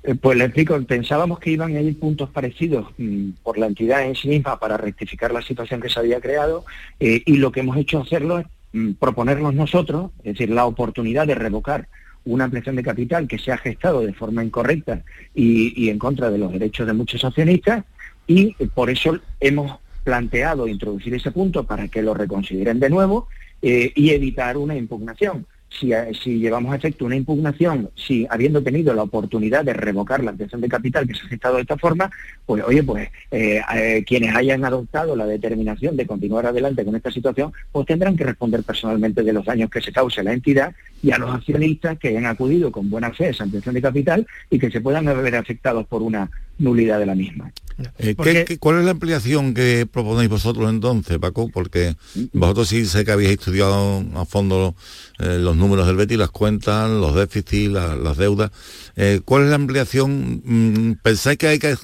Eh, 0.03 0.15
Pues 0.15 0.39
le 0.39 0.45
explico, 0.45 0.81
pensábamos 0.83 1.39
que 1.39 1.51
iban 1.51 1.77
a 1.77 1.81
ir 1.81 1.99
puntos 1.99 2.31
parecidos 2.31 2.89
mm, 2.99 3.31
por 3.43 3.59
la 3.59 3.67
entidad 3.67 4.05
en 4.05 4.15
sí 4.15 4.29
misma 4.29 4.59
para 4.59 4.77
rectificar 4.77 5.33
la 5.33 5.43
situación 5.43 5.81
que 5.81 5.91
se 5.91 5.99
había 5.99 6.21
creado 6.21 6.65
eh, 6.99 7.23
y 7.27 7.37
lo 7.37 7.53
que 7.53 7.61
hemos 7.61 7.77
hecho 7.77 8.01
hacerlo 8.01 8.39
es 8.39 8.47
mm, 8.73 8.93
proponernos 8.93 9.55
nosotros, 9.55 10.11
es 10.21 10.35
decir, 10.35 10.51
la 10.51 10.67
oportunidad 10.67 11.27
de 11.27 11.35
revocar 11.35 11.89
una 12.25 12.45
ampliación 12.45 12.77
de 12.77 12.83
capital 12.83 13.27
que 13.27 13.39
se 13.39 13.53
ha 13.53 13.59
gestado 13.59 14.03
de 14.03 14.13
forma 14.13 14.45
incorrecta 14.45 15.03
y, 15.35 15.89
en 15.89 15.99
contra 15.99 16.31
de 16.31 16.39
los 16.39 16.53
derechos 16.53 16.87
de 16.87 16.93
muchos 16.93 17.25
accionistas 17.25 17.85
y 18.27 18.53
por 18.75 18.91
eso 18.91 19.19
hemos 19.41 19.79
planteado 20.05 20.69
introducir 20.69 21.15
ese 21.15 21.31
punto 21.31 21.65
para 21.65 21.89
que 21.89 22.03
lo 22.03 22.15
reconsideren 22.15 22.79
de 22.79 22.91
nuevo 22.91 23.29
eh, 23.63 23.93
y 23.95 24.11
evitar 24.11 24.57
una 24.57 24.77
impugnación. 24.77 25.47
Si, 25.71 25.93
eh, 25.93 26.13
si, 26.21 26.39
llevamos 26.39 26.73
a 26.73 26.77
efecto 26.77 27.05
una 27.05 27.17
impugnación, 27.17 27.91
si 27.95 28.27
habiendo 28.29 28.63
tenido 28.63 28.93
la 28.93 29.05
oportunidad 29.05 29.65
de 29.65 29.73
revocar 29.73 30.23
la 30.23 30.33
ampliación 30.33 30.61
de 30.61 30.69
capital 30.69 31.07
que 31.07 31.15
se 31.15 31.23
ha 31.23 31.27
aceptado 31.27 31.57
de 31.57 31.63
esta 31.63 31.79
forma, 31.79 32.11
pues 32.45 32.63
oye, 32.65 32.83
pues 32.83 33.09
eh, 33.31 33.63
quienes 34.07 34.35
hayan 34.35 34.65
adoptado 34.65 35.15
la 35.15 35.27
determinación 35.27 35.97
de 35.97 36.07
continuar 36.07 36.47
adelante 36.47 36.85
con 36.85 36.97
esta 36.97 37.11
situación, 37.11 37.53
pues 37.71 37.87
tendrán 37.87 38.17
que 38.17 38.25
responder 38.25 38.63
personalmente 38.65 39.23
de 39.23 39.33
los 39.33 39.45
daños 39.45 39.71
que 39.71 39.81
se 39.81 39.93
cause 39.93 40.21
a 40.21 40.25
la 40.25 40.33
entidad 40.33 40.75
y 41.03 41.13
a 41.13 41.19
los 41.19 41.35
accionistas 41.35 41.99
que 41.99 42.09
hayan 42.09 42.27
acudido 42.27 42.73
con 42.73 42.91
buena 42.91 43.13
fe 43.13 43.27
a 43.27 43.31
esa 43.31 43.45
ampliación 43.45 43.75
de 43.75 43.83
capital 43.83 44.27
y 44.51 44.59
que 44.59 44.71
se 44.71 44.81
puedan 44.81 45.05
ver 45.07 45.37
afectados 45.37 45.87
por 45.87 46.03
una 46.03 46.31
nulidad 46.59 46.99
de 46.99 47.07
la 47.07 47.15
misma. 47.15 47.51
Eh, 47.99 48.59
cuál 48.59 48.79
es 48.79 48.85
la 48.85 48.91
ampliación 48.93 49.55
que 49.55 49.87
proponéis 49.91 50.29
vosotros 50.29 50.69
entonces, 50.71 51.19
Paco? 51.19 51.49
Porque 51.53 51.95
vosotros 52.33 52.69
sí 52.69 52.85
sé 52.87 53.05
que 53.05 53.13
habéis 53.13 53.31
estudiado 53.31 54.05
a 54.15 54.25
fondo 54.25 54.75
eh, 55.19 55.39
los 55.39 55.57
números 55.57 55.87
del 55.87 55.97
Betty, 55.97 56.17
las 56.17 56.31
cuentas, 56.31 56.91
los 56.91 57.15
déficits, 57.15 57.73
las 57.73 58.17
deudas. 58.17 58.51
Eh, 58.97 59.21
¿Cuál 59.25 59.45
es 59.45 59.51
la 59.51 59.57
ampliación? 59.57 60.43
Mm, 60.45 60.93
¿Pensáis 61.03 61.39
que 61.39 61.49
hay 61.49 61.59
que 61.59 61.75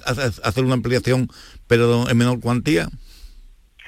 hacer 0.43 0.65
una 0.65 0.75
ampliación 0.75 1.29
pero 1.67 2.09
en 2.09 2.17
menor 2.17 2.41
cuantía? 2.41 2.89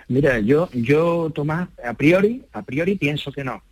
Mira, 0.09 0.39
yo, 0.41 0.71
yo, 0.73 1.31
Tomás, 1.35 1.69
a 1.85 1.95
priori, 1.95 2.43
a 2.53 2.63
priori 2.63 2.97
pienso 2.97 3.31
que 3.31 3.45
no. 3.45 3.63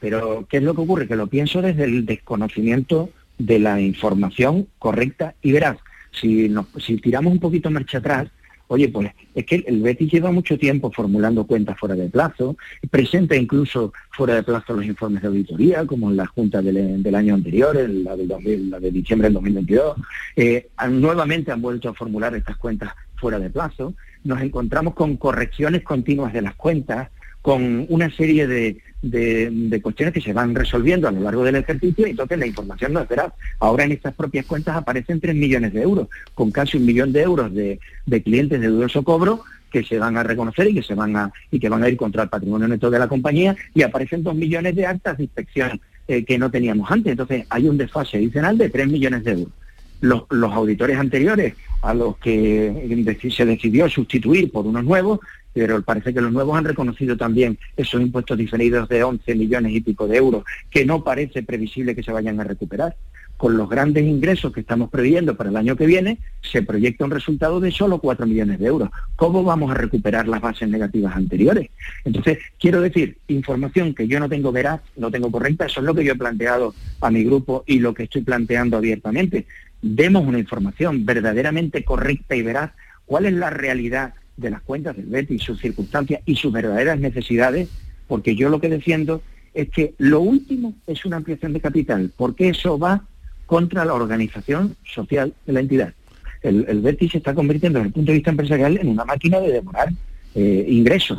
Pero, 0.00 0.46
¿qué 0.48 0.58
es 0.58 0.62
lo 0.62 0.74
que 0.74 0.82
ocurre? 0.82 1.08
Que 1.08 1.16
lo 1.16 1.26
pienso 1.26 1.62
desde 1.62 1.84
el 1.84 2.06
desconocimiento 2.06 3.10
de 3.38 3.58
la 3.58 3.80
información 3.80 4.68
correcta 4.78 5.34
y 5.42 5.52
veraz 5.52 5.78
si, 6.20 6.96
tiramos 6.96 7.32
un 7.32 7.38
poquito 7.38 7.70
marcha 7.70 7.98
atrás, 7.98 8.28
oye, 8.68 8.88
pues 8.88 9.10
es 9.34 9.46
que 9.46 9.64
el 9.66 9.80
Betis 9.82 10.12
lleva 10.12 10.30
mucho 10.30 10.58
tiempo 10.58 10.90
formulando 10.90 11.46
cuentas 11.46 11.78
fuera 11.78 11.94
de 11.94 12.08
plazo, 12.08 12.56
presenta 12.90 13.34
incluso 13.34 13.92
fuera 14.10 14.34
de 14.34 14.42
plazo 14.42 14.74
los 14.74 14.84
informes 14.84 15.22
de 15.22 15.28
auditoría, 15.28 15.86
como 15.86 16.10
en 16.10 16.16
la 16.16 16.26
Junta 16.26 16.60
del, 16.60 17.14
año 17.14 17.34
anterior, 17.34 17.76
del 17.76 18.04
la 18.04 18.80
de 18.80 18.90
diciembre 18.90 19.26
del 19.26 19.34
2022. 19.34 19.96
Eh, 20.36 20.68
nuevamente 20.90 21.50
han 21.50 21.62
vuelto 21.62 21.88
a 21.88 21.94
formular 21.94 22.34
estas 22.34 22.56
cuentas 22.56 22.92
fuera 23.16 23.38
de 23.38 23.50
plazo. 23.50 23.94
Nos 24.24 24.40
encontramos 24.42 24.94
con 24.94 25.16
correcciones 25.16 25.82
continuas 25.82 26.32
de 26.32 26.42
las 26.42 26.54
cuentas, 26.54 27.08
con 27.42 27.86
una 27.88 28.10
serie 28.10 28.46
de, 28.46 28.78
de, 29.02 29.80
cuestiones 29.80 30.12
que 30.12 30.20
se 30.20 30.32
van 30.32 30.54
resolviendo 30.54 31.08
a 31.08 31.12
lo 31.12 31.20
largo 31.20 31.44
del 31.44 31.56
ejercicio 31.56 32.06
y 32.06 32.10
entonces 32.10 32.38
la 32.38 32.46
información 32.46 32.92
no 32.92 33.00
es 33.00 33.08
veraz. 33.08 33.32
Ahora 33.60 33.84
en 33.84 33.92
estas 33.92 34.14
propias 34.14 34.46
cuentas 34.46 34.76
aparecen 34.76 35.20
3 35.20 35.34
millones 35.34 35.72
de 35.72 35.82
euros, 35.82 36.08
con 36.34 36.50
casi 36.50 36.76
un 36.76 36.86
millón 36.86 37.12
de 37.12 37.22
euros 37.22 37.52
de, 37.54 37.78
clientes 38.22 38.60
de 38.60 38.66
dudoso 38.66 39.02
cobro 39.02 39.42
que 39.70 39.84
se 39.84 39.98
van 39.98 40.16
a 40.16 40.22
reconocer 40.22 40.68
y 40.68 40.74
que 40.74 40.82
se 40.82 40.94
van 40.94 41.14
a 41.16 41.32
y 41.50 41.60
que 41.60 41.68
van 41.68 41.82
a 41.82 41.88
ir 41.88 41.96
contra 41.96 42.22
el 42.22 42.28
patrimonio 42.28 42.66
neto 42.66 42.90
de 42.90 42.98
la 42.98 43.06
compañía 43.06 43.54
y 43.74 43.82
aparecen 43.82 44.22
2 44.22 44.34
millones 44.34 44.74
de 44.74 44.86
actas 44.86 45.18
de 45.18 45.24
inspección 45.24 45.80
eh, 46.08 46.24
que 46.24 46.38
no 46.38 46.50
teníamos 46.50 46.90
antes. 46.90 47.12
Entonces 47.12 47.46
hay 47.50 47.68
un 47.68 47.76
desfase 47.76 48.16
adicional 48.16 48.58
de 48.58 48.70
3 48.70 48.88
millones 48.88 49.24
de 49.24 49.32
euros. 49.32 49.52
Los, 50.00 50.22
los, 50.30 50.52
auditores 50.52 50.96
anteriores 50.96 51.54
a 51.82 51.92
los 51.92 52.16
que 52.18 53.04
se 53.30 53.44
decidió 53.44 53.88
sustituir 53.88 54.52
por 54.52 54.64
unos 54.64 54.84
nuevos 54.84 55.18
pero 55.52 55.82
parece 55.82 56.14
que 56.14 56.20
los 56.20 56.32
nuevos 56.32 56.56
han 56.56 56.64
reconocido 56.64 57.16
también 57.16 57.58
esos 57.76 58.00
impuestos 58.00 58.38
diferidos 58.38 58.88
de 58.88 59.02
11 59.02 59.34
millones 59.34 59.72
y 59.72 59.80
pico 59.80 60.06
de 60.06 60.16
euros, 60.16 60.44
que 60.70 60.84
no 60.84 61.02
parece 61.02 61.42
previsible 61.42 61.94
que 61.94 62.02
se 62.02 62.12
vayan 62.12 62.40
a 62.40 62.44
recuperar. 62.44 62.96
Con 63.36 63.56
los 63.56 63.68
grandes 63.68 64.04
ingresos 64.04 64.52
que 64.52 64.60
estamos 64.60 64.90
previendo 64.90 65.36
para 65.36 65.50
el 65.50 65.56
año 65.56 65.76
que 65.76 65.86
viene, 65.86 66.18
se 66.42 66.62
proyecta 66.62 67.04
un 67.04 67.12
resultado 67.12 67.60
de 67.60 67.70
solo 67.70 68.00
4 68.00 68.26
millones 68.26 68.58
de 68.58 68.66
euros. 68.66 68.90
¿Cómo 69.14 69.44
vamos 69.44 69.70
a 69.70 69.74
recuperar 69.74 70.26
las 70.26 70.40
bases 70.40 70.68
negativas 70.68 71.14
anteriores? 71.14 71.70
Entonces, 72.04 72.38
quiero 72.58 72.80
decir, 72.80 73.18
información 73.28 73.94
que 73.94 74.08
yo 74.08 74.18
no 74.18 74.28
tengo 74.28 74.50
veraz, 74.50 74.80
no 74.96 75.12
tengo 75.12 75.30
correcta, 75.30 75.66
eso 75.66 75.78
es 75.78 75.86
lo 75.86 75.94
que 75.94 76.04
yo 76.04 76.14
he 76.14 76.16
planteado 76.16 76.74
a 77.00 77.12
mi 77.12 77.22
grupo 77.22 77.62
y 77.64 77.78
lo 77.78 77.94
que 77.94 78.04
estoy 78.04 78.22
planteando 78.22 78.76
abiertamente. 78.76 79.46
Demos 79.80 80.26
una 80.26 80.40
información 80.40 81.06
verdaderamente 81.06 81.84
correcta 81.84 82.34
y 82.34 82.42
veraz. 82.42 82.72
¿Cuál 83.06 83.26
es 83.26 83.34
la 83.34 83.50
realidad 83.50 84.14
de 84.38 84.50
las 84.50 84.62
cuentas 84.62 84.96
del 84.96 85.06
Betis, 85.06 85.42
sus 85.42 85.60
circunstancias 85.60 86.22
y 86.24 86.36
sus 86.36 86.52
verdaderas 86.52 86.98
necesidades, 86.98 87.68
porque 88.06 88.34
yo 88.34 88.48
lo 88.48 88.60
que 88.60 88.68
defiendo 88.68 89.22
es 89.52 89.68
que 89.70 89.94
lo 89.98 90.20
último 90.20 90.74
es 90.86 91.04
una 91.04 91.16
ampliación 91.16 91.52
de 91.52 91.60
capital, 91.60 92.12
porque 92.16 92.48
eso 92.48 92.78
va 92.78 93.04
contra 93.46 93.84
la 93.84 93.94
organización 93.94 94.76
social 94.84 95.34
de 95.46 95.52
la 95.52 95.60
entidad. 95.60 95.94
El, 96.42 96.64
el 96.68 96.80
Betis 96.80 97.12
se 97.12 97.18
está 97.18 97.34
convirtiendo 97.34 97.78
desde 97.78 97.88
el 97.88 97.92
punto 97.92 98.12
de 98.12 98.18
vista 98.18 98.30
empresarial 98.30 98.78
en 98.78 98.88
una 98.88 99.04
máquina 99.04 99.40
de 99.40 99.52
demorar 99.52 99.88
eh, 100.34 100.66
ingresos. 100.68 101.18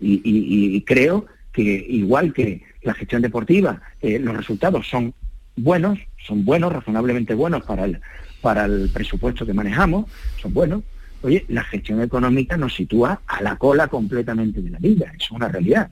Y, 0.00 0.80
creo 0.82 1.26
que 1.52 1.62
igual 1.62 2.32
que 2.32 2.62
la 2.82 2.94
gestión 2.94 3.22
deportiva, 3.22 3.80
eh, 4.02 4.18
los 4.18 4.36
resultados 4.36 4.86
son 4.88 5.14
buenos, 5.56 5.98
son 6.26 6.44
buenos, 6.44 6.72
razonablemente 6.72 7.34
buenos 7.34 7.64
para 7.64 7.84
el, 7.84 8.00
para 8.42 8.66
el 8.66 8.90
presupuesto 8.92 9.46
que 9.46 9.54
manejamos, 9.54 10.06
son 10.40 10.52
buenos, 10.52 10.82
Oye, 11.22 11.44
la 11.48 11.64
gestión 11.64 12.02
económica 12.02 12.56
nos 12.56 12.74
sitúa 12.74 13.20
a 13.26 13.42
la 13.42 13.56
cola 13.56 13.88
completamente 13.88 14.60
de 14.62 14.70
la 14.70 14.78
liga, 14.78 15.12
es 15.18 15.30
una 15.30 15.48
realidad. 15.48 15.90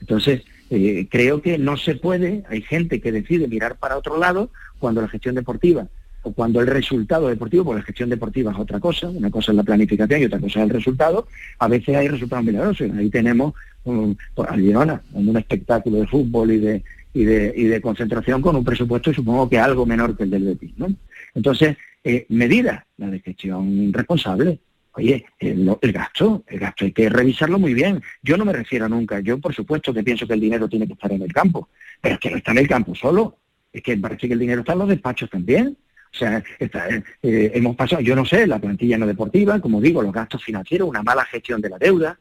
Entonces, 0.00 0.42
eh, 0.70 1.06
creo 1.10 1.40
que 1.40 1.58
no 1.58 1.76
se 1.76 1.94
puede, 1.94 2.42
hay 2.48 2.62
gente 2.62 3.00
que 3.00 3.12
decide 3.12 3.48
mirar 3.48 3.76
para 3.76 3.96
otro 3.96 4.18
lado 4.18 4.50
cuando 4.78 5.00
la 5.00 5.08
gestión 5.08 5.34
deportiva 5.34 5.86
o 6.22 6.32
cuando 6.32 6.60
el 6.60 6.66
resultado 6.66 7.28
deportivo, 7.28 7.64
porque 7.64 7.80
la 7.80 7.86
gestión 7.86 8.08
deportiva 8.08 8.52
es 8.52 8.58
otra 8.58 8.80
cosa, 8.80 9.08
una 9.08 9.30
cosa 9.30 9.52
es 9.52 9.56
la 9.56 9.62
planificación 9.62 10.22
y 10.22 10.24
otra 10.24 10.40
cosa 10.40 10.60
es 10.60 10.64
el 10.64 10.70
resultado, 10.70 11.28
a 11.58 11.68
veces 11.68 11.96
hay 11.96 12.08
resultados 12.08 12.44
milagrosos. 12.44 12.90
Ahí 12.96 13.10
tenemos 13.10 13.52
um, 13.84 14.16
por 14.34 14.48
un 14.50 15.36
espectáculo 15.36 15.98
de 15.98 16.06
fútbol 16.06 16.50
y 16.52 16.58
de, 16.58 16.82
y 17.12 17.24
de, 17.24 17.52
y 17.54 17.64
de 17.64 17.80
concentración 17.80 18.40
con 18.40 18.56
un 18.56 18.64
presupuesto 18.64 19.12
supongo 19.12 19.48
que 19.48 19.58
algo 19.58 19.84
menor 19.84 20.16
que 20.16 20.24
el 20.24 20.30
del 20.30 20.44
Betis. 20.44 20.72
¿no? 20.78 20.88
Entonces, 21.34 21.76
eh, 22.04 22.26
medida, 22.28 22.86
la 22.98 23.08
de 23.08 23.20
gestión 23.20 23.92
responsable, 23.92 24.60
Oye, 24.96 25.26
el, 25.40 25.76
gasto, 25.92 26.44
el 26.46 26.60
gasto 26.60 26.84
hay 26.84 26.92
que 26.92 27.08
revisarlo 27.08 27.58
muy 27.58 27.74
bien. 27.74 28.00
Yo 28.22 28.36
no 28.36 28.44
me 28.44 28.52
refiero 28.52 28.88
nunca, 28.88 29.18
yo 29.18 29.38
por 29.38 29.52
supuesto 29.52 29.92
que 29.92 30.04
pienso 30.04 30.26
que 30.26 30.34
el 30.34 30.40
dinero 30.40 30.68
tiene 30.68 30.86
que 30.86 30.92
estar 30.92 31.10
en 31.10 31.22
el 31.22 31.32
campo, 31.32 31.68
pero 32.00 32.14
es 32.14 32.20
que 32.20 32.30
no 32.30 32.36
está 32.36 32.52
en 32.52 32.58
el 32.58 32.68
campo 32.68 32.94
solo, 32.94 33.38
es 33.72 33.82
que 33.82 33.96
parece 33.96 34.28
que 34.28 34.34
el 34.34 34.38
dinero 34.38 34.60
está 34.60 34.74
en 34.74 34.78
los 34.78 34.88
despachos 34.88 35.28
también. 35.28 35.76
O 36.12 36.16
sea, 36.16 36.44
eh, 36.60 37.02
eh, 37.22 37.50
hemos 37.54 37.74
pasado, 37.74 38.00
yo 38.02 38.14
no 38.14 38.24
sé, 38.24 38.46
la 38.46 38.60
plantilla 38.60 38.96
no 38.96 39.06
deportiva, 39.06 39.58
como 39.58 39.80
digo, 39.80 40.00
los 40.00 40.12
gastos 40.12 40.44
financieros, 40.44 40.88
una 40.88 41.02
mala 41.02 41.24
gestión 41.24 41.60
de 41.60 41.70
la 41.70 41.78
deuda. 41.78 42.16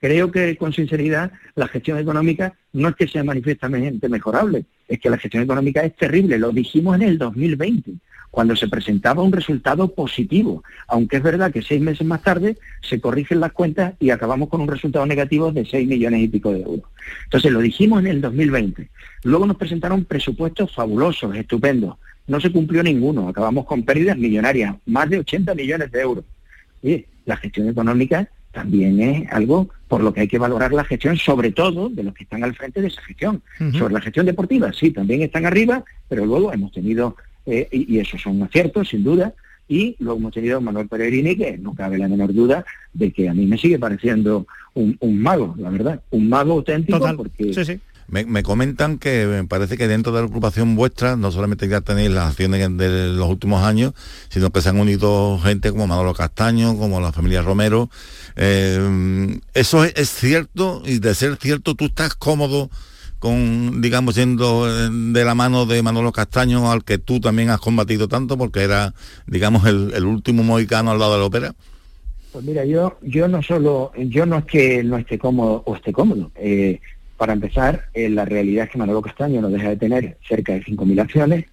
Creo 0.00 0.32
que 0.32 0.56
con 0.56 0.72
sinceridad 0.72 1.30
la 1.56 1.68
gestión 1.68 1.98
económica 1.98 2.54
no 2.72 2.88
es 2.88 2.96
que 2.96 3.06
sea 3.06 3.22
manifiestamente 3.22 4.08
mejorable, 4.08 4.64
es 4.88 4.98
que 4.98 5.10
la 5.10 5.18
gestión 5.18 5.42
económica 5.42 5.82
es 5.82 5.94
terrible, 5.94 6.38
lo 6.38 6.52
dijimos 6.52 6.96
en 6.96 7.02
el 7.02 7.18
2020 7.18 7.92
cuando 8.30 8.54
se 8.56 8.68
presentaba 8.68 9.22
un 9.22 9.32
resultado 9.32 9.88
positivo, 9.94 10.62
aunque 10.86 11.16
es 11.16 11.22
verdad 11.22 11.52
que 11.52 11.62
seis 11.62 11.80
meses 11.80 12.06
más 12.06 12.22
tarde 12.22 12.56
se 12.82 13.00
corrigen 13.00 13.40
las 13.40 13.52
cuentas 13.52 13.94
y 14.00 14.10
acabamos 14.10 14.48
con 14.48 14.60
un 14.60 14.68
resultado 14.68 15.06
negativo 15.06 15.50
de 15.52 15.64
seis 15.64 15.88
millones 15.88 16.22
y 16.22 16.28
pico 16.28 16.52
de 16.52 16.60
euros. 16.60 16.90
Entonces 17.24 17.50
lo 17.50 17.60
dijimos 17.60 18.00
en 18.00 18.08
el 18.08 18.20
2020. 18.20 18.88
Luego 19.24 19.46
nos 19.46 19.56
presentaron 19.56 20.04
presupuestos 20.04 20.74
fabulosos, 20.74 21.34
estupendos. 21.36 21.96
No 22.26 22.40
se 22.40 22.52
cumplió 22.52 22.82
ninguno, 22.82 23.28
acabamos 23.28 23.64
con 23.64 23.82
pérdidas 23.84 24.18
millonarias, 24.18 24.76
más 24.86 25.08
de 25.08 25.20
80 25.20 25.54
millones 25.54 25.90
de 25.90 26.00
euros. 26.00 26.24
Y 26.82 27.06
la 27.24 27.36
gestión 27.36 27.68
económica 27.68 28.28
también 28.52 29.00
es 29.00 29.32
algo 29.32 29.68
por 29.88 30.02
lo 30.02 30.12
que 30.12 30.20
hay 30.22 30.28
que 30.28 30.38
valorar 30.38 30.72
la 30.72 30.84
gestión, 30.84 31.16
sobre 31.16 31.52
todo 31.52 31.88
de 31.88 32.02
los 32.02 32.14
que 32.14 32.24
están 32.24 32.44
al 32.44 32.54
frente 32.54 32.80
de 32.82 32.88
esa 32.88 33.00
gestión. 33.02 33.42
Sobre 33.72 33.94
la 33.94 34.00
gestión 34.00 34.26
deportiva, 34.26 34.72
sí, 34.72 34.90
también 34.90 35.22
están 35.22 35.46
arriba, 35.46 35.82
pero 36.08 36.26
luego 36.26 36.52
hemos 36.52 36.72
tenido 36.72 37.16
eh, 37.48 37.68
y, 37.70 37.98
eso 37.98 38.18
son 38.18 38.42
aciertos, 38.42 38.88
sin 38.88 39.02
duda, 39.02 39.34
y 39.68 39.96
luego 39.98 40.18
hemos 40.18 40.32
tenido 40.32 40.58
a 40.58 40.60
Manuel 40.60 40.88
Peregrini, 40.88 41.36
que 41.36 41.58
no 41.58 41.74
cabe 41.74 41.98
la 41.98 42.08
menor 42.08 42.32
duda 42.32 42.64
de 42.92 43.10
que 43.12 43.28
a 43.28 43.34
mí 43.34 43.46
me 43.46 43.58
sigue 43.58 43.78
pareciendo 43.78 44.46
un, 44.74 44.96
mago, 45.20 45.54
la 45.58 45.70
verdad, 45.70 46.02
un 46.10 46.28
mago 46.28 46.52
auténtico, 46.52 47.00
porque... 47.16 47.80
Me, 48.10 48.42
comentan 48.42 48.96
que 48.96 49.26
me 49.26 49.44
parece 49.44 49.76
que 49.76 49.86
dentro 49.86 50.12
de 50.12 50.20
la 50.20 50.26
ocupación 50.26 50.76
vuestra 50.76 51.14
no 51.16 51.30
solamente 51.30 51.68
ya 51.68 51.82
tenéis 51.82 52.10
las 52.10 52.30
acciones 52.30 52.74
de 52.78 53.08
los 53.08 53.28
últimos 53.28 53.62
años, 53.62 53.92
sino 54.30 54.48
que 54.50 54.62
se 54.62 54.70
han 54.70 54.80
unido 54.80 55.38
gente 55.40 55.70
como 55.70 55.86
Manolo 55.86 56.14
Castaño, 56.14 56.78
como 56.78 57.02
la 57.02 57.12
familia 57.12 57.42
Romero. 57.42 57.90
Eh, 58.36 59.38
eso 59.52 59.84
es, 59.84 60.08
cierto 60.08 60.82
y 60.86 61.00
de 61.00 61.14
ser 61.14 61.36
cierto 61.36 61.74
tú 61.74 61.86
estás 61.86 62.14
cómodo 62.14 62.70
con, 63.18 63.80
digamos, 63.80 64.14
siendo 64.14 64.68
eh, 64.68 64.88
de 64.90 65.24
la 65.24 65.34
mano 65.34 65.66
de 65.66 65.82
Manolo 65.82 66.12
Castaño, 66.12 66.70
al 66.70 66.84
que 66.84 66.98
tú 66.98 67.20
también 67.20 67.50
has 67.50 67.60
combatido 67.60 68.08
tanto, 68.08 68.38
porque 68.38 68.62
era, 68.62 68.94
digamos, 69.26 69.66
el, 69.66 70.04
último 70.04 70.42
mohicano 70.42 70.90
al 70.90 70.98
lado 70.98 71.12
de 71.14 71.18
la 71.18 71.24
ópera? 71.24 71.54
Pues 72.32 72.44
mira, 72.44 72.64
yo, 72.64 72.98
yo 73.02 73.26
no 73.26 73.42
solo, 73.42 73.92
yo 73.96 74.26
no 74.26 74.38
es 74.38 74.44
que 74.44 74.84
no 74.84 74.98
esté 74.98 75.18
cómodo 75.18 75.62
o 75.66 75.74
esté 75.74 75.92
cómodo. 75.92 76.30
Eh, 76.36 76.80
para 77.16 77.32
empezar, 77.32 77.86
eh, 77.94 78.08
la 78.08 78.24
realidad 78.24 78.66
es 78.66 78.70
que 78.70 78.78
Manolo 78.78 79.02
Castaño 79.02 79.40
no 79.40 79.48
deja 79.48 79.70
de 79.70 79.76
tener 79.76 80.18
cerca 80.28 80.52
de 80.52 80.62
5.000 80.62 81.00
acciones 81.00 81.44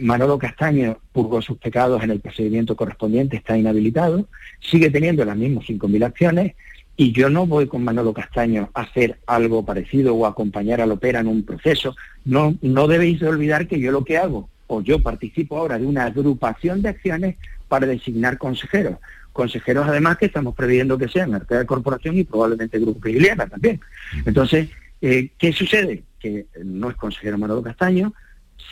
Manolo 0.00 0.38
Castaño 0.38 0.98
purgó 1.12 1.40
sus 1.40 1.56
pecados 1.56 2.02
en 2.02 2.10
el 2.10 2.20
procedimiento 2.20 2.76
correspondiente, 2.76 3.38
está 3.38 3.56
inhabilitado, 3.56 4.28
sigue 4.60 4.90
teniendo 4.90 5.24
las 5.24 5.34
mismas 5.34 5.64
5.000 5.64 6.04
acciones 6.04 6.52
y 6.96 7.12
yo 7.12 7.28
no 7.28 7.46
voy 7.46 7.66
con 7.66 7.84
Manolo 7.84 8.14
Castaño 8.14 8.70
a 8.74 8.82
hacer 8.82 9.18
algo 9.26 9.64
parecido 9.64 10.14
o 10.14 10.24
a 10.24 10.30
acompañar 10.30 10.80
al 10.80 10.92
Opera 10.92 11.20
en 11.20 11.28
un 11.28 11.44
proceso. 11.44 11.94
No, 12.24 12.56
no 12.62 12.88
debéis 12.88 13.20
de 13.20 13.28
olvidar 13.28 13.68
que 13.68 13.78
yo 13.78 13.92
lo 13.92 14.04
que 14.04 14.16
hago, 14.16 14.48
o 14.66 14.80
yo 14.80 15.02
participo 15.02 15.58
ahora 15.58 15.78
de 15.78 15.86
una 15.86 16.04
agrupación 16.04 16.80
de 16.80 16.88
acciones 16.88 17.36
para 17.68 17.86
designar 17.86 18.38
consejeros. 18.38 18.96
Consejeros 19.32 19.86
además 19.86 20.16
que 20.16 20.26
estamos 20.26 20.54
previendo 20.54 20.96
que 20.96 21.08
sean 21.08 21.34
Arte 21.34 21.56
de 21.56 21.66
Corporación 21.66 22.16
y 22.16 22.24
probablemente 22.24 22.78
Grupo 22.78 23.00
Privilegiada 23.00 23.46
también. 23.46 23.80
Entonces, 24.24 24.70
eh, 25.02 25.30
¿qué 25.36 25.52
sucede? 25.52 26.04
Que 26.18 26.46
no 26.64 26.88
es 26.88 26.96
consejero 26.96 27.36
Manolo 27.36 27.62
Castaño, 27.62 28.14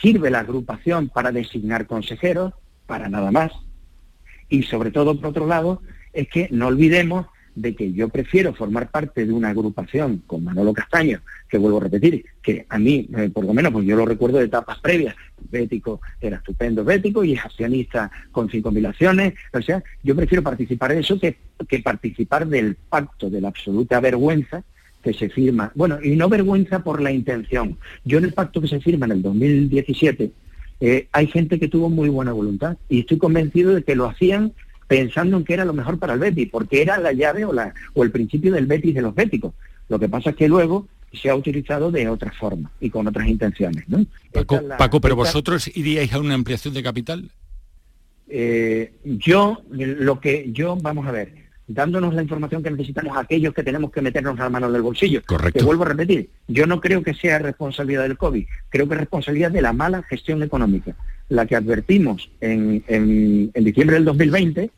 sirve 0.01 0.31
la 0.31 0.39
agrupación 0.39 1.09
para 1.09 1.31
designar 1.31 1.85
consejeros, 1.85 2.53
para 2.87 3.07
nada 3.07 3.29
más. 3.29 3.51
Y 4.49 4.63
sobre 4.63 4.89
todo, 4.89 5.15
por 5.15 5.29
otro 5.29 5.45
lado, 5.45 5.83
es 6.13 6.27
que 6.27 6.47
no 6.51 6.67
olvidemos 6.67 7.27
de 7.55 7.73
que 7.73 7.93
yo 7.93 8.09
prefiero 8.09 8.53
formar 8.53 8.91
parte 8.91 9.25
de 9.25 9.31
una 9.31 9.49
agrupación 9.49 10.23
con 10.27 10.43
Manolo 10.43 10.73
Castaño, 10.73 11.21
que 11.49 11.57
vuelvo 11.57 11.77
a 11.77 11.83
repetir, 11.83 12.25
que 12.41 12.65
a 12.69 12.77
mí, 12.77 13.09
eh, 13.17 13.29
por 13.33 13.45
lo 13.45 13.53
menos, 13.53 13.71
pues 13.71 13.85
yo 13.85 13.95
lo 13.95 14.05
recuerdo 14.05 14.39
de 14.39 14.45
etapas 14.45 14.79
previas, 14.79 15.15
Bético 15.49 16.01
era 16.19 16.37
estupendo 16.37 16.83
Bético 16.83 17.23
y 17.23 17.33
es 17.33 17.45
accionista 17.45 18.11
con 18.31 18.49
5.000 18.49 18.87
acciones, 18.87 19.33
o 19.53 19.61
sea, 19.61 19.81
yo 20.03 20.15
prefiero 20.15 20.43
participar 20.43 20.93
de 20.93 20.99
eso 20.99 21.19
que, 21.19 21.37
que 21.67 21.79
participar 21.79 22.47
del 22.47 22.75
pacto 22.75 23.29
de 23.29 23.41
la 23.41 23.47
absoluta 23.47 23.99
vergüenza 23.99 24.63
que 25.01 25.13
se 25.13 25.29
firma, 25.29 25.71
bueno, 25.75 25.99
y 26.03 26.15
no 26.15 26.27
vergüenza 26.27 26.83
por 26.83 26.99
la 26.99 27.11
intención. 27.11 27.77
Yo 28.03 28.17
en 28.17 28.23
el 28.25 28.33
pacto 28.33 28.59
que 28.59 28.67
se 28.67 28.79
firma 28.79 29.05
en 29.05 29.11
el 29.11 29.21
2017, 29.21 30.31
eh, 30.81 31.07
hay 31.11 31.27
gente 31.27 31.59
que 31.59 31.67
tuvo 31.67 31.89
muy 31.89 32.09
buena 32.09 32.33
voluntad 32.33 32.77
y 32.89 33.01
estoy 33.01 33.17
convencido 33.17 33.75
de 33.75 33.83
que 33.83 33.95
lo 33.95 34.07
hacían 34.07 34.53
pensando 34.87 35.37
en 35.37 35.43
que 35.43 35.53
era 35.53 35.65
lo 35.65 35.73
mejor 35.73 35.97
para 35.97 36.13
el 36.13 36.19
Betis, 36.19 36.49
porque 36.51 36.81
era 36.81 36.97
la 36.97 37.13
llave 37.13 37.45
o, 37.45 37.53
la, 37.53 37.73
o 37.93 38.03
el 38.03 38.11
principio 38.11 38.53
del 38.53 38.65
Betis 38.65 38.93
de 38.93 39.01
los 39.01 39.15
béticos. 39.15 39.53
Lo 39.89 39.99
que 39.99 40.09
pasa 40.09 40.31
es 40.31 40.35
que 40.35 40.47
luego 40.47 40.87
se 41.13 41.29
ha 41.29 41.35
utilizado 41.35 41.91
de 41.91 42.09
otra 42.09 42.31
forma 42.31 42.71
y 42.79 42.89
con 42.89 43.07
otras 43.07 43.27
intenciones. 43.27 43.87
¿no? 43.87 44.05
Paco, 44.31 44.61
Paco 44.77 45.01
pero 45.01 45.15
vosotros 45.15 45.69
iríais 45.75 46.11
a 46.13 46.19
una 46.19 46.33
ampliación 46.33 46.73
de 46.73 46.83
capital. 46.83 47.29
Eh, 48.27 48.93
yo, 49.03 49.61
lo 49.69 50.19
que 50.19 50.51
yo, 50.51 50.75
vamos 50.75 51.07
a 51.07 51.11
ver, 51.11 51.44
dándonos 51.67 52.13
la 52.13 52.21
información 52.21 52.61
que 52.61 52.71
necesitamos 52.71 53.17
a 53.17 53.21
aquellos 53.21 53.53
que 53.53 53.63
tenemos 53.63 53.91
que 53.91 54.01
meternos 54.01 54.37
las 54.37 54.51
manos 54.51 54.71
del 54.71 54.81
bolsillo. 54.81 55.21
Correcto. 55.25 55.59
Te 55.59 55.65
vuelvo 55.65 55.83
a 55.83 55.89
repetir, 55.89 56.29
yo 56.47 56.67
no 56.67 56.79
creo 56.79 57.03
que 57.03 57.13
sea 57.13 57.39
responsabilidad 57.39 58.03
del 58.03 58.17
COVID, 58.17 58.45
creo 58.69 58.87
que 58.87 58.93
es 58.93 58.99
responsabilidad 58.99 59.51
de 59.51 59.61
la 59.61 59.73
mala 59.73 60.03
gestión 60.03 60.43
económica 60.43 60.95
la 61.29 61.45
que 61.45 61.55
advertimos 61.55 62.29
en, 62.41 62.83
en, 62.87 63.63
diciembre 63.63 63.95
del 63.95 64.05
2020, 64.05 64.69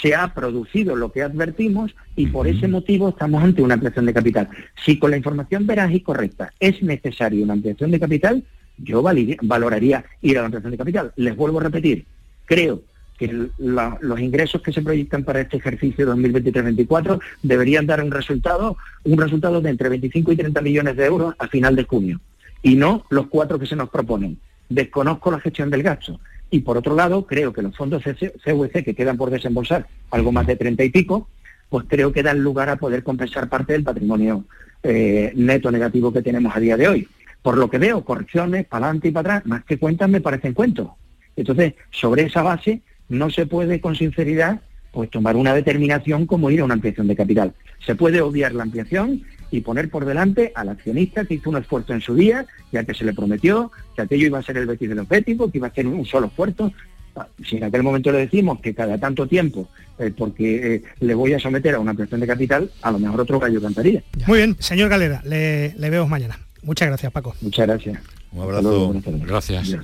se 0.00 0.14
ha 0.14 0.32
producido 0.32 0.96
lo 0.96 1.12
que 1.12 1.22
advertimos 1.22 1.94
y 2.16 2.28
por 2.28 2.46
ese 2.46 2.68
motivo 2.68 3.10
estamos 3.10 3.42
ante 3.42 3.62
una 3.62 3.74
ampliación 3.74 4.06
de 4.06 4.14
capital. 4.14 4.48
Si 4.84 4.98
con 4.98 5.10
la 5.10 5.16
información 5.16 5.66
veraz 5.66 5.92
y 5.92 6.00
correcta 6.00 6.52
es 6.60 6.82
necesaria 6.82 7.44
una 7.44 7.54
ampliación 7.54 7.90
de 7.90 8.00
capital, 8.00 8.44
yo 8.78 9.02
valoraría 9.02 10.04
ir 10.22 10.38
a 10.38 10.40
la 10.40 10.46
ampliación 10.46 10.70
de 10.70 10.78
capital. 10.78 11.12
Les 11.16 11.36
vuelvo 11.36 11.60
a 11.60 11.64
repetir, 11.64 12.06
creo 12.46 12.82
que 13.22 13.48
los 13.58 14.20
ingresos 14.20 14.62
que 14.62 14.72
se 14.72 14.82
proyectan 14.82 15.22
para 15.22 15.40
este 15.40 15.58
ejercicio 15.58 16.12
2023-2024 16.14 17.20
deberían 17.42 17.86
dar 17.86 18.02
un 18.02 18.10
resultado, 18.10 18.76
un 19.04 19.18
resultado 19.18 19.60
de 19.60 19.70
entre 19.70 19.88
25 19.88 20.32
y 20.32 20.36
30 20.36 20.60
millones 20.60 20.96
de 20.96 21.06
euros 21.06 21.34
a 21.38 21.46
final 21.46 21.76
de 21.76 21.84
junio, 21.84 22.20
y 22.62 22.74
no 22.74 23.04
los 23.10 23.28
cuatro 23.28 23.58
que 23.58 23.66
se 23.66 23.76
nos 23.76 23.90
proponen 23.90 24.38
desconozco 24.74 25.30
la 25.30 25.40
gestión 25.40 25.70
del 25.70 25.82
gasto. 25.82 26.18
Y 26.50 26.60
por 26.60 26.76
otro 26.76 26.94
lado, 26.94 27.26
creo 27.26 27.52
que 27.52 27.62
los 27.62 27.76
fondos 27.76 28.02
CVC 28.02 28.84
que 28.84 28.94
quedan 28.94 29.16
por 29.16 29.30
desembolsar, 29.30 29.86
algo 30.10 30.32
más 30.32 30.46
de 30.46 30.56
treinta 30.56 30.84
y 30.84 30.90
pico, 30.90 31.28
pues 31.68 31.86
creo 31.88 32.12
que 32.12 32.22
dan 32.22 32.42
lugar 32.42 32.68
a 32.68 32.76
poder 32.76 33.02
compensar 33.02 33.48
parte 33.48 33.72
del 33.72 33.84
patrimonio 33.84 34.44
eh, 34.82 35.32
neto 35.34 35.70
negativo 35.70 36.12
que 36.12 36.22
tenemos 36.22 36.54
a 36.54 36.60
día 36.60 36.76
de 36.76 36.88
hoy. 36.88 37.08
Por 37.40 37.56
lo 37.56 37.70
que 37.70 37.78
veo, 37.78 38.04
correcciones 38.04 38.66
para 38.66 38.86
adelante 38.86 39.08
y 39.08 39.10
para 39.12 39.36
atrás, 39.36 39.46
más 39.46 39.64
que 39.64 39.78
cuentas 39.78 40.08
me 40.08 40.20
parecen 40.20 40.52
cuentos. 40.52 40.88
Entonces, 41.34 41.74
sobre 41.90 42.24
esa 42.24 42.42
base, 42.42 42.82
no 43.12 43.30
se 43.30 43.46
puede 43.46 43.80
con 43.80 43.94
sinceridad 43.94 44.60
pues 44.92 45.10
tomar 45.10 45.36
una 45.36 45.54
determinación 45.54 46.26
como 46.26 46.50
ir 46.50 46.60
a 46.60 46.64
una 46.64 46.74
ampliación 46.74 47.08
de 47.08 47.16
capital. 47.16 47.54
Se 47.84 47.94
puede 47.94 48.20
obviar 48.20 48.54
la 48.54 48.64
ampliación 48.64 49.22
y 49.50 49.60
poner 49.60 49.88
por 49.90 50.04
delante 50.04 50.52
al 50.54 50.68
accionista 50.68 51.24
que 51.24 51.34
hizo 51.34 51.50
un 51.50 51.56
esfuerzo 51.56 51.92
en 51.92 52.00
su 52.00 52.14
día, 52.14 52.46
ya 52.72 52.84
que 52.84 52.94
se 52.94 53.04
le 53.04 53.14
prometió 53.14 53.70
que 53.94 54.02
aquello 54.02 54.26
iba 54.26 54.38
a 54.38 54.42
ser 54.42 54.58
el 54.58 54.66
Betis 54.66 54.88
de 54.88 54.94
los 54.94 55.08
Béticos, 55.08 55.50
que 55.50 55.58
iba 55.58 55.68
a 55.68 55.74
ser 55.74 55.86
un 55.86 56.04
solo 56.04 56.26
esfuerzo. 56.26 56.72
Ah, 57.14 57.26
si 57.46 57.56
en 57.56 57.64
aquel 57.64 57.82
momento 57.82 58.10
le 58.10 58.18
decimos 58.18 58.60
que 58.60 58.74
cada 58.74 58.98
tanto 58.98 59.26
tiempo, 59.26 59.68
eh, 59.98 60.12
porque 60.16 60.74
eh, 60.74 60.82
le 61.00 61.14
voy 61.14 61.34
a 61.34 61.38
someter 61.38 61.74
a 61.74 61.80
una 61.80 61.92
presión 61.92 62.20
de 62.20 62.26
capital, 62.26 62.70
a 62.80 62.90
lo 62.90 62.98
mejor 62.98 63.20
otro 63.20 63.38
gallo 63.38 63.60
cantaría. 63.60 64.02
Muy 64.26 64.38
bien, 64.38 64.56
señor 64.58 64.88
Galera, 64.88 65.22
le, 65.24 65.74
le 65.76 65.90
vemos 65.90 66.08
mañana. 66.08 66.38
Muchas 66.62 66.88
gracias, 66.88 67.12
Paco. 67.12 67.34
Muchas 67.42 67.66
gracias. 67.66 67.98
Un 68.32 68.42
abrazo. 68.42 68.94
gracias. 69.26 69.76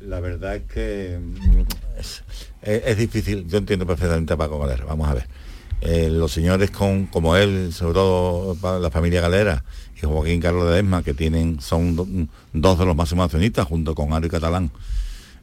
La 0.00 0.20
verdad 0.20 0.56
es 0.56 0.62
que 0.62 1.18
mm, 1.18 1.98
es, 1.98 2.22
es, 2.62 2.96
difícil, 2.96 3.46
yo 3.46 3.58
entiendo 3.58 3.86
perfectamente 3.86 4.32
a 4.32 4.36
Paco 4.36 4.58
Galera, 4.58 4.84
vamos 4.86 5.08
a 5.08 5.14
ver. 5.14 5.26
Eh, 5.82 6.08
los 6.10 6.32
señores 6.32 6.70
con, 6.70 7.06
como 7.06 7.36
él, 7.36 7.72
sobre 7.72 7.94
todo 7.94 8.56
la 8.78 8.90
familia 8.90 9.22
Galera 9.22 9.64
y 9.96 10.00
Joaquín 10.04 10.40
Carlos 10.40 10.70
de 10.70 10.80
Esma, 10.80 11.02
que 11.02 11.14
tienen, 11.14 11.60
son 11.60 12.28
dos 12.52 12.78
de 12.78 12.86
los 12.86 12.96
máximos 12.96 13.26
accionistas 13.26 13.66
junto 13.66 13.94
con 13.94 14.12
Ari 14.12 14.28
Catalán, 14.28 14.70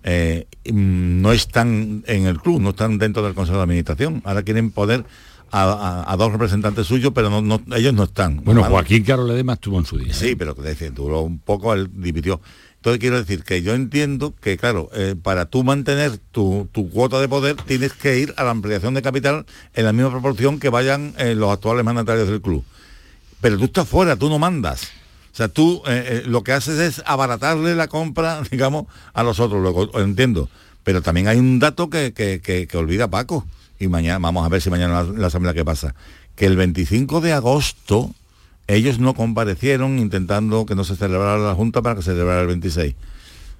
eh, 0.04 0.48
mm, 0.66 1.22
no 1.22 1.32
están 1.32 2.04
en 2.08 2.28
el 2.28 2.40
club, 2.40 2.62
no 2.62 2.70
están 2.70 2.98
dentro 2.98 3.24
del 3.24 3.34
Consejo 3.34 3.58
de 3.58 3.64
Administración. 3.64 4.22
Ahora 4.26 4.44
quieren 4.44 4.72
poder 4.72 5.06
a, 5.52 6.16
dos 6.18 6.32
representantes 6.32 6.88
suyos, 6.88 7.12
pero 7.14 7.42
no, 7.42 7.62
ellos 7.76 7.94
no 7.94 8.04
están. 8.04 8.44
Bueno, 8.44 8.64
Joaquín 8.64 9.04
Carlos 9.04 9.28
Ledesma 9.28 9.54
estuvo 9.54 9.80
en 9.80 9.86
su 9.86 9.98
día. 9.98 10.14
Sí, 10.14 10.36
pero 10.36 10.56
que 10.56 10.92
duró 10.92 11.22
un 11.22 11.40
poco, 11.40 11.74
él 11.74 11.90
dividió. 11.94 12.42
Entonces 12.88 13.02
quiero 13.02 13.18
decir 13.18 13.44
que 13.44 13.62
yo 13.62 13.74
entiendo 13.74 14.34
que, 14.40 14.56
claro, 14.56 14.90
eh, 14.94 15.14
para 15.22 15.48
tú 15.48 15.66
mantener 15.66 16.20
tu, 16.32 16.70
cuota 16.94 17.20
de 17.20 17.28
poder 17.28 17.58
tienes 17.58 17.92
que 17.92 18.18
ir 18.18 18.34
a 18.38 18.46
la 18.46 18.52
ampliación 18.52 18.94
de 18.94 19.02
capital 19.02 19.46
en 19.74 19.84
la 19.84 19.92
misma 19.92 20.10
proporción 20.10 20.58
que 20.58 20.70
vayan 20.70 21.14
eh, 21.18 21.36
los 21.36 21.52
actuales 21.52 21.84
mandatarios 21.84 22.30
del 22.30 22.40
club. 22.40 22.64
Pero 23.42 23.58
tú 23.58 23.66
estás 23.66 23.90
fuera, 23.90 24.16
tú 24.16 24.30
no 24.30 24.40
mandas. 24.40 24.84
O 25.34 25.36
sea, 25.36 25.50
tú 25.50 25.84
eh, 25.86 26.24
lo 26.28 26.46
que 26.46 26.54
haces 26.54 26.80
es 26.80 27.04
abaratarle 27.06 27.76
la 27.76 27.90
compra, 27.90 28.42
digamos, 28.52 28.86
a 29.14 29.22
los 29.22 29.42
otros, 29.42 29.62
lo, 29.62 30.00
entiendo. 30.02 30.48
Pero 30.86 31.02
también 31.02 31.28
hay 31.28 31.40
un 31.40 31.60
dato 31.60 31.90
que, 31.90 32.14
que, 32.14 32.78
olvida 32.78 33.10
Paco, 33.10 33.46
y 33.82 33.90
mañana, 33.90 34.20
vamos 34.20 34.46
a 34.46 34.50
ver 34.50 34.62
si 34.62 34.70
mañana 34.70 35.04
la, 35.04 35.12
la 35.12 35.28
asamblea 35.28 35.54
qué 35.54 35.66
pasa, 35.66 35.94
que 36.38 36.46
el 36.46 36.56
25 36.56 37.20
de 37.20 37.34
agosto 37.34 38.16
ellos 38.68 39.00
no 39.00 39.14
comparecieron 39.14 39.98
intentando 40.00 40.66
que 40.66 40.76
no 40.76 40.84
se 40.84 40.96
celebrara 40.96 41.40
la 41.40 41.56
Junta 41.56 41.82
para 41.82 41.96
que 41.96 42.02
se 42.02 42.12
celebrara 42.12 42.42
el 42.42 42.48
26. 42.48 42.96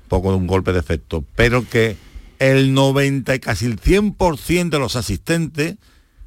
Poco 0.10 0.32
de 0.32 0.38
un 0.38 0.48
golpe 0.48 0.74
de 0.74 0.80
efecto. 0.80 1.24
Pero 1.36 1.68
que 1.68 1.98
el 2.40 2.74
90 2.74 3.36
y 3.36 3.40
casi 3.40 3.66
el 3.66 3.80
100% 3.80 4.70
de 4.70 4.80
los 4.80 4.96
asistentes, 4.96 5.76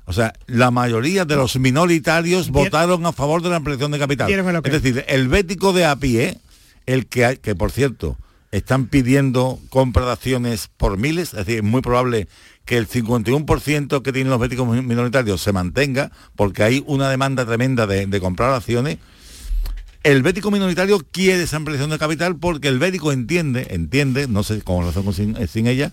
o 0.07 0.13
sea, 0.13 0.33
la 0.47 0.71
mayoría 0.71 1.25
de 1.25 1.37
los 1.37 1.59
minoritarios 1.59 2.51
votaron 2.51 3.07
a 3.07 3.13
favor 3.13 3.43
de 3.43 3.51
la 3.51 3.57
ampliación 3.57 3.91
de 3.93 3.99
capital. 3.99 4.29
Es 4.77 4.83
decir, 4.83 5.05
el 5.09 5.29
bético 5.29 5.73
de 5.73 5.85
a 5.85 5.97
pie, 5.97 6.39
el 6.87 7.07
que, 7.07 7.39
que 7.41 7.55
por 7.55 7.71
cierto, 7.71 8.17
están 8.51 8.87
pidiendo 8.87 9.61
compra 9.69 10.07
de 10.07 10.13
acciones 10.13 10.69
por 10.77 10.99
miles, 10.99 11.29
es 11.29 11.47
decir, 11.47 11.59
es 11.59 11.63
muy 11.63 11.83
probable 11.83 12.29
que 12.71 12.77
el 12.77 12.87
51% 12.87 14.01
que 14.01 14.13
tienen 14.13 14.31
los 14.31 14.39
béticos 14.39 14.65
minoritarios 14.65 15.43
se 15.43 15.53
mantenga, 15.53 16.13
porque 16.37 16.63
hay 16.63 16.85
una 16.87 17.11
demanda 17.11 17.45
tremenda 17.45 17.85
de, 17.89 18.21
comprar 18.21 18.53
acciones, 18.53 18.99
el 20.05 20.23
bético 20.23 20.53
minoritario 20.53 21.05
quiere 21.11 21.43
esa 21.43 21.57
ampliación 21.57 21.91
de 21.91 21.99
capital 21.99 22.37
porque 22.37 22.69
el 22.69 22.79
bético 22.79 23.11
entiende, 23.11 23.67
entiende, 23.71 24.29
no 24.29 24.45
sé 24.45 24.63
cómo 24.63 24.83
lo 24.83 24.91
hacemos 24.91 25.17
sin, 25.17 25.49
sin 25.49 25.67
ella, 25.67 25.93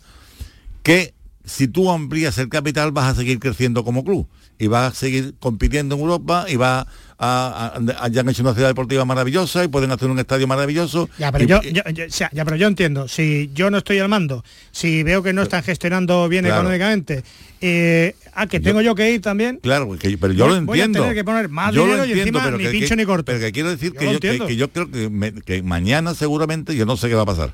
que 0.83 1.15
si 1.45 1.67
tú 1.67 1.89
amplías 1.89 2.37
el 2.37 2.47
capital 2.47 2.91
vas 2.91 3.11
a 3.11 3.15
seguir 3.15 3.39
creciendo 3.39 3.83
como 3.83 4.03
club 4.03 4.27
y 4.59 4.67
vas 4.67 4.93
a 4.93 4.95
seguir 4.95 5.35
compitiendo 5.39 5.95
en 5.95 6.01
Europa 6.01 6.45
y 6.47 6.55
va 6.55 6.87
a, 7.19 7.79
ya 8.11 8.21
han 8.21 8.29
hecho 8.29 8.43
una 8.43 8.53
ciudad 8.53 8.67
deportiva 8.67 9.03
maravillosa 9.05 9.63
y 9.63 9.67
pueden 9.67 9.91
hacer 9.91 10.09
un 10.09 10.19
estadio 10.19 10.47
maravilloso. 10.47 11.09
Ya, 11.17 11.31
pero, 11.31 11.45
yo, 11.45 11.61
ya, 11.61 12.45
pero 12.45 12.55
yo 12.55 12.67
entiendo, 12.67 13.07
si 13.07 13.49
yo 13.53 13.71
no 13.71 13.79
estoy 13.79 13.99
al 13.99 14.09
mando, 14.09 14.43
si 14.71 15.03
veo 15.03 15.23
que 15.23 15.33
no 15.33 15.41
están 15.41 15.63
gestionando 15.63 16.27
bien 16.29 16.45
económicamente, 16.45 17.23
eh, 17.61 18.15
ah, 18.33 18.47
que 18.47 18.59
tengo 18.59 18.81
yo, 18.81 18.93
que 18.93 19.11
ir 19.11 19.21
también. 19.21 19.59
Claro, 19.61 19.89
pero 19.99 20.33
yo 20.33 20.47
lo 20.47 20.55
entiendo. 20.55 20.99
A 20.99 21.01
tener 21.03 21.15
que 21.15 21.23
poner 21.23 21.49
más 21.49 21.73
dinero 21.73 22.05
y 22.05 22.11
encima 22.19 22.43
pero 22.43 22.57
ni 22.57 22.67
pincho 22.67 22.95
ni 22.95 23.05
corto. 23.05 23.25
Pero 23.25 23.39
que 23.39 23.51
quiero 23.51 23.69
decir 23.69 23.93
que 23.93 24.13
yo, 24.13 24.19
que, 24.19 24.55
yo, 24.55 24.71
creo 24.71 24.91
que, 24.91 25.33
que 25.45 25.63
mañana 25.63 26.13
seguramente, 26.13 26.75
yo 26.75 26.85
no 26.85 26.97
sé 26.97 27.09
qué 27.09 27.15
va 27.15 27.23
a 27.23 27.27
pasar 27.27 27.53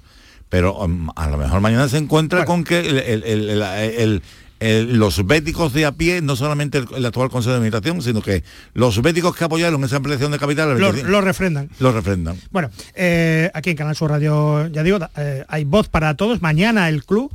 pero 0.54 0.78
um, 0.78 1.10
a 1.16 1.32
lo 1.32 1.38
mejor 1.38 1.62
mañana 1.62 1.90
se 1.90 1.98
encuentra 1.98 2.46
con 2.46 2.64
que 2.64 2.80
el, 2.80 4.22
eh, 4.66 4.86
los 4.88 5.26
béticos 5.26 5.74
de 5.74 5.86
a 5.86 5.92
pie, 5.92 6.22
no 6.22 6.36
solamente 6.36 6.78
el, 6.78 6.88
el 6.96 7.06
actual 7.06 7.30
Consejo 7.30 7.52
de 7.52 7.58
Administración, 7.58 8.02
sino 8.02 8.22
que 8.22 8.44
los 8.74 9.02
béticos 9.02 9.36
que 9.36 9.44
apoyaron 9.44 9.84
esa 9.84 9.98
ampliación 9.98 10.32
de 10.32 10.40
capital 10.40 10.70
Lo, 10.80 10.88
25, 10.88 11.10
lo 11.10 11.22
refrendan. 11.22 11.70
lo 11.80 11.92
refrendan. 11.92 12.38
Bueno, 12.52 12.70
eh, 12.96 13.52
aquí 13.54 13.72
en 13.72 13.76
Canal 13.76 13.96
Sur 13.96 14.10
Radio, 14.12 14.68
ya 14.68 14.84
digo, 14.84 15.00
eh, 15.18 15.44
hay 15.48 15.66
voz 15.66 15.90
para 15.90 16.16
todos. 16.16 16.42
Mañana 16.42 16.88
el 16.90 17.04
club, 17.04 17.32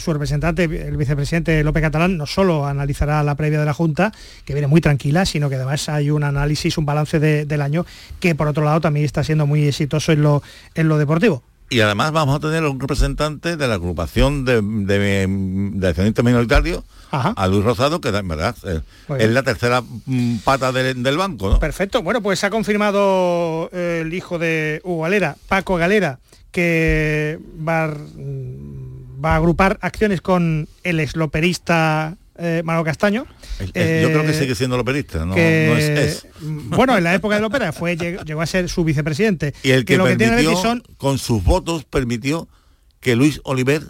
su 0.00 0.12
representante, 0.12 0.64
el 0.64 0.96
vicepresidente 0.96 1.62
López 1.64 1.82
Catalán, 1.82 2.16
no 2.16 2.26
solo 2.26 2.66
analizará 2.66 3.22
la 3.22 3.34
previa 3.34 3.60
de 3.60 3.66
la 3.66 3.74
Junta, 3.74 4.12
que 4.44 4.52
viene 4.52 4.66
muy 4.66 4.80
tranquila, 4.80 5.24
sino 5.24 5.48
que 5.48 5.54
además 5.56 5.88
hay 5.88 6.10
un 6.10 6.24
análisis, 6.24 6.78
un 6.78 6.84
balance 6.86 7.18
de- 7.20 7.44
del 7.46 7.62
año, 7.62 7.86
que 8.20 8.34
por 8.34 8.48
otro 8.48 8.64
lado 8.64 8.80
también 8.80 9.04
está 9.04 9.22
siendo 9.24 9.46
muy 9.46 9.66
exitoso 9.66 10.12
en 10.12 10.22
lo, 10.22 10.42
en 10.74 10.88
lo 10.88 10.98
deportivo. 10.98 11.42
Y 11.70 11.80
además 11.80 12.12
vamos 12.12 12.36
a 12.36 12.40
tener 12.40 12.64
un 12.64 12.80
representante 12.80 13.56
de 13.56 13.68
la 13.68 13.74
agrupación 13.74 14.44
de, 14.46 14.62
de, 14.62 15.26
de 15.28 15.88
accionistas 15.88 16.24
minoritarios, 16.24 16.82
a 17.10 17.46
Luis 17.48 17.64
Rosado, 17.64 18.00
que 18.00 18.08
en 18.08 18.28
verdad 18.28 18.54
eh, 18.64 18.80
es 19.18 19.30
la 19.30 19.42
tercera 19.42 19.82
mm, 20.06 20.36
pata 20.44 20.72
del, 20.72 21.02
del 21.02 21.16
banco, 21.16 21.48
¿no? 21.50 21.58
Perfecto. 21.58 22.02
Bueno, 22.02 22.22
pues 22.22 22.42
ha 22.44 22.50
confirmado 22.50 23.70
eh, 23.72 24.02
el 24.04 24.12
hijo 24.14 24.38
de 24.38 24.80
Hugo 24.84 25.02
Galera, 25.02 25.36
Paco 25.48 25.76
Galera, 25.76 26.18
que 26.52 27.38
va, 27.66 27.84
a- 27.84 27.88
mm, 27.88 29.24
va 29.24 29.32
a 29.32 29.36
agrupar 29.36 29.78
acciones 29.82 30.20
con 30.20 30.68
el 30.84 31.00
esloperista 31.00 32.16
eh, 32.38 32.62
Manolo 32.64 32.84
Castaño. 32.84 33.26
Yo 33.58 33.72
creo 33.72 34.22
que 34.22 34.30
Eh, 34.30 34.34
sigue 34.38 34.54
siendo 34.54 34.76
loperista, 34.76 35.24
no, 35.26 35.34
que- 35.34 35.66
no 35.70 35.76
es, 35.76 35.88
es. 36.24 36.26
Bueno, 36.40 36.96
en 36.96 37.04
la 37.04 37.14
época 37.14 37.34
de 37.34 37.40
Lopera 37.40 37.72
fue, 37.72 37.96
llegó, 37.96 38.22
llegó 38.22 38.40
a 38.40 38.46
ser 38.46 38.68
su 38.68 38.84
vicepresidente. 38.84 39.54
Y 39.62 39.70
el 39.70 39.84
que, 39.84 39.96
lo 39.96 40.04
que 40.06 40.16
tiene 40.16 40.38
el 40.40 40.56
son 40.56 40.82
con 40.96 41.18
sus 41.18 41.42
votos, 41.44 41.84
permitió 41.84 42.48
que 43.00 43.16
Luis 43.16 43.40
Oliver 43.44 43.82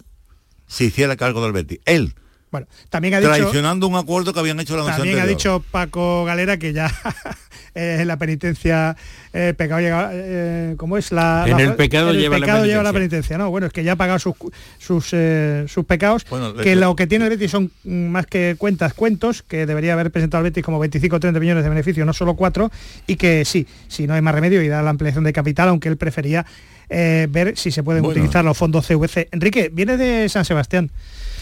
se 0.66 0.84
hiciera 0.84 1.16
cargo 1.16 1.42
del 1.42 1.52
Betis. 1.52 1.78
Él, 1.84 2.14
Bueno, 2.50 2.66
también 2.88 3.14
ha 3.14 3.20
dicho, 3.20 3.30
traicionando 3.32 3.86
un 3.86 3.96
acuerdo 3.96 4.32
que 4.32 4.40
habían 4.40 4.58
hecho 4.60 4.74
la 4.76 4.82
noche 4.84 4.96
también 4.96 5.18
ha 5.18 5.26
dicho 5.26 5.62
Paco 5.70 6.24
Galera 6.24 6.56
que 6.56 6.72
ya 6.72 6.90
eh, 7.74 8.02
la 8.06 8.16
penitencia, 8.16 8.96
eh, 9.32 9.54
pecado 9.56 9.80
llega, 9.80 10.10
eh, 10.12 10.74
¿cómo 10.78 10.96
es 10.96 11.12
la? 11.12 11.44
En 11.46 11.56
la- 11.56 11.62
el 11.62 11.74
pecado 11.76 12.12
lleva 12.12 12.38
la 12.38 12.46
pecado 12.46 12.64
lleva 12.64 12.82
la 12.82 12.92
penitencia. 12.92 13.36
no, 13.38 13.50
bueno, 13.50 13.66
es 13.66 13.72
que 13.72 13.84
ya 13.84 13.92
ha 13.92 13.96
pagado 13.96 14.18
sus 14.18 14.34
sus, 14.78 15.10
eh, 15.12 15.64
sus 15.68 15.84
pecados, 15.84 16.24
Bueno, 16.30 16.54
que 16.54 16.74
lo 16.76 16.96
que 16.96 17.06
tiene 17.06 17.24
el 17.26 17.30
Betis 17.30 17.50
son 17.50 17.70
más 17.84 18.26
que 18.26 18.54
cuentas, 18.58 18.94
cuentos, 18.94 19.42
que 19.42 19.66
debería 19.66 19.92
haber 19.92 20.10
presentado 20.10 20.44
el 20.44 20.50
Betis 20.50 20.64
como 20.64 20.78
25 20.78 21.16
o 21.16 21.20
30 21.20 21.38
millones 21.40 21.62
de 21.64 21.68
beneficio, 21.70 22.04
no 22.04 22.12
solo 22.12 22.34
4, 22.34 22.70
y 23.06 23.16
que 23.16 23.44
sí, 23.44 23.66
si 23.88 24.06
no 24.06 24.14
hay 24.14 24.22
más 24.22 24.34
remedio, 24.34 24.62
irá 24.62 24.80
a 24.80 24.82
la 24.82 24.90
ampliación 24.90 25.24
de 25.24 25.32
capital, 25.32 25.68
aunque 25.68 25.88
él 25.88 25.96
prefería 25.98 26.46
eh, 26.90 27.26
ver 27.30 27.54
si 27.58 27.70
se 27.70 27.82
pueden 27.82 28.02
Bueno. 28.02 28.18
utilizar 28.18 28.42
los 28.42 28.56
fondos 28.56 28.86
CVC. 28.86 29.28
Enrique, 29.32 29.70
viene 29.70 29.98
de 29.98 30.26
San 30.30 30.46
Sebastián. 30.46 30.90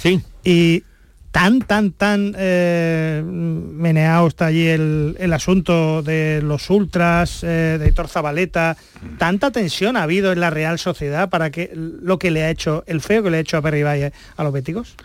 Sí. 0.03 0.21
Y 0.43 0.83
tan, 1.37 1.59
tan, 1.61 1.93
tan 1.93 2.35
eh, 2.39 3.23
meneado 3.23 4.27
está 4.27 4.47
allí 4.47 4.69
el, 4.69 5.17
el 5.19 5.35
asunto 5.35 6.03
de 6.03 6.41
los 6.43 6.71
ultras, 6.71 7.45
eh, 7.45 7.77
de 7.79 7.89
Héctor 7.89 8.09
Zabaleta, 8.09 8.79
tanta 9.19 9.51
tensión 9.51 9.99
ha 9.99 10.05
habido 10.05 10.33
en 10.33 10.41
la 10.41 10.49
Real 10.49 10.79
Sociedad 10.79 11.29
para 11.29 11.51
que 11.51 11.71
lo 11.75 12.19
que 12.19 12.31
le 12.31 12.43
ha 12.43 12.49
hecho, 12.49 12.85
el 12.87 13.03
feo 13.03 13.23
que 13.23 13.29
le 13.29 13.37
ha 13.37 13.41
hecho 13.41 13.59
a 13.59 13.63
Perry 13.63 13.83
Valle 13.83 14.15
a 14.35 14.45
los 14.45 14.53
béticos. 14.55 14.97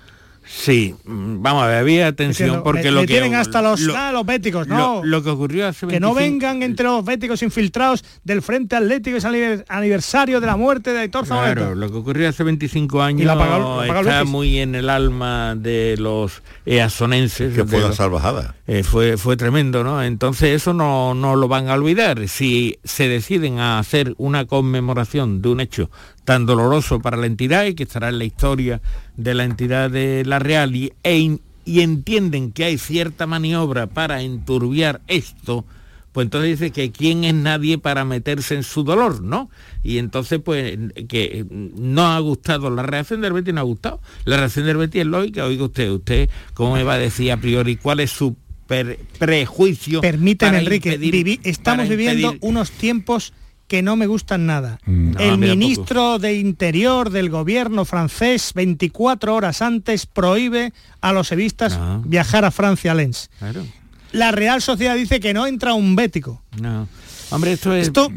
Sí, 0.54 0.94
mm, 1.06 1.42
vamos 1.42 1.64
a 1.64 1.68
ver, 1.68 1.78
había 1.78 2.08
atención 2.08 2.48
Diciendo, 2.50 2.64
porque 2.64 2.92
lo 2.92 3.02
que 3.02 3.08
tienen 3.08 3.36
hasta 3.36 3.62
los, 3.62 3.80
lo- 3.82 3.96
ah, 3.96 4.12
los 4.12 4.26
béticos, 4.26 4.68
no. 4.68 4.98
lo, 4.98 5.06
lo 5.06 5.24
que 5.24 5.30
ocurrió 5.30 5.68
hace 5.68 5.88
que 5.88 6.00
no 6.00 6.14
25 6.14 6.20
vengan 6.46 6.62
entre 6.64 6.86
los 6.86 7.06
béticos 7.06 7.42
infiltrados 7.42 8.04
del 8.24 8.42
Frente 8.42 8.76
Atlético, 8.76 9.16
es 9.18 9.26
aniver- 9.26 9.64
aniversario 9.70 10.40
de 10.42 10.48
la 10.48 10.58
muerte 10.58 10.92
de 10.94 11.06
Héctor 11.06 11.26
Zabaleta. 11.26 11.56
Claro, 11.62 11.76
lo 11.76 11.90
que 11.90 11.98
ocurrió 11.98 12.28
hace 12.30 12.44
25 12.44 13.02
años 13.02 13.26
la 13.26 13.36
la 13.36 13.86
está 14.02 14.24
muy 14.26 14.60
en 14.60 14.76
el 14.76 14.90
alma 14.90 15.56
de 15.56 15.96
los 15.98 16.44
easonenses. 16.66 17.54
Que 17.56 17.64
fue 17.66 17.80
los- 17.80 17.96
salvajada. 17.96 18.56
eh, 18.68 18.84
fue, 18.84 19.18
fue 19.18 19.38
tremendo, 19.38 19.84
¿no? 19.84 20.04
Entonces 20.04 20.50
eso 20.62 20.74
no, 20.74 21.14
no 21.14 21.36
lo 21.36 21.48
van 21.48 21.70
a 21.70 21.74
olvidar. 21.76 22.28
Si 22.28 22.78
se 22.84 23.08
deciden 23.08 23.60
a 23.60 23.80
hacer 23.80 24.14
una 24.18 24.46
conmemoración 24.46 25.42
de 25.42 25.50
un 25.50 25.62
hecho 25.62 25.90
tan 26.26 26.46
doloroso 26.46 27.00
para 27.00 27.18
la 27.18 27.26
entidad 27.26 27.66
y 27.66 27.74
que 27.74 27.84
estará 27.84 28.10
en 28.10 28.20
la 28.20 28.26
historia 28.26 28.80
de 29.18 29.34
la 29.34 29.44
entidad 29.44 29.90
de 29.90 30.24
la 30.26 30.38
Real 30.42 30.76
y, 30.76 30.92
e 31.04 31.38
y 31.64 31.82
entienden 31.82 32.52
que 32.52 32.66
hay 32.66 32.78
cierta 32.78 33.28
maniobra 33.28 33.88
para 33.88 34.22
enturbiar 34.24 35.02
esto, 35.08 35.64
pues 36.12 36.26
entonces 36.26 36.60
dice 36.60 36.72
que 36.72 36.92
quién 36.92 37.24
es 37.24 37.34
nadie 37.34 37.78
para 37.78 38.04
meterse 38.04 38.56
en 38.56 38.64
su 38.64 38.84
dolor, 38.84 39.22
¿no? 39.22 39.50
Y 39.84 39.98
entonces 40.00 40.40
pues 40.44 40.78
que 41.08 41.46
no 41.50 42.08
ha 42.08 42.20
gustado 42.20 42.70
la 42.70 42.84
reacción 42.84 43.22
del 43.22 43.34
Betis, 43.34 43.54
no 43.54 43.62
ha 43.62 43.64
gustado. 43.64 44.02
La 44.26 44.38
reacción 44.38 44.66
del 44.66 44.78
Betis 44.78 45.02
es 45.02 45.08
lógica, 45.08 45.46
oiga 45.46 45.64
usted, 45.66 45.90
usted, 45.92 46.30
¿cómo 46.54 46.74
me 46.76 46.84
va 46.84 46.96
a 46.96 46.98
decir 46.98 47.32
a 47.32 47.38
priori 47.38 47.78
cuál 47.78 48.00
es 48.02 48.12
su 48.12 48.36
per- 48.68 49.00
prejuicio? 49.20 50.02
Para 50.48 50.60
Enrique, 50.60 50.96
impedir- 50.96 51.12
vivi- 51.14 51.40
estamos 51.44 51.88
viviendo 51.88 52.32
unos 52.42 52.72
tiempos 52.72 53.34
que 53.72 53.82
no 53.82 53.96
me 53.96 54.06
gustan 54.06 54.46
nada. 54.46 54.80
No, 54.86 55.18
a 55.18 55.24
el 55.24 55.38
ministro 55.38 56.20
de 56.20 56.36
Interior 56.36 57.10
del 57.10 57.30
gobierno 57.30 57.86
francés, 57.86 58.52
24 58.54 59.34
horas 59.34 59.62
antes, 59.62 60.06
prohíbe 60.06 60.74
a 61.00 61.14
los 61.14 61.32
evistas 61.32 61.78
No. 61.80 62.02
viajar 62.06 62.44
a 62.44 62.52
Francia, 62.52 62.92
a 62.92 62.96
Lens. 62.96 63.30
Claro, 63.40 63.66
La 64.12 64.32
Real 64.34 64.62
Sociedad 64.62 64.96
dice 64.96 65.22
que 65.22 65.34
no 65.34 65.48
entra 65.48 65.74
un 65.74 65.96
bético. 65.96 66.42
no. 66.60 66.90
Hombre, 67.32 67.54
esto 67.54 67.74
es... 67.76 67.88
Esto, 67.88 68.10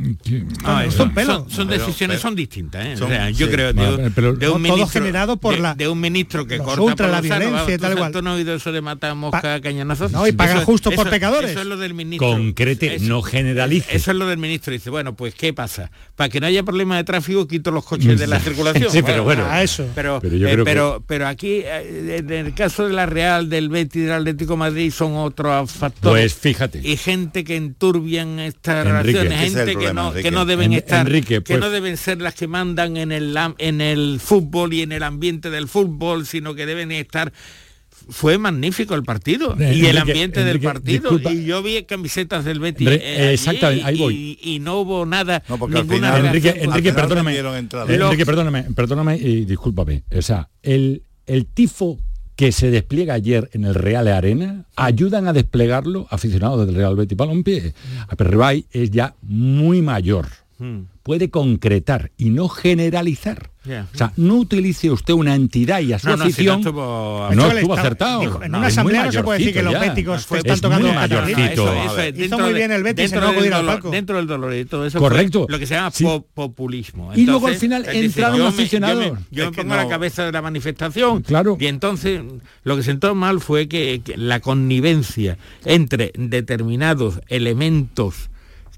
Ah, 0.64 0.84
esto 0.84 0.98
son, 0.98 1.08
un 1.08 1.14
pelo. 1.14 1.34
son- 1.34 1.50
son 1.50 1.68
Pero- 1.68 1.80
decisiones, 1.86 2.16
pero- 2.16 2.22
son 2.28 2.36
distintas, 2.36 2.86
¿eh? 2.86 2.96
son- 2.96 3.06
O 3.06 3.10
sea, 3.14 3.30
yo 3.30 3.46
sí. 3.46 3.52
creo 3.52 3.72
de, 3.72 3.82
Vale, 3.86 4.10
pero- 4.14 4.34
de 4.34 4.48
un 4.48 4.52
Todo 4.54 4.58
ministro 4.58 4.86
generado 4.88 5.36
por 5.36 5.54
de, 5.54 5.60
la- 5.60 5.74
de 5.74 5.88
un 5.88 6.00
ministro 6.00 6.46
que 6.46 6.58
corta 6.58 6.74
por 6.96 7.08
la 7.08 7.20
violencia 7.20 7.74
y 7.74 7.78
¿tú 7.78 7.82
tal. 7.82 8.12
¿Tú 8.12 8.22
no 8.22 8.30
has 8.32 8.36
oído 8.36 8.54
eso 8.54 8.72
de 8.72 8.80
matar 8.80 9.14
mosca 9.14 9.60
cañonazos? 9.60 10.10
No, 10.12 10.26
y 10.26 10.32
paga 10.32 10.56
Eso- 10.56 10.64
justo 10.64 10.90
por 10.90 11.08
pecadores. 11.10 11.50
Eso 11.52 11.60
es 11.60 11.66
lo 11.66 11.76
del 11.76 11.94
ministro. 11.94 12.28
Concrete, 12.28 12.96
Eso- 12.96 13.04
no 13.06 13.22
generalice. 13.22 13.94
Eso 13.96 14.10
es 14.10 14.16
lo 14.16 14.26
del 14.26 14.38
ministro. 14.38 14.72
Dice, 14.72 14.90
bueno, 14.90 15.14
pues 15.14 15.34
¿qué 15.34 15.52
pasa? 15.52 15.90
Para 16.16 16.28
que 16.28 16.40
no 16.40 16.46
haya 16.46 16.62
problema 16.62 16.96
de 16.96 17.04
tráfico, 17.04 17.46
quito 17.46 17.70
los 17.70 17.84
coches 17.84 18.18
de 18.18 18.26
la 18.26 18.40
circulación. 18.40 18.90
Sí, 18.90 19.02
pero 19.02 19.24
bueno. 19.24 19.44
a 19.46 19.62
eso. 19.62 19.86
Pero, 19.94 20.18
Pero 20.20 20.36
yo 20.36 20.48
eh, 20.48 20.52
creo 20.52 20.64
que- 20.64 20.70
pero, 20.70 21.04
pero 21.06 21.26
aquí, 21.28 21.60
eh, 21.64 22.18
en 22.18 22.30
el 22.46 22.54
caso 22.54 22.86
de 22.86 22.92
la 22.94 23.06
Real, 23.06 23.48
del 23.48 23.68
Betis, 23.68 24.02
del 24.02 24.12
Atlético 24.12 24.52
de 24.54 24.58
Madrid, 24.58 24.92
son 24.92 25.14
otros 25.16 25.70
factores. 25.72 26.34
Pues 26.34 26.34
fíjate. 26.34 26.80
Y 26.82 26.96
gente 26.96 27.44
que 27.44 27.56
enturbian 27.56 28.38
estas 28.40 28.84
Es 29.10 29.16
que 29.16 29.92
no, 29.94 30.08
Enrique. 30.08 30.22
que 30.22 30.30
no 30.30 30.44
deben 30.46 30.72
En- 30.72 30.78
estar, 30.78 31.06
Enrique, 31.06 31.34
que 31.36 31.40
pues- 31.42 31.60
no 31.60 31.70
deben 31.70 31.96
ser 31.96 32.20
las 32.20 32.34
que 32.34 32.46
mandan 32.48 32.96
en 32.96 33.12
el, 33.12 33.36
en 33.58 33.80
el 33.80 34.20
fútbol 34.20 34.72
y 34.72 34.82
en 34.82 34.92
el 34.92 35.02
ambiente 35.02 35.50
del 35.50 35.68
fútbol, 35.68 36.26
sino 36.26 36.54
que 36.54 36.66
deben 36.66 36.90
estar 36.92 37.32
fue 38.10 38.36
magnífico 38.36 38.94
el 38.94 39.02
partido 39.02 39.56
y 39.58 39.62
el 39.62 39.70
Enrique, 39.96 39.98
ambiente 40.00 40.44
del 40.44 40.60
partido 40.60 41.10
disculpa. 41.10 41.32
y 41.32 41.46
yo 41.46 41.62
vi 41.62 41.84
camisetas 41.84 42.44
del 42.44 42.58
Betis 42.60 42.86
eh, 42.88 43.30
exactamente, 43.32 43.82
ahí 43.84 43.94
y- 43.94 43.98
voy. 43.98 44.38
y, 44.42 44.58
no 44.58 44.80
hubo 44.80 45.06
nada 45.06 45.42
No, 45.48 45.56
ninguna 45.56 45.86
final- 46.12 46.26
Enrique, 46.26 46.54
Enrique, 46.60 46.92
perdóname. 46.92 47.38
Enrique, 47.38 48.26
perdóname, 48.26 48.64
perdóname 48.74 49.16
y 49.16 49.44
discúlpame. 49.46 50.02
O 50.14 50.20
sea, 50.20 50.50
el, 50.62 51.02
el 51.26 51.46
tifo 51.46 51.98
que 52.36 52.52
se 52.52 52.70
despliega 52.70 53.14
ayer 53.14 53.48
en 53.52 53.64
el 53.64 53.74
Real 53.74 54.08
Arena, 54.08 54.66
ayudan 54.76 55.28
a 55.28 55.32
desplegarlo 55.32 56.06
aficionados 56.10 56.66
del 56.66 56.74
Real 56.74 56.96
Betis 56.96 57.16
Balompié. 57.16 57.74
A 58.08 58.16
Perribay 58.16 58.66
es 58.72 58.90
ya 58.90 59.14
muy 59.22 59.82
mayor. 59.82 60.26
Mm. 60.64 60.86
Puede 61.02 61.28
concretar 61.28 62.10
y 62.16 62.30
no 62.30 62.48
generalizar. 62.48 63.50
O 63.66 63.96
sea, 63.96 64.12
no 64.16 64.36
utilice 64.36 64.90
usted 64.90 65.12
una 65.14 65.34
entidad 65.34 65.80
y 65.80 65.92
a 65.94 65.98
su 65.98 66.06
No, 66.08 66.16
no, 66.18 66.30
si 66.30 66.44
no 66.44 66.54
estuvo- 66.54 67.28
no 67.34 67.42
estuvo 67.46 67.50
estaba- 67.60 67.80
acertado. 67.80 68.20
dijo, 68.20 68.42
en 68.42 68.52
No, 68.52 68.58
una 68.58 68.66
asamblea 68.68 69.04
no 69.04 69.12
se 69.12 69.22
puede 69.22 69.38
decir 69.38 69.54
que 69.54 69.62
los 69.62 69.78
béticos 69.78 70.26
Fue- 70.26 70.38
están 70.38 70.54
es 70.54 70.60
tocando 70.62 70.86
los 70.88 70.96
catalanes. 70.96 71.38
Hizo 71.54 71.72
dentro 72.12 72.38
muy 72.40 72.52
bien 72.54 72.72
el 72.72 72.82
Betis 72.82 73.04
en 73.06 73.10
dentro 73.20 73.32
no 73.32 73.40
del 73.42 73.52
al 73.52 73.60
dolor- 73.62 73.74
palco. 73.74 73.90
Dentro 73.90 74.16
del 74.16 74.26
dolor 74.26 74.54
y 74.54 74.64
todo 74.66 74.86
eso 74.86 74.98
Correcto. 74.98 75.46
lo 75.48 75.58
que 75.58 75.66
se 75.66 75.74
llama 75.74 75.90
Sí. 75.90 76.04
populismo. 76.34 77.12
Y 77.14 77.24
luego 77.26 77.46
al 77.48 77.56
final 77.56 77.86
entraron 77.88 78.38
yo 78.38 78.44
los 78.44 78.54
aficionados. 78.54 79.04
Yo 79.04 79.14
me, 79.14 79.20
yo 79.30 79.52
pongo 79.52 79.76
la 79.76 79.88
cabeza 79.88 80.24
de 80.24 80.32
la 80.32 80.40
manifestación. 80.42 81.22
Claro. 81.22 81.56
Y 81.60 81.66
entonces 81.66 82.22
lo 82.64 82.76
que 82.76 82.82
sentó 82.82 83.14
mal 83.14 83.40
fue 83.40 83.68
que, 83.68 84.00
que 84.04 84.16
la 84.16 84.40
connivencia 84.40 85.36
entre 85.64 86.12
determinados 86.16 87.20
elementos 87.28 88.30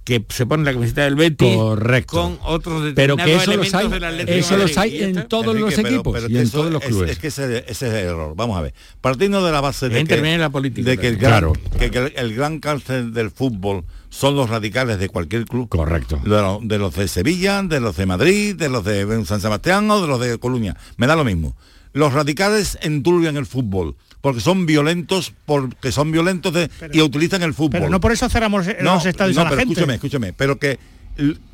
que 0.07 0.25
se 0.29 0.47
ponen 0.47 0.61
en 0.61 0.67
la 0.67 0.73
camiseta 0.75 1.03
del 1.03 1.17
Betis 1.17 1.57
Correcto. 1.57 2.17
con 2.17 2.39
otros 2.45 2.93
Pero 2.95 3.17
determinados 3.17 3.25
que 3.25 3.33
eso 3.35 3.57
los 3.57 3.67
elementos 3.67 3.75
hay, 3.75 3.89
del 3.91 4.05
Atlético 4.05 4.39
eso 4.39 4.57
los 4.57 4.79
hay 4.79 5.03
en 5.03 5.29
todos 5.29 5.47
los 5.47 5.57
Enrique, 5.57 5.83
pero- 5.83 5.89
equipos 5.97 6.15
pero 6.15 6.29
y 6.31 6.39
en 6.39 6.51
todos 6.51 6.73
los 6.73 6.83
es- 6.83 6.89
clubes. 6.89 7.11
Es, 7.11 7.19
que 7.19 7.27
ese, 7.27 7.59
ese 7.59 7.71
es 7.71 7.83
el 7.83 7.95
error. 8.07 8.35
Vamos 8.37 8.57
a 8.57 8.63
ver. 8.63 8.73
Partiendo 9.01 9.45
de 9.45 9.51
la 9.51 9.61
base 9.61 9.89
de 9.89 9.97
que, 9.97 10.01
interviene 10.01 10.39
la 10.39 10.49
política 10.51 10.89
de 10.91 10.97
que 10.97 11.09
el 11.09 11.17
gran, 11.17 11.33
Claro. 11.33 11.53
que, 11.79 11.91
que 11.91 11.99
el, 11.99 12.13
el 12.17 12.35
gran 12.37 12.61
cárcel 12.61 13.13
del 13.13 13.31
fútbol 13.33 13.85
son 14.09 14.37
los 14.37 14.49
radicales 14.49 15.01
de 15.01 15.09
cualquier 15.09 15.45
club. 15.45 15.69
Correcto. 15.69 16.21
De, 16.23 16.31
lo- 16.31 16.61
de 16.63 16.79
los 16.79 16.95
de 16.95 17.09
Sevilla, 17.09 17.61
de 17.65 17.81
los 17.81 17.97
de 17.97 18.07
Madrid, 18.07 18.55
de 18.55 18.69
los 18.69 18.85
de 18.85 19.25
San 19.27 19.41
Sebastián 19.41 19.91
o 19.91 20.01
de 20.01 20.07
los 20.07 20.21
de 20.21 20.39
Coruña. 20.39 20.77
Me 20.99 21.09
da 21.09 21.17
lo 21.17 21.25
mismo. 21.25 21.57
Los 21.93 22.13
radicales 22.13 22.79
enturbian 22.81 23.37
el 23.37 23.47
fútbol 23.47 23.97
porque 24.27 24.41
son 24.41 24.67
violentos, 24.67 25.33
porque 25.45 25.93
son 25.93 26.11
violentos 26.11 26.53
de- 26.53 26.69
y 26.93 27.01
utilizan 27.01 27.43
el 27.45 27.55
fútbol. 27.55 27.71
Pero 27.79 27.89
no 27.89 28.01
por 28.01 28.11
eso 28.11 28.29
cerramos 28.29 28.67
los 28.81 29.07
estadios 29.07 29.37
no, 29.37 29.43
a 29.43 29.45
la 29.45 29.51
pero 29.51 29.61
gente. 29.61 29.73
escúchame, 29.75 29.95
escúchame, 29.95 30.33
pero 30.33 30.59
que 30.59 30.81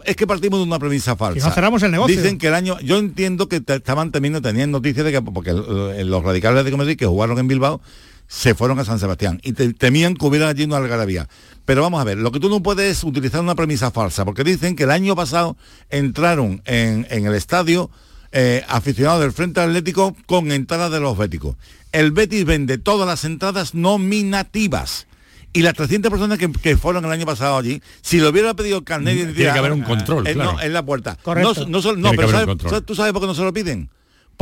es 0.04 0.16
que 0.16 0.26
partimos 0.26 0.58
de 0.58 0.64
una 0.64 0.78
premisa 0.78 1.14
falsa. 1.14 1.38
Y 1.38 1.42
no 1.46 1.54
cerramos 1.54 1.82
el 1.82 1.90
negocio. 1.90 2.16
Dicen 2.16 2.38
que 2.38 2.46
el 2.48 2.54
año, 2.54 2.80
yo 2.80 2.96
entiendo 2.96 3.46
que 3.46 3.60
te- 3.60 3.74
estaban 3.74 4.10
temiendo, 4.10 4.40
tenían 4.40 4.70
noticias 4.70 5.04
de 5.04 5.12
que, 5.12 5.20
porque 5.20 5.52
los 5.52 6.24
radicales 6.24 6.64
de 6.64 6.74
Madrid 6.74 6.96
que 6.96 7.04
jugaron 7.04 7.38
en 7.38 7.46
Bilbao, 7.46 7.82
se 8.26 8.54
fueron 8.54 8.78
a 8.78 8.86
San 8.86 8.98
Sebastián 8.98 9.38
y 9.42 9.52
te- 9.52 9.74
temían 9.74 10.14
que 10.14 10.24
hubiera 10.24 10.48
allí 10.48 10.64
una 10.64 10.78
algarabía. 10.78 11.28
Pero 11.66 11.82
vamos 11.82 12.00
a 12.00 12.04
ver, 12.04 12.16
lo 12.16 12.32
que 12.32 12.40
tú 12.40 12.48
no 12.48 12.62
puedes 12.62 12.90
es 12.98 13.04
utilizar 13.04 13.42
una 13.42 13.54
premisa 13.54 13.90
falsa, 13.90 14.24
porque 14.24 14.44
dicen 14.44 14.76
que 14.76 14.84
el 14.84 14.90
año 14.90 15.14
pasado 15.14 15.58
entraron 15.90 16.62
en, 16.64 17.06
en 17.10 17.26
el 17.26 17.34
estadio 17.34 17.90
eh, 18.32 18.64
aficionados 18.68 19.20
del 19.20 19.32
Frente 19.32 19.60
Atlético 19.60 20.16
con 20.26 20.50
entradas 20.52 20.90
de 20.90 21.00
los 21.00 21.16
béticos. 21.16 21.56
El 21.92 22.10
Betis 22.12 22.44
vende 22.44 22.78
todas 22.78 23.06
las 23.06 23.24
entradas 23.24 23.74
nominativas. 23.74 25.06
Y 25.54 25.60
las 25.60 25.74
300 25.74 26.10
personas 26.10 26.38
que, 26.38 26.50
que 26.50 26.78
fueron 26.78 27.04
el 27.04 27.10
año 27.12 27.26
pasado 27.26 27.58
allí, 27.58 27.82
si 28.00 28.18
lo 28.18 28.30
hubiera 28.30 28.54
pedido 28.54 28.78
el 28.78 28.84
carnet 28.84 29.14
de 29.18 29.34
Tiene 29.34 29.52
que 29.52 29.58
haber 29.58 29.72
un 29.72 29.82
control, 29.82 30.26
eh, 30.26 30.32
claro. 30.32 30.54
no, 30.54 30.62
en 30.62 30.72
la 30.72 30.82
puerta. 30.82 31.18
Correcto. 31.22 31.52
No, 31.64 31.66
no, 31.68 31.82
solo- 31.82 31.98
no, 31.98 32.10
pero 32.12 32.22
haber 32.22 32.26
un 32.28 32.32
¿sabes- 32.32 32.46
control. 32.46 32.70
sabes- 32.70 32.86
¿tú 32.86 32.94
sabes 32.94 33.12
por 33.12 33.20
qué 33.20 33.26
no 33.26 33.34
se 33.34 33.42
lo 33.42 33.52
piden? 33.52 33.90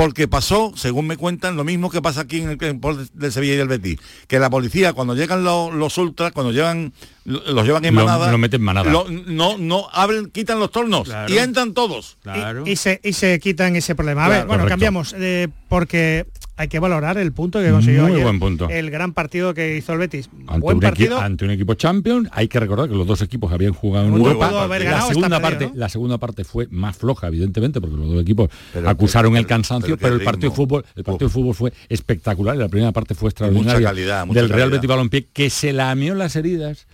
Porque 0.01 0.27
pasó, 0.29 0.73
según 0.77 1.07
me 1.07 1.19
cuentan, 1.19 1.57
lo 1.57 1.63
mismo 1.65 1.91
que 1.91 2.01
pasa 2.01 2.23
aquí 2.23 2.41
en 2.41 2.49
el 2.49 2.57
campo 2.57 2.95
del 2.95 3.33
Sevilla 3.33 3.53
y 3.53 3.57
del 3.59 3.69
Betis, 3.69 3.99
que 4.29 4.39
la 4.39 4.49
policía 4.49 4.95
cuando 4.95 5.15
llegan 5.15 5.45
los, 5.45 5.75
los 5.75 5.99
ultras, 5.99 6.33
cuando 6.33 6.53
llegan 6.53 6.95
lo- 7.27 7.43
los 7.53 7.67
llevan 7.67 7.85
en 7.85 7.93
manada, 7.93 8.33
lo 8.33 8.39
meten 8.39 8.63
en 8.63 8.65
manada. 8.65 8.91
lo- 8.91 9.07
no 9.11 9.59
no 9.59 9.89
abren, 9.93 10.31
quitan 10.31 10.59
los 10.59 10.71
tornos 10.71 11.05
Claro. 11.07 11.31
y 11.33 11.37
entran 11.37 11.75
todos. 11.75 12.17
Y, 12.65 12.71
y 12.71 12.77
se, 12.77 12.99
y 13.05 13.13
se 13.13 13.39
quitan 13.41 13.77
ese 13.77 13.95
problema. 13.95 14.25
A 14.25 14.29
ver, 14.29 14.37
Claro. 14.39 14.49
bueno, 14.49 14.63
Correcto. 14.63 14.73
cambiamos, 14.73 15.15
eh, 15.19 15.49
porque 15.69 16.25
hay 16.61 16.69
que 16.69 16.79
valorar 16.79 17.17
el 17.17 17.33
punto 17.33 17.59
que 17.59 17.71
consiguió 17.71 18.03
Muy 18.03 18.13
ayer, 18.13 18.23
buen 18.25 18.39
punto. 18.39 18.69
el 18.69 18.91
gran 18.91 19.15
partido 19.15 19.55
que 19.55 19.79
hizo 19.79 19.95
el 19.95 19.99
Betis. 19.99 20.29
Ante 20.47 20.61
buen 20.61 20.77
un, 20.77 20.81
partido. 20.83 21.19
ante 21.19 21.47
un 21.47 21.53
equipo 21.53 21.73
champion, 21.73 22.29
hay 22.33 22.49
que 22.49 22.61
recordar 22.61 22.87
que 22.87 22.95
los 22.95 23.07
dos 23.07 23.23
equipos 23.23 23.51
habían 23.51 23.73
jugado 23.73 24.09
en 24.09 24.13
Europa. 24.13 24.51
La 24.69 25.01
segunda, 25.07 25.29
perdido, 25.29 25.41
parte, 25.41 25.67
¿no? 25.69 25.73
la 25.75 25.89
segunda 25.89 26.19
parte 26.19 26.45
fue 26.45 26.69
más 26.71 26.99
floja, 26.99 27.29
evidentemente, 27.29 27.81
porque 27.81 27.97
los 27.97 28.13
dos 28.13 28.21
equipos 28.21 28.51
Pero 28.75 28.91
acusaron 28.91 29.33
que- 29.33 29.39
el 29.39 29.47
cansancio, 29.47 29.97
pero 29.97 30.17
el 30.17 30.21
partido 30.21 30.51
de 30.51 30.57
fútbol, 30.57 30.85
el 30.97 31.03
partido 31.03 31.29
de 31.29 31.33
fútbol 31.33 31.55
fue 31.55 31.73
espectacular 31.89 32.57
y 32.57 32.59
la 32.59 32.69
primera 32.69 32.93
parte 32.93 33.15
fue 33.15 33.31
extraordinaria 33.31 33.89
calidad, 33.89 34.27
mucha 34.27 34.41
del 34.41 34.49
Real 34.51 34.61
calidad. 34.61 34.77
Betis 34.77 34.89
Balompié 34.89 35.29
que 35.33 35.49
se 35.49 35.73
lamió 35.73 36.15
las 36.15 36.37
heridas 36.37 36.87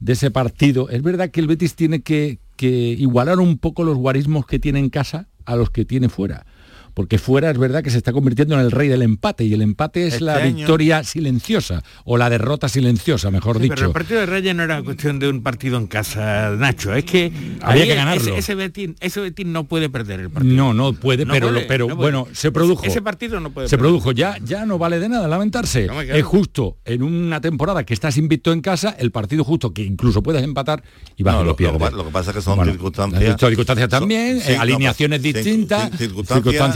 de 0.00 0.14
ese 0.14 0.30
partido. 0.30 0.88
Es 0.88 1.02
verdad 1.02 1.30
que 1.30 1.40
el 1.40 1.46
Betis 1.46 1.74
tiene 1.74 2.00
que, 2.00 2.38
que 2.56 2.68
igualar 2.68 3.38
un 3.38 3.58
poco 3.58 3.84
los 3.84 3.98
guarismos 3.98 4.46
que 4.46 4.58
tiene 4.58 4.78
en 4.78 4.88
casa 4.88 5.28
a 5.44 5.56
los 5.56 5.68
que 5.68 5.84
tiene 5.84 6.08
fuera. 6.08 6.46
Porque 6.94 7.18
fuera 7.18 7.50
es 7.50 7.58
verdad 7.58 7.82
que 7.82 7.90
se 7.90 7.98
está 7.98 8.12
convirtiendo 8.12 8.54
en 8.54 8.60
el 8.60 8.70
rey 8.70 8.86
del 8.88 9.02
empate 9.02 9.42
y 9.44 9.52
el 9.52 9.62
empate 9.62 10.06
es 10.06 10.14
Este 10.14 10.24
la 10.26 10.36
año- 10.36 10.54
victoria 10.56 11.02
silenciosa 11.02 11.82
o 12.04 12.16
la 12.16 12.30
derrota 12.30 12.68
silenciosa, 12.68 13.30
mejor 13.32 13.56
Sí, 13.56 13.64
dicho. 13.64 13.74
pero 13.74 13.86
el 13.88 13.92
partido 13.92 14.20
de 14.20 14.26
Reyes 14.26 14.54
no 14.54 14.62
era 14.62 14.80
cuestión 14.82 15.18
de 15.18 15.28
un 15.28 15.42
partido 15.42 15.76
en 15.76 15.88
casa, 15.88 16.50
Nacho. 16.56 16.94
Es 16.94 17.04
que 17.04 17.32
Había 17.60 17.82
ahí 17.82 17.88
que 17.88 17.94
ganarlo. 17.96 18.22
Ese, 18.22 18.38
ese 18.38 18.54
Betis, 18.54 18.90
ese 19.00 19.20
Betis 19.20 19.44
no 19.46 19.64
puede 19.64 19.88
perder 19.90 20.20
el 20.20 20.30
partido. 20.30 20.54
No, 20.54 20.72
no 20.72 20.92
puede, 20.92 21.24
No 21.24 21.32
pero, 21.32 21.48
puede, 21.48 21.60
lo- 21.62 21.66
pero 21.66 21.88
no 21.88 21.96
puede. 21.96 22.10
bueno, 22.12 22.28
se 22.32 22.52
produjo. 22.52 22.84
Ese 22.84 23.02
partido 23.02 23.40
no 23.40 23.50
puede 23.50 23.66
Se 23.68 23.76
perder. 23.76 23.82
produjo, 23.90 24.12
ya, 24.12 24.38
ya 24.44 24.64
no 24.64 24.78
vale 24.78 25.00
de 25.00 25.08
nada 25.08 25.26
lamentarse. 25.26 25.86
No 25.86 26.00
es 26.00 26.24
justo 26.24 26.76
en 26.84 27.02
una 27.02 27.40
temporada 27.40 27.84
que 27.84 27.92
estás 27.94 28.16
invicto 28.18 28.52
en 28.52 28.60
casa, 28.60 28.94
el 28.98 29.10
partido 29.10 29.42
justo 29.42 29.72
que 29.74 29.82
incluso 29.82 30.22
puedes 30.22 30.42
empatar 30.44 30.84
y 31.16 31.24
vas 31.24 31.34
No, 31.34 31.40
a 31.40 31.42
lo, 31.42 31.46
lo 31.46 31.50
lo 31.50 31.56
que 31.56 31.64
pierdes. 31.64 31.80
pa- 31.80 31.90
lo 31.96 32.04
que 32.04 32.10
pasa 32.12 32.30
es 32.30 32.36
que 32.36 32.42
son 32.42 32.56
Bueno, 32.56 32.70
circunstancias. 32.72 33.36
son 33.40 33.48
circunstancias 33.48 33.88
también, 33.88 34.36
son- 34.38 34.46
sí, 34.46 34.52
eh, 34.52 34.56
no, 34.56 34.62
alineaciones 34.62 35.22
distintas, 35.22 35.90
cir- 35.92 36.12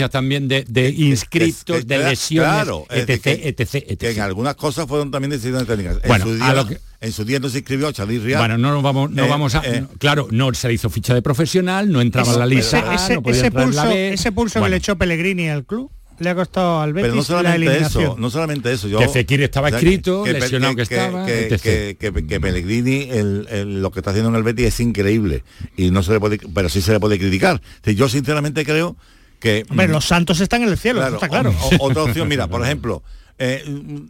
también 0.08 0.48
de, 0.48 0.64
de 0.68 0.90
inscriptos, 0.90 1.78
que- 1.78 1.84
de 1.84 1.96
que- 1.98 2.04
lesiones, 2.10 2.50
claro, 2.52 2.86
etc, 2.90 3.20
que- 3.22 3.48
etc, 3.48 3.74
etc. 3.74 3.98
que 3.98 4.10
en 4.10 4.20
algunas 4.20 4.54
cosas 4.56 4.86
fueron 4.86 5.10
también 5.10 5.30
decisiones 5.30 5.66
técnicas. 5.66 5.98
Bueno, 6.06 6.26
en, 6.26 6.38
su 6.38 6.42
a 6.42 6.46
día, 6.46 6.54
lo 6.54 6.66
que- 6.66 6.78
en 7.00 7.12
su 7.12 7.24
día 7.24 7.38
no 7.38 7.48
se 7.48 7.58
inscribió 7.58 7.90
Chalí 7.92 8.18
Rial. 8.18 8.38
Bueno, 8.40 8.58
no 8.58 8.70
nos 8.72 8.82
vamos, 8.82 9.10
no 9.10 9.24
Eh, 9.24 9.28
vamos 9.28 9.54
a. 9.54 9.62
eh, 9.64 9.82
no, 9.82 9.88
claro, 9.98 10.28
no 10.30 10.52
se 10.54 10.68
le 10.68 10.74
hizo 10.74 10.90
ficha 10.90 11.14
de 11.14 11.22
profesional, 11.22 11.90
no 11.90 12.00
entraba 12.00 12.32
en 12.32 12.38
la 12.38 12.46
lista. 12.46 12.78
ese, 12.78 12.88
A, 12.88 12.94
ese- 12.94 13.14
no 13.14 13.22
podía 13.22 13.40
ese 13.40 13.50
la 13.50 13.64
pulso, 13.64 13.90
ese 13.92 14.32
pulso 14.32 14.54
que 14.54 14.60
Bueno. 14.60 14.70
le 14.72 14.76
echó 14.78 14.96
Pellegrini 14.96 15.48
al 15.48 15.64
club 15.64 15.90
le 16.20 16.30
ha 16.30 16.34
costado 16.34 16.80
al 16.80 16.92
Betis 16.94 17.04
pero 17.04 17.14
no 17.14 17.20
la 17.20 17.24
solamente 17.24 17.56
eliminación. 17.66 18.02
eso, 18.02 18.16
no 18.18 18.28
solamente 18.30 18.72
eso. 18.72 18.88
Yo, 18.88 18.98
Que 18.98 19.06
Fekir 19.08 19.40
estaba 19.40 19.68
o 19.68 19.70
sea, 19.70 19.78
escrito, 19.78 20.24
Pe- 20.24 20.32
lesionado 20.32 20.74
que 20.74 20.82
estaba, 20.82 21.24
que, 21.24 21.56
que- 21.62 21.96
que- 21.96 22.26
que 22.26 22.40
Pellegrini 22.40 23.02
el- 23.08 23.46
el- 23.48 23.80
lo 23.80 23.92
que 23.92 24.00
está 24.00 24.10
haciendo 24.10 24.28
en 24.30 24.34
el 24.34 24.42
Betis 24.42 24.66
es 24.66 24.80
increíble 24.80 25.44
y 25.76 25.92
no 25.92 26.02
se 26.02 26.10
le 26.14 26.18
puede, 26.18 26.40
pero 26.52 26.68
sí 26.68 26.82
se 26.82 26.90
le 26.90 26.98
puede 26.98 27.20
criticar. 27.20 27.62
Yo 27.84 28.08
sinceramente 28.08 28.64
creo 28.64 28.96
que 29.40 29.64
Hombre, 29.70 29.88
los 29.88 30.04
santos 30.04 30.40
están 30.40 30.62
en 30.62 30.68
el 30.68 30.78
cielo, 30.78 31.04
eso 31.04 31.14
está 31.14 31.28
claro. 31.28 31.50
o- 31.78 31.86
otra 31.86 32.02
opción, 32.04 32.26
mira, 32.28 32.46
por 32.48 32.62
ejemplo, 32.64 33.02
eh, 33.38 33.64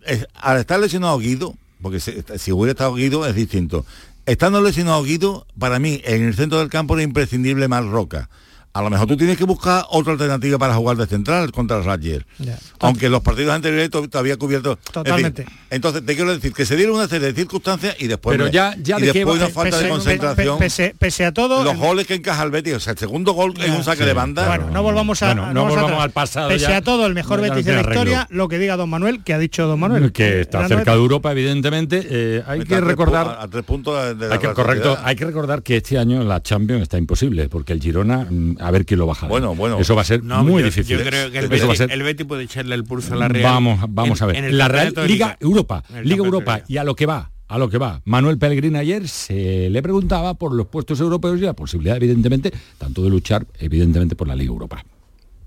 es- 0.07 0.27
al 0.35 0.59
estar 0.59 0.81
lesionado 0.81 1.19
Guido, 1.19 1.55
porque 1.83 2.01
si, 2.01 2.13
si 2.39 2.53
hubiera 2.53 2.73
estado 2.73 2.95
Guido 2.95 3.27
es 3.27 3.35
distinto. 3.35 3.85
Estando 4.27 4.61
lesionado 4.61 5.03
Guido, 5.05 5.47
para 5.59 5.79
mí 5.79 6.01
en 6.05 6.23
el 6.25 6.35
centro 6.35 6.59
del 6.59 6.69
campo 6.69 6.95
era 6.95 7.03
imprescindible 7.03 7.67
más 7.69 7.85
Roca. 7.87 8.29
A 8.75 8.83
lo 8.83 8.91
mejor 8.91 9.09
tú 9.09 9.17
tienes 9.17 9.37
que 9.37 9.45
buscar 9.45 9.85
otra 9.91 10.13
alternativa 10.13 10.57
para 10.59 10.75
jugar 10.75 10.97
de 10.97 11.07
central 11.07 11.51
contra 11.51 11.79
el 11.79 11.85
Rangers. 11.85 12.25
Ya. 12.39 12.57
Aunque 12.81 13.09
los 13.09 13.23
partidos 13.23 13.53
anteriores 13.53 13.91
to- 13.91 14.09
te 14.09 14.19
había 14.19 14.37
cubierto. 14.37 14.73
Es 14.85 14.93
Totalmente. 14.93 15.47
entonces 15.71 16.05
te 16.07 16.15
quiero 16.15 16.33
decir 16.33 16.53
que 16.53 16.65
se 16.65 16.77
dieron 16.77 16.95
una 16.97 17.09
serie 17.09 17.29
de 17.29 17.35
circunstancias 17.35 17.97
y 17.99 18.07
después. 18.07 18.37
Pero 18.37 18.49
ya- 18.51 18.77
ya 18.81 18.99
y 18.99 19.03
de 19.03 19.13
después 19.13 19.41
va- 19.41 19.47
una 19.47 19.49
falta 19.55 19.77
de 19.79 19.85
Pese- 19.85 19.89
concentración. 19.91 20.59
pe- 20.59 20.65
pese, 20.65 20.95
pese 20.99 21.25
a 21.25 21.33
todo, 21.33 21.65
los 21.65 21.77
goles 21.77 22.07
que 22.07 22.15
encaja 22.15 22.43
el 22.45 22.51
Betis, 22.51 22.75
o 22.75 22.81
sea, 22.81 22.93
el 22.93 22.99
segundo 22.99 23.33
gol 23.33 23.55
en 23.61 23.73
un 23.73 23.83
saque 23.83 24.05
de 24.05 24.13
banda. 24.13 24.47
Bueno, 24.47 24.71
no 24.71 24.83
volvamos 24.83 25.23
a, 25.23 25.27
Bueno, 25.27 25.47
no 25.47 25.53
no 25.55 25.61
vamos 25.63 25.71
volvamos 25.71 25.91
atrás. 25.93 26.05
al 26.05 26.11
pasado 26.11 26.49
Pese 26.51 26.69
ya. 26.69 26.77
a 26.77 26.83
todo, 26.83 27.07
el 27.07 27.15
mejor 27.15 27.39
No, 27.41 27.49
Betis 27.49 27.65
de 27.65 27.73
la 27.75 27.81
historia, 27.81 28.27
lo 28.31 28.49
que 28.49 28.59
diga 28.59 28.77
Don 28.77 28.91
Manuel, 28.91 29.25
que 29.25 29.35
ha 29.35 29.39
dicho 29.39 29.67
Don 29.67 29.81
Manuel. 29.81 30.13
que 30.13 30.43
está 30.43 30.69
cerca 30.69 30.93
de 30.93 30.99
Europa, 30.99 31.33
evidentemente. 31.33 32.07
eh, 32.09 32.43
hay 32.47 32.61
que 32.65 32.81
recordar. 32.81 33.39
a, 33.41 33.49
tres 33.49 33.65
puntos 33.65 34.01
de- 34.05 34.15
de 34.15 34.29
la 34.29 34.35
Hay 34.35 34.39
que, 34.41 34.47
Real 34.47 34.55
correcto, 34.55 34.85
Sociedad. 34.91 35.09
hay 35.09 35.17
que 35.17 35.25
recordar 35.25 35.63
que 35.63 35.77
este 35.79 35.99
año 35.99 36.23
la 36.23 36.43
Champions 36.43 36.83
está 36.83 36.99
imposible, 36.99 37.49
porque 37.49 37.73
el 37.73 37.81
Girona, 37.81 38.27
mm, 38.31 38.58
a 38.59 38.71
ver 38.71 38.85
quién 38.87 38.99
lo 39.01 39.07
baja. 39.07 39.27
Bueno, 39.27 39.55
bueno. 39.55 39.79
Eso 39.79 39.95
va 39.95 40.03
a 40.03 40.05
ser 40.05 40.23
No, 40.25 40.43
muy 40.45 40.63
yo- 40.63 40.67
difícil. 40.67 40.99
Yo 40.99 41.05
creo 41.05 41.31
que 41.31 41.39
el 41.39 41.45
Eso 41.45 41.51
Betis, 41.51 41.69
va 41.69 41.73
a 41.73 41.77
ser- 41.77 41.93
el 41.93 42.03
Betis 42.03 42.27
puede 42.27 42.45
echarle 42.45 42.75
el 42.75 42.85
pulso 42.85 43.15
a 43.15 43.17
la 43.17 43.29
Real. 43.29 43.45
Vamos, 43.45 43.81
vamos 43.89 44.19
en- 44.21 44.25
a 44.25 44.27
ver. 44.27 44.37
en 44.37 44.45
el 44.47 44.59
la 44.59 44.69
Real 44.69 44.95
Liga 45.07 45.37
Europa, 45.41 45.85
Liga 46.03 46.25
Europa 46.25 46.63
y 46.69 46.77
a 46.77 46.85
lo 46.85 46.95
que 46.95 47.07
va, 47.07 47.31
a 47.49 47.59
lo 47.59 47.69
que 47.71 47.79
va. 47.79 48.03
Manuel 48.05 48.39
Pellegrini 48.39 48.79
ayer 48.79 49.09
se 49.09 49.71
le 49.71 49.83
preguntaba 49.83 50.35
por 50.35 50.53
los 50.55 50.67
puestos 50.67 51.01
europeos 51.01 51.39
y 51.39 51.43
la 51.43 51.55
posibilidad, 51.55 51.97
evidentemente, 51.97 52.53
tanto 52.79 53.03
de 53.03 53.11
luchar, 53.11 53.47
evidentemente, 53.59 54.17
por 54.17 54.29
la 54.29 54.35
Liga 54.35 54.51
Europa. 54.53 54.85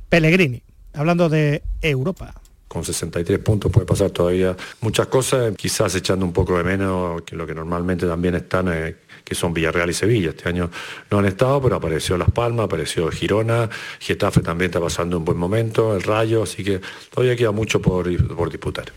Pellegrini, 0.09 0.62
hablando 0.93 1.30
de 1.30 1.64
Europa. 1.82 2.34
Con 2.68 2.84
63 2.86 3.39
puntos 3.39 3.70
puede 3.72 3.86
pasar 3.86 4.12
todavía 4.12 4.55
muchas 4.80 5.07
cosas, 5.07 5.53
quizás 5.57 5.93
echando 5.95 6.26
un 6.26 6.32
poco 6.32 6.57
de 6.57 6.64
menos 6.64 7.22
que 7.24 7.36
lo 7.36 7.45
que 7.45 7.53
normalmente 7.53 8.07
también 8.07 8.36
están, 8.36 8.70
eh, 8.72 8.95
que 9.24 9.36
son 9.36 9.53
Villarreal 9.53 9.89
y 9.89 9.93
Sevilla. 9.93 10.30
Este 10.30 10.49
año 10.49 10.69
no 11.09 11.19
han 11.19 11.26
estado, 11.26 11.61
pero 11.61 11.76
apareció 11.76 12.17
Las 12.17 12.32
Palmas, 12.32 12.65
apareció 12.65 13.09
Girona, 13.11 13.69
Getafe 13.99 14.41
también 14.41 14.69
está 14.69 14.80
pasando 14.80 15.17
un 15.17 15.26
buen 15.26 15.38
momento, 15.38 15.95
el 15.95 16.03
Rayo, 16.03 16.43
así 16.43 16.63
que 16.63 16.82
todavía 17.13 17.36
queda 17.36 17.51
mucho 17.51 17.82
por, 17.82 18.05
por 18.36 18.49
disputar. 18.49 18.91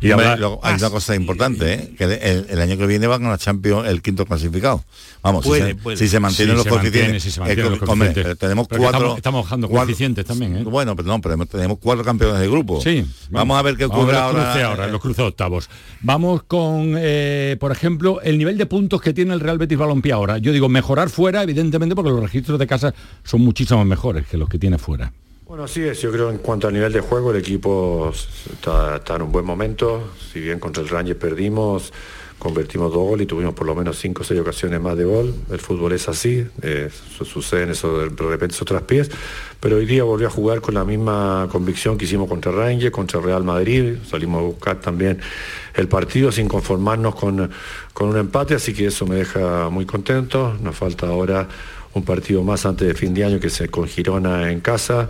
Y 0.00 0.10
hombre, 0.12 0.36
luego 0.36 0.60
hay 0.62 0.74
una 0.74 0.90
cosa 0.90 1.14
importante, 1.14 1.72
¿eh? 1.74 1.94
que 1.96 2.04
el, 2.04 2.46
el 2.48 2.60
año 2.60 2.76
que 2.76 2.86
viene 2.86 3.06
van 3.06 3.24
a 3.26 3.30
la 3.30 3.38
Champions 3.38 3.88
el 3.88 4.02
quinto 4.02 4.24
clasificado. 4.26 4.84
Vamos, 5.22 5.44
Puede, 5.44 5.62
si, 5.62 5.68
se, 5.68 5.74
puede. 5.74 5.96
si 5.96 6.08
se 6.08 6.20
mantienen 6.20 6.54
Sí, 6.54 6.56
los 6.56 6.64
se 6.64 6.70
coeficientes. 6.70 7.22
sí, 7.22 7.30
se 7.30 7.40
mantienen 7.40 7.66
eh, 7.66 7.70
los 7.78 7.88
hombre, 7.88 8.06
coeficientes. 8.08 8.38
tenemos 8.38 8.68
Pero 8.68 8.82
cuatro. 8.82 8.98
estamos- 9.00 9.16
estamos 9.18 9.44
bajando 9.44 9.68
cuatro- 9.68 9.86
coeficientes 9.86 10.24
también, 10.24 10.56
¿eh? 10.56 10.62
Bueno, 10.64 10.96
pero 10.96 11.08
no, 11.08 11.20
pero 11.20 11.36
tenemos 11.46 11.78
cuatro 11.78 12.04
campeones 12.04 12.40
de 12.40 12.48
grupo. 12.48 12.80
Sí, 12.80 13.04
Vamos, 13.30 13.58
a 13.58 13.62
ver 13.62 13.76
qué 13.76 13.84
ocurre 13.84 14.12
los 14.12 14.20
ahora. 14.20 14.86
eh, 14.86 14.90
los 14.90 15.00
cruces 15.00 15.24
octavos. 15.24 15.68
Vamos 16.00 16.42
con, 16.44 16.92
por 17.58 17.72
ejemplo, 17.72 18.20
el 18.22 18.38
nivel 18.38 18.56
de 18.56 18.66
puntos 18.66 19.00
que 19.02 19.12
tiene 19.12 19.34
el 19.34 19.40
Real 19.40 19.58
Betis 19.58 19.76
Balompié 19.78 20.12
ahora. 20.12 20.38
Yo 20.38 20.52
digo, 20.52 20.68
mejorar 20.68 21.10
fuera, 21.10 21.42
evidentemente, 21.42 21.94
porque 21.94 22.10
los 22.10 22.20
registros 22.20 22.58
de 22.58 22.66
casa 22.66 22.94
son 23.24 23.42
muchísimo 23.42 23.84
mejores 23.84 24.26
que 24.26 24.36
los 24.38 24.48
que 24.48 24.58
tiene 24.58 24.78
fuera. 24.78 25.12
Bueno, 25.50 25.64
así 25.64 25.82
es, 25.82 26.00
yo 26.00 26.12
creo 26.12 26.30
en 26.30 26.38
cuanto 26.38 26.68
al 26.68 26.74
nivel 26.74 26.92
de 26.92 27.00
juego, 27.00 27.32
el 27.32 27.38
equipo 27.38 28.12
está, 28.52 29.02
en 29.16 29.22
un 29.22 29.32
buen 29.32 29.44
momento, 29.44 30.12
si 30.32 30.38
bien 30.38 30.60
contra 30.60 30.80
el 30.80 30.88
Rangers 30.88 31.18
perdimos, 31.18 31.92
convertimos 32.38 32.92
dos 32.92 33.02
goles 33.02 33.24
y 33.24 33.26
tuvimos 33.26 33.54
por 33.54 33.66
lo 33.66 33.74
menos 33.74 33.98
cinco 33.98 34.22
o 34.22 34.24
seis 34.24 34.38
ocasiones 34.38 34.80
más 34.80 34.96
de 34.96 35.02
gol, 35.02 35.34
el 35.50 35.58
fútbol 35.58 35.90
es 35.90 36.08
así, 36.08 36.46
eh, 36.62 36.88
su- 37.18 37.24
suceden 37.24 37.70
eso 37.70 37.98
de, 37.98 38.10
repente 38.10 38.54
esos 38.54 38.64
traspiés, 38.64 39.10
pero 39.58 39.78
hoy 39.78 39.86
día 39.86 40.04
volvió 40.04 40.28
a 40.28 40.30
jugar 40.30 40.60
con 40.60 40.74
la 40.74 40.84
misma 40.84 41.48
convicción 41.50 41.98
que 41.98 42.04
hicimos 42.04 42.28
contra 42.28 42.52
Rangers, 42.52 42.92
contra 42.92 43.18
el 43.18 43.24
Real 43.24 43.42
Madrid, 43.42 43.96
salimos 44.08 44.38
a 44.38 44.44
buscar 44.44 44.80
también 44.80 45.18
el 45.74 45.88
partido 45.88 46.30
sin 46.30 46.46
conformarnos 46.46 47.16
con, 47.16 47.50
con 47.92 48.08
un 48.08 48.18
empate, 48.18 48.54
así 48.54 48.72
que 48.72 48.86
eso 48.86 49.04
me 49.04 49.16
deja 49.16 49.68
muy 49.68 49.84
contento, 49.84 50.56
nos 50.62 50.76
falta 50.76 51.08
ahora 51.08 51.48
un 51.94 52.04
partido 52.04 52.42
más 52.42 52.66
antes 52.66 52.86
de 52.86 52.94
fin 52.94 53.14
de 53.14 53.24
año 53.24 53.40
que 53.40 53.50
se 53.50 53.68
con 53.68 53.86
Girona 53.86 54.50
en 54.50 54.60
casa. 54.60 55.08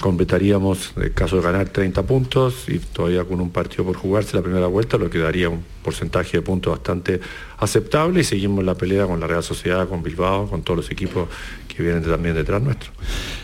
Completaríamos, 0.00 0.92
en 0.96 1.12
caso 1.12 1.36
de 1.36 1.42
ganar 1.42 1.70
30 1.70 2.02
puntos 2.04 2.68
y 2.68 2.78
todavía 2.78 3.24
con 3.24 3.40
un 3.40 3.50
partido 3.50 3.84
por 3.84 3.96
jugarse 3.96 4.36
la 4.36 4.42
primera 4.42 4.66
vuelta, 4.66 4.96
lo 4.96 5.10
que 5.10 5.18
daría 5.18 5.48
un 5.48 5.64
porcentaje 5.82 6.38
de 6.38 6.42
puntos 6.42 6.72
bastante 6.72 7.20
aceptable 7.58 8.20
y 8.20 8.24
seguimos 8.24 8.64
la 8.64 8.74
pelea 8.74 9.06
con 9.06 9.18
la 9.20 9.26
Real 9.26 9.42
Sociedad, 9.42 9.88
con 9.88 10.02
Bilbao, 10.02 10.48
con 10.48 10.62
todos 10.62 10.76
los 10.78 10.90
equipos 10.90 11.28
que 11.74 11.82
vienen 11.82 12.02
también 12.02 12.34
detrás 12.34 12.60
nuestro. 12.60 12.90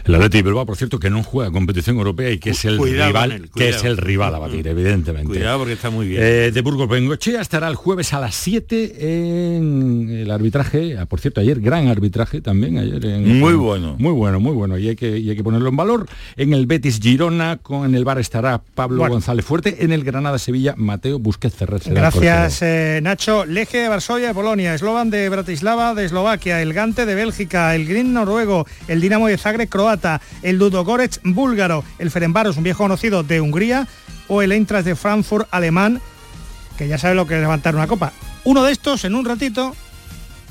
El 0.04 0.14
Atleti 0.16 0.42
Bilbao, 0.42 0.66
por 0.66 0.76
cierto, 0.76 0.98
que 0.98 1.08
no 1.08 1.22
juega 1.22 1.50
competición 1.52 1.96
europea 1.96 2.30
y 2.30 2.38
que 2.38 2.50
es 2.50 2.64
el 2.64 2.76
Cuidado 2.76 3.08
rival, 3.08 3.32
él, 3.32 3.50
que 3.54 3.68
es 3.70 3.84
el 3.84 3.96
rival 3.96 4.34
a 4.34 4.38
batir, 4.40 4.66
evidentemente. 4.66 5.28
Cuidado 5.28 5.58
porque 5.60 5.72
está 5.74 5.90
muy 5.90 6.06
bien. 6.08 6.20
Eh, 6.22 6.50
de 6.52 6.60
Burgos 6.60 6.88
Bengochea 6.88 7.40
estará 7.40 7.68
el 7.68 7.76
jueves 7.76 8.12
a 8.12 8.20
las 8.20 8.34
7 8.34 9.56
en 9.56 10.10
el 10.10 10.30
arbitraje. 10.30 10.98
Ah, 10.98 11.06
por 11.06 11.20
cierto, 11.20 11.40
ayer 11.40 11.60
gran 11.60 11.88
arbitraje 11.88 12.40
también. 12.40 12.78
Ayer 12.78 13.04
en- 13.06 13.38
Muy 13.38 13.54
bueno. 13.54 13.96
Muy 13.98 14.12
bueno, 14.12 14.40
muy 14.40 14.52
bueno. 14.52 14.76
Y 14.78 14.88
hay, 14.88 14.96
que, 14.96 15.16
y 15.18 15.30
hay 15.30 15.36
que 15.36 15.44
ponerlo 15.44 15.68
en 15.68 15.76
valor. 15.76 16.06
En 16.36 16.52
el 16.52 16.66
Betis 16.66 16.98
Girona, 17.00 17.58
con 17.62 17.84
en 17.86 17.94
el 17.94 18.04
bar 18.04 18.18
estará 18.18 18.60
Pablo 18.74 18.98
Bueno. 18.98 19.14
González 19.14 19.44
Fuerte. 19.44 19.84
En 19.84 19.92
el 19.92 20.04
Granada 20.04 20.38
Sevilla, 20.38 20.74
Mateo 20.76 21.18
Busquets 21.18 21.54
Ferrer. 21.54 21.80
será 21.82 22.08
el 22.08 22.12
Gracias, 22.34 22.62
eh, 22.62 23.00
Nacho. 23.02 23.44
Leje 23.46 23.78
de 23.78 23.88
Varsovia 23.88 24.28
de 24.28 24.34
Polonia, 24.34 24.76
Slovan 24.76 25.08
de 25.08 25.28
Bratislava 25.28 25.94
de 25.94 26.04
Eslovaquia, 26.04 26.60
el 26.62 26.72
Gante 26.74 27.06
de 27.06 27.14
Bélgica, 27.14 27.74
el 27.76 27.86
Green 27.86 28.12
noruego, 28.12 28.66
el 28.88 29.00
Dinamo 29.00 29.28
de 29.28 29.38
Zagreb 29.38 29.68
croata, 29.68 30.20
el 30.42 30.56
Ludogorets 30.58 31.20
búlgaro, 31.22 31.84
el 31.98 32.10
Ferenbaros, 32.10 32.56
un 32.56 32.64
viejo 32.64 32.82
conocido 32.82 33.22
de 33.22 33.40
Hungría, 33.40 33.86
o 34.26 34.42
el 34.42 34.50
Eintracht 34.52 34.84
de 34.84 34.96
Frankfurt 34.96 35.46
alemán, 35.52 36.00
que 36.76 36.88
ya 36.88 36.98
sabe 36.98 37.14
lo 37.14 37.26
que 37.26 37.34
es 37.36 37.40
levantar 37.40 37.76
una 37.76 37.86
copa. 37.86 38.12
Uno 38.42 38.64
de 38.64 38.72
estos, 38.72 39.04
en 39.04 39.14
un 39.14 39.24
ratito, 39.24 39.74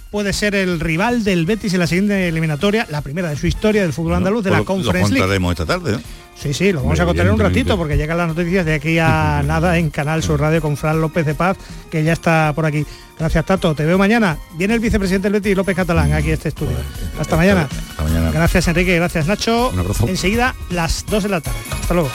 puede 0.09 0.31
ser 0.31 0.55
el 0.55 0.79
rival 0.79 1.23
del 1.25 1.45
Betis 1.45 1.73
en 1.73 1.79
la 1.79 1.87
siguiente 1.87 2.27
eliminatoria, 2.29 2.87
la 2.91 3.01
primera 3.01 3.29
de 3.29 3.35
su 3.35 3.45
historia 3.47 3.81
del 3.81 3.91
fútbol 3.93 4.15
andaluz 4.15 4.43
de 4.43 4.51
la 4.51 4.59
lo- 4.59 4.65
Conference 4.65 5.13
Lo 5.13 5.27
League. 5.27 5.49
esta 5.51 5.65
tarde, 5.65 5.91
¿no? 5.93 6.01
Sí, 6.35 6.53
sí, 6.53 6.73
lo 6.73 6.83
vamos 6.83 6.99
a 6.99 7.05
contar 7.05 7.25
en 7.25 7.33
un 7.33 7.39
ratito 7.39 7.77
porque 7.77 7.95
llegan 7.95 8.17
las 8.17 8.27
noticias 8.27 8.65
de 8.65 8.73
aquí 8.73 8.99
a 8.99 9.43
nada 9.45 9.77
en 9.77 9.89
Canal 9.89 10.23
Sur 10.23 10.41
Radio 10.41 10.61
con 10.61 10.75
Fran 10.75 10.99
López 10.99 11.25
de 11.25 11.35
Paz, 11.35 11.57
que 11.89 12.03
ya 12.03 12.13
está 12.13 12.51
por 12.53 12.65
aquí. 12.65 12.85
Gracias, 13.17 13.45
Tato. 13.45 13.73
Te 13.75 13.85
veo 13.85 13.97
mañana. 13.97 14.37
Viene 14.55 14.73
el 14.73 14.79
vicepresidente 14.79 15.29
del 15.29 15.33
Betis, 15.33 15.55
López 15.55 15.75
Catalán, 15.75 16.11
aquí 16.13 16.31
a 16.31 16.33
este 16.33 16.49
estudio. 16.49 16.75
Hasta 17.19 17.35
mañana. 17.35 17.69
Hasta 17.89 18.03
mañana. 18.03 18.31
Gracias, 18.31 18.67
Enrique. 18.67 18.95
Gracias, 18.95 19.27
Nacho. 19.27 19.69
Un 19.69 19.79
abrazo. 19.79 20.07
Enseguida, 20.07 20.55
las 20.69 21.05
2 21.05 21.23
de 21.23 21.29
la 21.29 21.41
tarde. 21.41 21.59
Hasta 21.71 21.93
luego. 21.93 22.09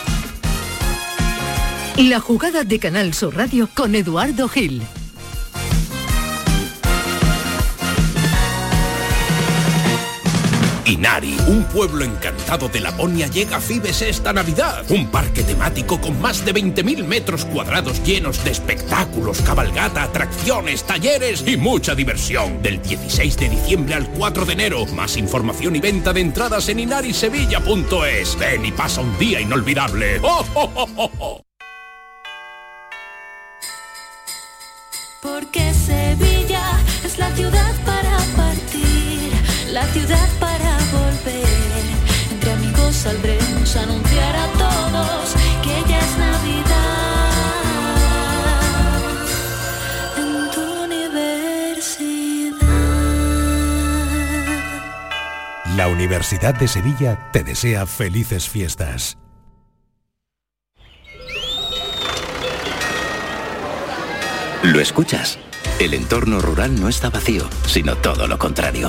La 1.96 2.20
jugada 2.20 2.64
de 2.64 2.78
Canal 2.78 3.14
Sur 3.14 3.36
Radio 3.36 3.68
con 3.74 3.94
Eduardo 3.94 4.48
Gil. 4.48 4.82
Inari, 10.88 11.36
un 11.48 11.64
pueblo 11.64 12.02
encantado 12.02 12.68
de 12.68 12.80
Laponia, 12.80 13.26
llega 13.26 13.58
a 13.58 13.60
Fibes 13.60 14.00
esta 14.00 14.32
Navidad. 14.32 14.90
Un 14.90 15.08
parque 15.08 15.42
temático 15.42 16.00
con 16.00 16.18
más 16.20 16.44
de 16.46 16.54
20.000 16.54 17.04
metros 17.04 17.44
cuadrados 17.44 18.02
llenos 18.02 18.42
de 18.42 18.52
espectáculos, 18.52 19.42
cabalgata, 19.42 20.02
atracciones, 20.02 20.84
talleres 20.84 21.44
y 21.46 21.58
mucha 21.58 21.94
diversión. 21.94 22.62
Del 22.62 22.80
16 22.80 23.36
de 23.36 23.48
diciembre 23.50 23.94
al 23.94 24.08
4 24.08 24.46
de 24.46 24.52
enero. 24.54 24.86
Más 24.86 25.18
información 25.18 25.76
y 25.76 25.80
venta 25.80 26.14
de 26.14 26.22
entradas 26.22 26.68
en 26.70 26.80
inarisevilla.es. 26.80 28.38
Ven 28.38 28.64
y 28.64 28.72
pasa 28.72 29.02
un 29.02 29.18
día 29.18 29.40
inolvidable. 29.40 30.20
¡Oh, 30.22 30.44
oh, 30.54 30.70
oh, 30.74 31.10
oh! 31.18 31.42
Porque 35.20 35.74
Sevilla 35.74 36.78
es 37.04 37.18
la 37.18 37.30
ciudad 37.34 37.74
para 37.84 38.16
partir, 38.36 39.32
la 39.72 39.84
ciudad 39.88 40.28
para 40.38 40.47
saldremos 42.98 43.76
a 43.76 43.82
anunciar 43.82 44.36
a 44.36 44.46
todos 44.58 45.34
que 45.62 45.88
ya 45.88 45.98
es 46.00 46.18
Navidad. 46.18 47.32
En 50.16 50.50
tu 50.50 50.60
universidad. 50.84 52.58
La 55.76 55.86
Universidad 55.88 56.54
de 56.54 56.66
Sevilla 56.66 57.30
te 57.32 57.44
desea 57.44 57.86
felices 57.86 58.48
fiestas. 58.48 59.16
¿Lo 64.64 64.80
escuchas? 64.80 65.38
El 65.78 65.94
entorno 65.94 66.40
rural 66.40 66.80
no 66.80 66.88
está 66.88 67.10
vacío, 67.10 67.48
sino 67.68 67.96
todo 67.96 68.26
lo 68.26 68.38
contrario. 68.38 68.88